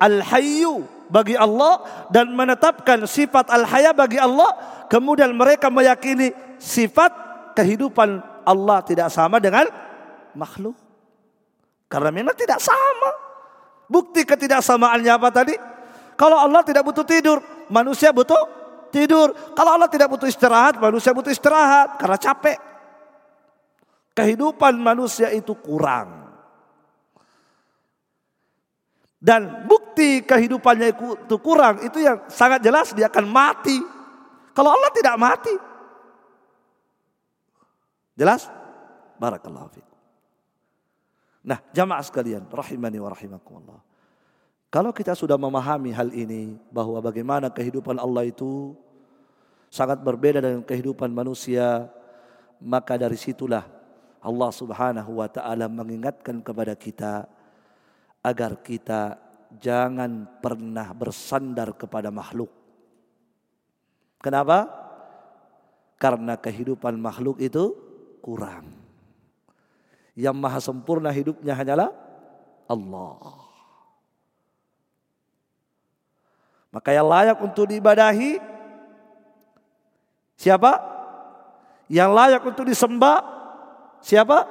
al-hayyu 0.00 0.97
bagi 1.08 1.34
Allah 1.34 2.06
dan 2.12 2.32
menetapkan 2.32 3.04
sifat 3.08 3.48
al-haya 3.48 3.96
bagi 3.96 4.20
Allah 4.20 4.84
kemudian 4.88 5.32
mereka 5.32 5.72
meyakini 5.72 6.32
sifat 6.60 7.10
kehidupan 7.56 8.20
Allah 8.44 8.78
tidak 8.84 9.12
sama 9.12 9.36
dengan 9.42 9.68
makhluk. 10.36 10.76
Karena 11.88 12.12
memang 12.12 12.36
tidak 12.36 12.60
sama. 12.60 13.10
Bukti 13.88 14.24
ketidaksamaannya 14.28 15.12
apa 15.12 15.28
tadi? 15.32 15.56
Kalau 16.18 16.36
Allah 16.36 16.60
tidak 16.60 16.84
butuh 16.84 17.04
tidur, 17.08 17.40
manusia 17.72 18.12
butuh 18.12 18.44
tidur. 18.92 19.32
Kalau 19.56 19.70
Allah 19.80 19.88
tidak 19.88 20.12
butuh 20.12 20.28
istirahat, 20.28 20.76
manusia 20.76 21.16
butuh 21.16 21.32
istirahat 21.32 21.96
karena 21.96 22.18
capek. 22.20 22.58
Kehidupan 24.12 24.76
manusia 24.76 25.32
itu 25.32 25.56
kurang. 25.56 26.27
Dan 29.18 29.66
bukti 29.66 30.22
kehidupannya 30.22 30.94
itu 30.94 31.36
kurang 31.42 31.82
itu 31.82 31.98
yang 31.98 32.22
sangat 32.30 32.62
jelas 32.62 32.94
dia 32.94 33.10
akan 33.10 33.26
mati. 33.26 33.78
Kalau 34.54 34.70
Allah 34.70 34.90
tidak 34.94 35.18
mati. 35.18 35.54
Jelas? 38.14 38.46
Barakallahu 39.18 39.70
fikum. 39.74 39.98
Nah, 41.46 41.58
jamaah 41.74 42.02
sekalian, 42.02 42.46
rahimani 42.46 42.98
wa 42.98 43.10
rahimakumullah. 43.10 43.80
Kalau 44.68 44.92
kita 44.92 45.16
sudah 45.16 45.40
memahami 45.40 45.90
hal 45.96 46.12
ini 46.12 46.54
bahwa 46.68 47.00
bagaimana 47.00 47.48
kehidupan 47.48 47.96
Allah 47.96 48.28
itu 48.28 48.76
sangat 49.72 50.02
berbeda 50.02 50.44
dengan 50.44 50.60
kehidupan 50.60 51.08
manusia, 51.08 51.88
maka 52.60 53.00
dari 53.00 53.16
situlah 53.16 53.64
Allah 54.18 54.50
Subhanahu 54.50 55.22
wa 55.22 55.28
taala 55.30 55.70
mengingatkan 55.70 56.42
kepada 56.42 56.74
kita 56.76 57.24
agar 58.28 58.60
kita 58.60 59.16
jangan 59.56 60.28
pernah 60.44 60.92
bersandar 60.92 61.72
kepada 61.72 62.12
makhluk. 62.12 62.52
Kenapa? 64.20 64.68
Karena 65.96 66.36
kehidupan 66.36 67.00
makhluk 67.00 67.40
itu 67.40 67.72
kurang. 68.20 68.68
Yang 70.12 70.36
maha 70.36 70.60
sempurna 70.60 71.08
hidupnya 71.08 71.56
hanyalah 71.56 71.90
Allah. 72.68 73.48
Maka 76.68 76.92
yang 76.92 77.08
layak 77.08 77.38
untuk 77.40 77.64
diibadahi 77.72 78.36
siapa? 80.36 80.76
Yang 81.88 82.10
layak 82.12 82.42
untuk 82.44 82.68
disembah 82.68 83.24
siapa? 84.04 84.44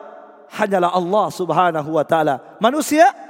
Hanyalah 0.47 0.95
Allah 0.95 1.25
Subhanahu 1.29 1.89
wa 1.93 2.05
taala. 2.07 2.57
Manusia 2.57 3.26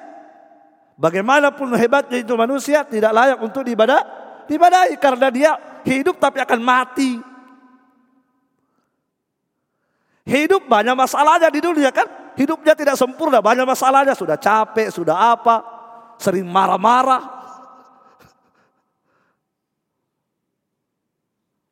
bagaimanapun 0.98 1.72
hebatnya 1.78 2.18
itu 2.19 2.34
manusia 2.34 2.82
tidak 2.84 3.14
layak 3.14 3.40
untuk 3.40 3.61
diibadah 3.64 4.02
diibadahi 4.49 4.95
karena 4.98 5.28
dia 5.30 5.52
hidup 5.84 6.18
tapi 6.18 6.41
akan 6.41 6.60
mati. 6.64 7.19
Hidup 10.28 10.68
banyak 10.68 10.91
masalahnya 10.91 11.48
di 11.48 11.64
dunia 11.64 11.88
kan. 11.91 12.07
Hidupnya 12.36 12.76
tidak 12.76 12.99
sempurna, 12.99 13.40
banyak 13.40 13.64
masalahnya. 13.64 14.11
Sudah 14.11 14.36
capek, 14.36 14.91
sudah 14.91 15.36
apa. 15.36 15.64
Sering 16.19 16.44
marah-marah. 16.44 17.24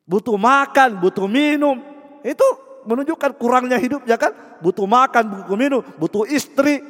Butuh 0.08 0.40
makan, 0.40 0.96
butuh 1.02 1.28
minum. 1.28 1.84
Itu 2.24 2.46
menunjukkan 2.88 3.36
kurangnya 3.36 3.76
hidupnya 3.76 4.16
kan. 4.16 4.32
Butuh 4.64 4.88
makan, 4.88 5.44
butuh 5.44 5.56
minum, 5.60 5.80
butuh 6.00 6.24
istri. 6.24 6.80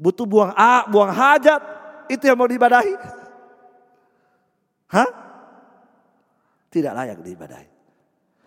Butuh 0.00 0.24
buang 0.24 0.56
a, 0.56 0.88
buang 0.88 1.12
hajat. 1.12 1.60
Itu 2.08 2.24
yang 2.24 2.40
mau 2.40 2.48
diibadahi. 2.48 2.96
Hah? 4.90 5.20
tidak 6.70 6.94
layak 6.94 7.18
diibadahi. 7.20 7.68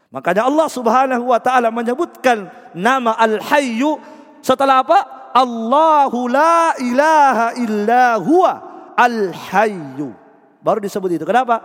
Makanya 0.10 0.48
Allah 0.48 0.68
Subhanahu 0.72 1.36
wa 1.36 1.40
taala 1.44 1.70
menyebutkan 1.70 2.48
nama 2.72 3.14
Al-Hayyu 3.20 4.00
setelah 4.40 4.82
apa? 4.82 5.00
Allahu 5.34 6.30
la 6.30 6.78
ilaha 6.78 7.58
illa 7.58 8.22
huwa 8.22 8.54
al-hayyu. 8.94 10.14
Baru 10.62 10.78
disebut 10.78 11.18
itu. 11.18 11.26
Kenapa? 11.26 11.58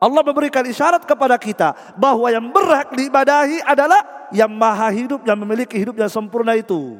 Allah 0.00 0.22
memberikan 0.24 0.64
isyarat 0.64 1.04
kepada 1.04 1.36
kita 1.36 1.76
bahwa 2.00 2.32
yang 2.32 2.48
berhak 2.48 2.96
diibadahi 2.96 3.60
adalah 3.60 4.30
yang 4.32 4.48
maha 4.48 4.88
hidup, 4.88 5.20
yang 5.28 5.36
memiliki 5.36 5.76
hidup 5.76 6.00
yang 6.00 6.08
sempurna 6.08 6.56
itu. 6.56 6.96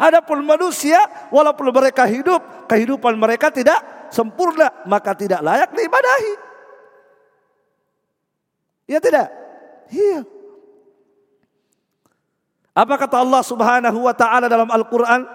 Adapun 0.00 0.40
manusia, 0.40 0.96
walaupun 1.28 1.68
mereka 1.68 2.08
hidup, 2.08 2.64
kehidupan 2.64 3.20
mereka 3.20 3.52
tidak 3.52 4.08
sempurna, 4.08 4.72
maka 4.88 5.12
tidak 5.12 5.44
layak 5.44 5.68
diibadahi. 5.76 6.32
Ya 8.88 8.96
tidak? 8.96 9.28
Iya. 9.92 10.24
Apa 12.72 12.96
kata 12.96 13.20
Allah 13.20 13.44
Subhanahu 13.44 14.08
wa 14.08 14.14
taala 14.16 14.48
dalam 14.48 14.72
Al-Qur'an? 14.72 15.28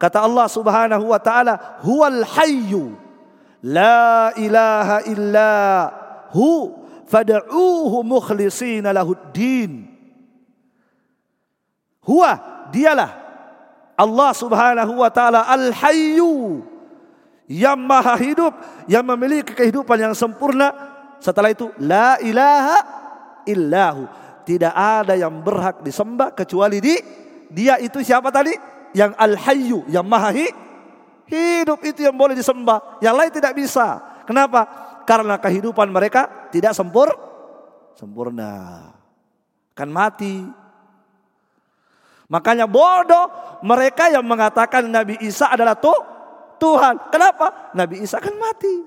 Kata 0.00 0.24
Allah 0.24 0.48
Subhanahu 0.48 1.04
wa 1.12 1.20
taala, 1.20 1.84
"Huwal 1.84 2.24
hayyu 2.24 2.96
la 3.60 4.32
ilaha 4.40 5.04
illa 5.04 5.52
hu 6.32 6.72
fad'uuhu 7.04 8.00
mukhlishina 8.08 8.96
lahuddin." 8.96 9.84
Huwa 12.08 12.30
dialah 12.72 13.27
Allah 13.98 14.30
Subhanahu 14.30 15.02
wa 15.02 15.10
taala 15.10 15.42
Al-Hayyu 15.50 16.62
yang 17.50 17.80
maha 17.80 18.14
hidup, 18.20 18.54
yang 18.86 19.02
memiliki 19.02 19.56
kehidupan 19.56 19.98
yang 19.98 20.14
sempurna. 20.14 20.70
Setelah 21.18 21.50
itu 21.50 21.66
la 21.82 22.14
ilaha 22.22 22.78
illahu 23.42 24.06
tidak 24.46 24.70
ada 24.70 25.18
yang 25.18 25.34
berhak 25.42 25.82
disembah 25.82 26.30
kecuali 26.30 26.78
di 26.78 26.94
dia 27.50 27.80
itu 27.80 27.98
siapa 28.04 28.28
tadi? 28.28 28.52
Yang 28.96 29.12
al-hayyu, 29.20 29.84
yang 29.92 30.04
maha 30.04 30.32
hidup 31.28 31.80
itu 31.84 32.00
yang 32.04 32.16
boleh 32.16 32.32
disembah. 32.32 33.00
Yang 33.04 33.14
lain 33.16 33.32
tidak 33.32 33.52
bisa. 33.52 34.00
Kenapa? 34.24 34.64
Karena 35.04 35.36
kehidupan 35.36 35.88
mereka 35.88 36.48
tidak 36.52 36.72
sempur 36.76 37.12
sempurna. 37.96 38.84
Kan 39.72 39.92
mati. 39.92 40.67
Makanya 42.28 42.68
bodoh 42.68 43.32
mereka 43.64 44.12
yang 44.12 44.22
mengatakan 44.22 44.84
Nabi 44.84 45.16
Isa 45.24 45.48
adalah 45.48 45.72
tuh 45.72 45.96
Tuhan. 46.60 47.08
Kenapa? 47.08 47.72
Nabi 47.72 48.04
Isa 48.04 48.20
kan 48.20 48.36
mati. 48.36 48.84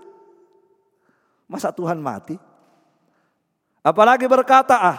Masa 1.50 1.74
Tuhan 1.74 1.98
mati? 1.98 2.38
Apalagi 3.82 4.30
berkata, 4.30 4.78
ah 4.78 4.98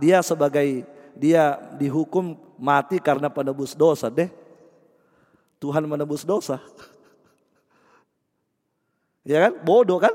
dia 0.00 0.24
sebagai 0.24 0.88
dia 1.12 1.60
dihukum 1.76 2.32
mati 2.56 2.96
karena 2.96 3.28
penebus 3.28 3.76
dosa 3.76 4.08
deh. 4.08 4.32
Tuhan 5.60 5.84
menebus 5.84 6.24
dosa. 6.24 6.58
Ya 9.22 9.38
kan? 9.38 9.62
Bodoh 9.62 10.02
kan? 10.02 10.10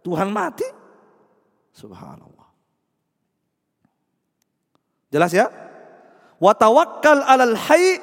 Tuhan 0.00 0.32
mati. 0.32 0.64
Subhanallah. 1.76 2.48
Jelas 5.12 5.36
ya? 5.36 5.52
Wa 6.36 6.52
tawakkal 6.52 7.24
'alal 7.24 7.56
hayy 7.56 8.00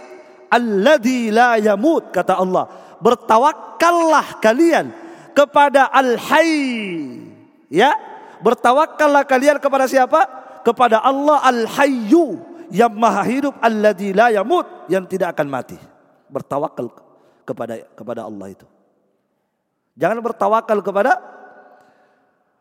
alladzi 0.49 1.29
la 1.33 1.57
yamut 1.61 2.09
kata 2.13 2.37
Allah. 2.37 2.69
Bertawakkallah 3.03 4.39
kalian 4.39 4.93
kepada 5.35 5.91
al-hayy. 5.91 7.19
Ya? 7.67 7.91
Bertawakkallah 8.39 9.27
kalian 9.27 9.59
kepada 9.59 9.89
siapa? 9.91 10.43
kepada 10.63 11.03
Allah 11.03 11.43
Al-Hayyu 11.43 12.39
yang 12.71 12.95
maha 12.95 13.21
hidup 13.27 13.53
alladzi 13.59 14.15
la 14.15 14.31
yamut 14.31 14.65
yang 14.87 15.03
tidak 15.05 15.35
akan 15.37 15.47
mati. 15.51 15.77
Bertawakal 16.31 16.89
kepada 17.43 17.83
kepada 17.93 18.25
Allah 18.25 18.47
itu. 18.49 18.65
Jangan 19.93 20.17
bertawakal 20.23 20.79
kepada 20.81 21.21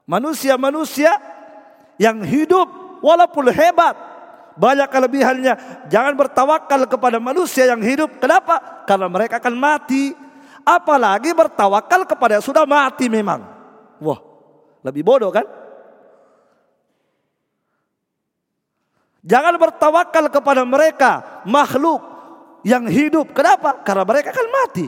manusia-manusia 0.05 1.17
yang 1.97 2.21
hidup 2.21 2.69
walaupun 3.01 3.49
hebat 3.49 3.97
banyak 4.57 4.89
kelebihannya. 4.89 5.55
Jangan 5.89 6.15
bertawakal 6.17 6.85
kepada 6.89 7.17
manusia 7.23 7.69
yang 7.69 7.81
hidup. 7.81 8.21
Kenapa? 8.21 8.85
Karena 8.85 9.09
mereka 9.09 9.41
akan 9.41 9.55
mati. 9.57 10.13
Apalagi 10.63 11.35
bertawakal 11.35 12.07
kepada 12.07 12.39
yang 12.39 12.45
sudah 12.45 12.63
mati 12.63 13.11
memang. 13.11 13.43
Wah, 13.99 14.21
lebih 14.87 15.03
bodoh 15.03 15.31
kan? 15.35 15.47
Jangan 19.23 19.55
bertawakal 19.55 20.27
kepada 20.31 20.63
mereka 20.67 21.43
makhluk 21.47 22.03
yang 22.67 22.87
hidup. 22.91 23.31
Kenapa? 23.31 23.79
Karena 23.87 24.03
mereka 24.03 24.35
akan 24.35 24.49
mati. 24.51 24.87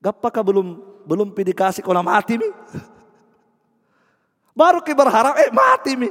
Gapakah 0.00 0.44
belum 0.44 0.66
belum 1.04 1.28
dikasih 1.36 1.84
kalau 1.84 2.00
mati 2.00 2.40
mi? 2.40 2.48
Baru 4.56 4.80
kita 4.80 4.96
berharap 4.96 5.36
eh 5.36 5.52
mati 5.52 5.92
mi. 6.00 6.08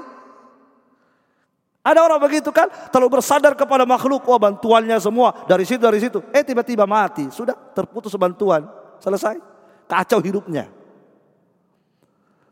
Ada 1.85 2.01
orang 2.01 2.17
begitu 2.17 2.49
kan, 2.49 2.65
terlalu 2.89 3.21
bersandar 3.21 3.53
kepada 3.53 3.85
makhluk, 3.85 4.25
wah 4.25 4.41
bantuannya 4.41 4.97
semua 4.97 5.45
dari 5.45 5.69
situ 5.69 5.85
dari 5.85 6.01
situ. 6.01 6.17
Eh 6.33 6.41
tiba-tiba 6.41 6.89
mati, 6.89 7.29
sudah 7.29 7.53
terputus 7.53 8.09
bantuan, 8.17 8.65
selesai, 8.97 9.37
kacau 9.85 10.17
hidupnya. 10.17 10.65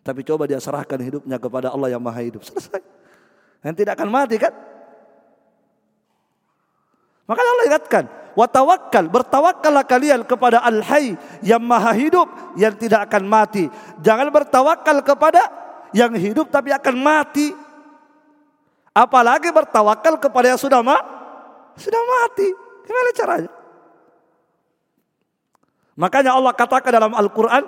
Tapi 0.05 0.21
coba 0.21 0.45
dia 0.45 0.61
serahkan 0.61 1.01
hidupnya 1.01 1.41
kepada 1.41 1.73
Allah 1.73 1.89
yang 1.89 2.03
Maha 2.03 2.21
Hidup, 2.21 2.45
selesai. 2.45 2.77
Yang 3.65 3.75
tidak 3.81 3.97
akan 3.97 4.09
mati 4.13 4.37
kan? 4.37 4.53
Maka 7.23 7.39
Allah 7.39 7.65
ingatkan, 7.71 8.03
wa 8.37 8.45
tawakkal, 8.45 9.07
bertawakkallah 9.07 9.87
kalian 9.87 10.21
kepada 10.27 10.59
Al-Hayy 10.61 11.15
yang 11.41 11.63
Maha 11.63 11.95
hidup 11.95 12.27
yang 12.59 12.75
tidak 12.75 13.09
akan 13.09 13.25
mati. 13.25 13.65
Jangan 14.03 14.27
bertawakal 14.29 15.01
kepada 15.01 15.41
yang 15.95 16.13
hidup 16.13 16.51
tapi 16.51 16.69
akan 16.69 17.01
mati. 17.01 17.62
Apalagi 18.93 19.49
bertawakal 19.49 20.21
kepada 20.21 20.53
yang 20.53 20.61
sudah 20.61 20.85
ma 20.85 21.01
sudah 21.73 21.97
mati. 21.97 22.47
Gimana 22.85 23.09
caranya? 23.17 23.51
Makanya 25.97 26.31
Allah 26.37 26.53
katakan 26.53 26.89
dalam 26.93 27.13
Al-Qur'an, 27.13 27.65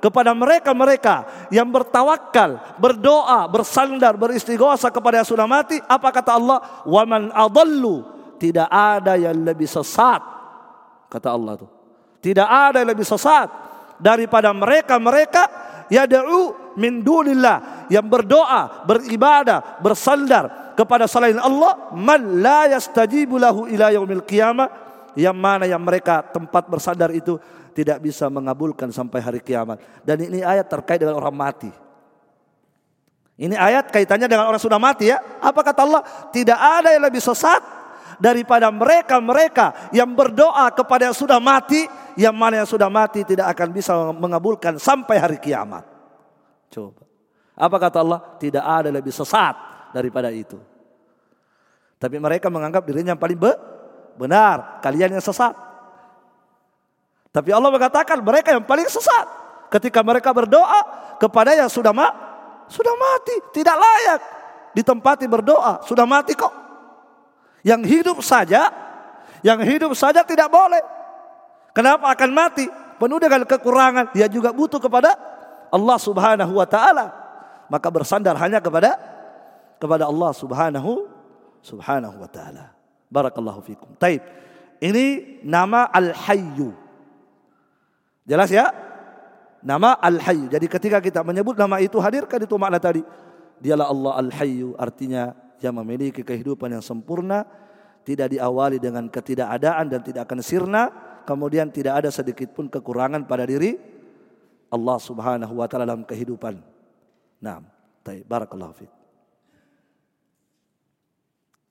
kepada 0.00 0.36
mereka-mereka 0.36 1.48
yang 1.48 1.68
bertawakal, 1.68 2.60
berdoa, 2.76 3.48
bersandar, 3.48 4.16
beristighosa 4.16 4.92
kepada 4.92 5.24
yang 5.24 5.28
sudah 5.28 5.48
mati, 5.48 5.80
apa 5.84 6.08
kata 6.12 6.36
Allah? 6.36 6.58
Waman 6.84 7.32
adallu, 7.32 8.04
tidak 8.36 8.68
ada 8.68 9.16
yang 9.16 9.36
lebih 9.36 9.68
sesat. 9.68 10.20
Kata 11.08 11.32
Allah 11.32 11.56
itu. 11.56 11.68
Tidak 12.20 12.48
ada 12.48 12.82
yang 12.82 12.90
lebih 12.92 13.06
sesat 13.06 13.48
daripada 13.96 14.52
mereka-mereka 14.52 15.48
yad'u 15.88 16.74
min 16.76 17.00
dunillah 17.00 17.88
yang 17.88 18.04
berdoa, 18.04 18.84
beribadah, 18.84 19.80
bersandar 19.80 20.65
kepada 20.76 21.08
selain 21.08 21.40
Allah 21.40 21.90
man 21.96 22.44
la 22.44 22.68
yastajibu 22.68 23.40
lahu 23.40 23.64
ila 23.66 23.88
yaumil 23.88 24.22
qiyamah 24.22 24.68
yang 25.16 25.32
mana 25.32 25.64
yang 25.64 25.80
mereka 25.80 26.20
tempat 26.20 26.68
bersandar 26.68 27.08
itu 27.16 27.40
tidak 27.72 28.04
bisa 28.04 28.28
mengabulkan 28.28 28.92
sampai 28.92 29.20
hari 29.24 29.40
kiamat. 29.40 29.80
Dan 30.04 30.20
ini 30.28 30.44
ayat 30.44 30.68
terkait 30.68 31.00
dengan 31.00 31.16
orang 31.16 31.32
mati. 31.32 31.72
Ini 33.36 33.52
ayat 33.52 33.92
kaitannya 33.92 34.28
dengan 34.28 34.48
orang 34.48 34.60
sudah 34.60 34.80
mati 34.80 35.12
ya. 35.12 35.20
Apa 35.40 35.60
kata 35.60 35.84
Allah? 35.84 36.04
Tidak 36.32 36.56
ada 36.56 36.92
yang 36.92 37.04
lebih 37.04 37.20
sesat 37.20 37.60
daripada 38.16 38.72
mereka-mereka 38.72 39.92
yang 39.92 40.08
berdoa 40.16 40.72
kepada 40.72 41.12
yang 41.12 41.16
sudah 41.16 41.36
mati, 41.36 41.84
yang 42.16 42.32
mana 42.32 42.64
yang 42.64 42.68
sudah 42.68 42.88
mati 42.88 43.28
tidak 43.28 43.52
akan 43.52 43.68
bisa 43.76 43.92
mengabulkan 44.16 44.80
sampai 44.80 45.20
hari 45.20 45.36
kiamat. 45.36 45.84
Coba. 46.72 47.04
Apa 47.56 47.76
kata 47.76 48.00
Allah? 48.00 48.20
Tidak 48.40 48.64
ada 48.64 48.88
lebih 48.88 49.12
sesat 49.12 49.75
daripada 49.96 50.28
itu. 50.28 50.60
Tapi 51.96 52.20
mereka 52.20 52.52
menganggap 52.52 52.84
dirinya 52.84 53.16
yang 53.16 53.22
paling 53.22 53.40
benar, 54.20 54.84
kalian 54.84 55.16
yang 55.16 55.24
sesat. 55.24 55.56
Tapi 57.32 57.52
Allah 57.52 57.72
mengatakan 57.72 58.20
mereka 58.20 58.52
yang 58.52 58.64
paling 58.64 58.88
sesat 58.88 59.28
ketika 59.72 60.04
mereka 60.04 60.32
berdoa 60.32 60.84
kepada 61.16 61.56
yang 61.56 61.72
sudah 61.72 61.92
ma 61.96 62.08
sudah 62.66 62.92
mati, 62.98 63.36
tidak 63.54 63.76
layak 63.78 64.20
ditempati 64.74 65.24
berdoa, 65.30 65.80
sudah 65.86 66.04
mati 66.04 66.34
kok. 66.34 66.50
Yang 67.62 67.82
hidup 67.88 68.18
saja, 68.20 68.68
yang 69.40 69.62
hidup 69.62 69.94
saja 69.94 70.26
tidak 70.26 70.50
boleh. 70.50 70.82
Kenapa 71.70 72.10
akan 72.12 72.30
mati? 72.34 72.66
Penuh 72.96 73.20
dengan 73.20 73.44
kekurangan, 73.44 74.10
dia 74.16 74.26
juga 74.26 74.50
butuh 74.50 74.80
kepada 74.80 75.14
Allah 75.70 75.98
Subhanahu 76.00 76.52
wa 76.58 76.66
taala. 76.66 77.12
Maka 77.70 77.88
bersandar 77.90 78.34
hanya 78.38 78.58
kepada 78.58 78.98
kepada 79.76 80.08
Allah 80.08 80.30
Subhanahu 80.32 81.08
Subhanahu 81.64 82.16
wa 82.22 82.30
taala. 82.30 82.76
Barakallahu 83.10 83.62
fikum. 83.62 83.90
Taib. 83.98 84.22
Ini 84.78 85.40
nama 85.42 85.88
Al-Hayyu. 85.88 86.70
Jelas 88.26 88.50
ya? 88.52 88.70
Nama 89.64 89.98
Al-Hayy. 89.98 90.52
Jadi 90.52 90.66
ketika 90.70 90.98
kita 91.00 91.26
menyebut 91.26 91.58
nama 91.58 91.80
itu 91.82 91.96
hadirkan 91.98 92.38
itu 92.38 92.54
makna 92.54 92.78
tadi. 92.78 93.02
Dialah 93.58 93.88
Allah 93.88 94.12
Al-Hayyu 94.26 94.76
artinya 94.76 95.32
yang 95.64 95.74
memiliki 95.80 96.20
kehidupan 96.20 96.76
yang 96.76 96.84
sempurna 96.84 97.48
tidak 98.06 98.30
diawali 98.30 98.78
dengan 98.78 99.10
ketidakadaan 99.10 99.90
dan 99.90 100.00
tidak 100.04 100.30
akan 100.30 100.38
sirna, 100.38 100.82
kemudian 101.26 101.72
tidak 101.74 102.04
ada 102.04 102.10
sedikit 102.14 102.54
pun 102.54 102.70
kekurangan 102.70 103.26
pada 103.26 103.42
diri 103.42 103.74
Allah 104.70 104.98
Subhanahu 105.02 105.58
wa 105.58 105.66
taala 105.66 105.88
dalam 105.88 106.06
kehidupan. 106.06 106.62
Nah, 107.42 107.58
baik, 108.06 108.22
barakallahu 108.30 108.72
fiik. 108.78 108.95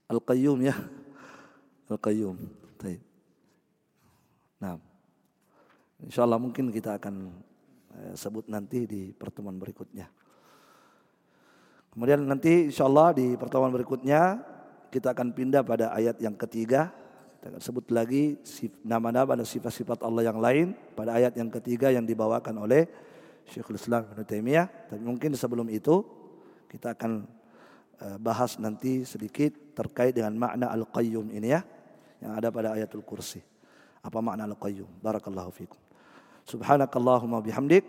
Al-Qayyum 0.06 0.60
ya. 0.62 0.76
Al-Qayyum. 1.90 2.38
Baik. 2.78 3.02
Nah. 4.62 4.78
Insyaallah 6.06 6.38
mungkin 6.38 6.70
kita 6.70 7.00
akan 7.00 7.32
eh, 7.96 8.14
sebut 8.14 8.46
nanti 8.52 8.86
di 8.86 9.02
pertemuan 9.16 9.56
berikutnya. 9.56 10.06
Kemudian 11.96 12.28
nanti 12.28 12.68
insyaallah 12.68 13.16
di 13.16 13.40
pertemuan 13.40 13.72
berikutnya 13.72 14.44
kita 14.92 15.16
akan 15.16 15.32
pindah 15.32 15.64
pada 15.64 15.96
ayat 15.96 16.20
yang 16.20 16.36
ketiga. 16.36 16.92
Kita 17.40 17.56
akan 17.56 17.62
sebut 17.64 17.88
lagi 17.96 18.36
nama-nama 18.84 19.40
dan 19.40 19.48
sifat-sifat 19.48 20.04
Allah 20.04 20.28
yang 20.28 20.38
lain 20.44 20.76
pada 20.94 21.16
ayat 21.16 21.34
yang 21.40 21.48
ketiga 21.48 21.90
yang 21.90 22.04
dibawakan 22.04 22.60
oleh 22.60 22.86
Syekhul 23.48 23.80
Islam 23.80 24.06
Ibn 24.12 24.28
Taimiyah. 24.28 24.68
Tapi 24.92 25.02
mungkin 25.02 25.32
sebelum 25.34 25.72
itu 25.72 26.04
kita 26.70 26.94
akan 26.94 27.24
eh, 28.04 28.18
bahas 28.20 28.60
nanti 28.60 29.08
sedikit 29.08 29.65
terkait 29.76 30.16
dengan 30.16 30.32
makna 30.34 30.72
Al-Qayyum 30.72 31.36
ini 31.36 31.52
ya. 31.52 31.62
Yang 32.24 32.32
ada 32.40 32.48
pada 32.50 32.68
ayatul 32.80 33.04
kursi. 33.04 33.44
Apa 34.00 34.24
makna 34.24 34.48
Al-Qayyum? 34.48 34.88
Barakallahu 35.04 35.52
fikum. 35.52 35.78
Subhanakallahumma 36.48 37.44
bihamdik. 37.44 37.84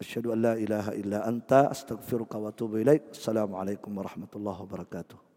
Asyhadu 0.00 0.32
an 0.34 0.38
la 0.42 0.54
ilaha 0.56 0.90
illa 0.96 1.22
anta 1.22 1.70
astaghfiruka 1.70 2.40
wa 2.40 2.50
atubu 2.50 2.80
ilaik. 2.80 3.12
Assalamualaikum 3.12 3.92
warahmatullahi 3.94 4.58
wabarakatuh. 4.64 5.33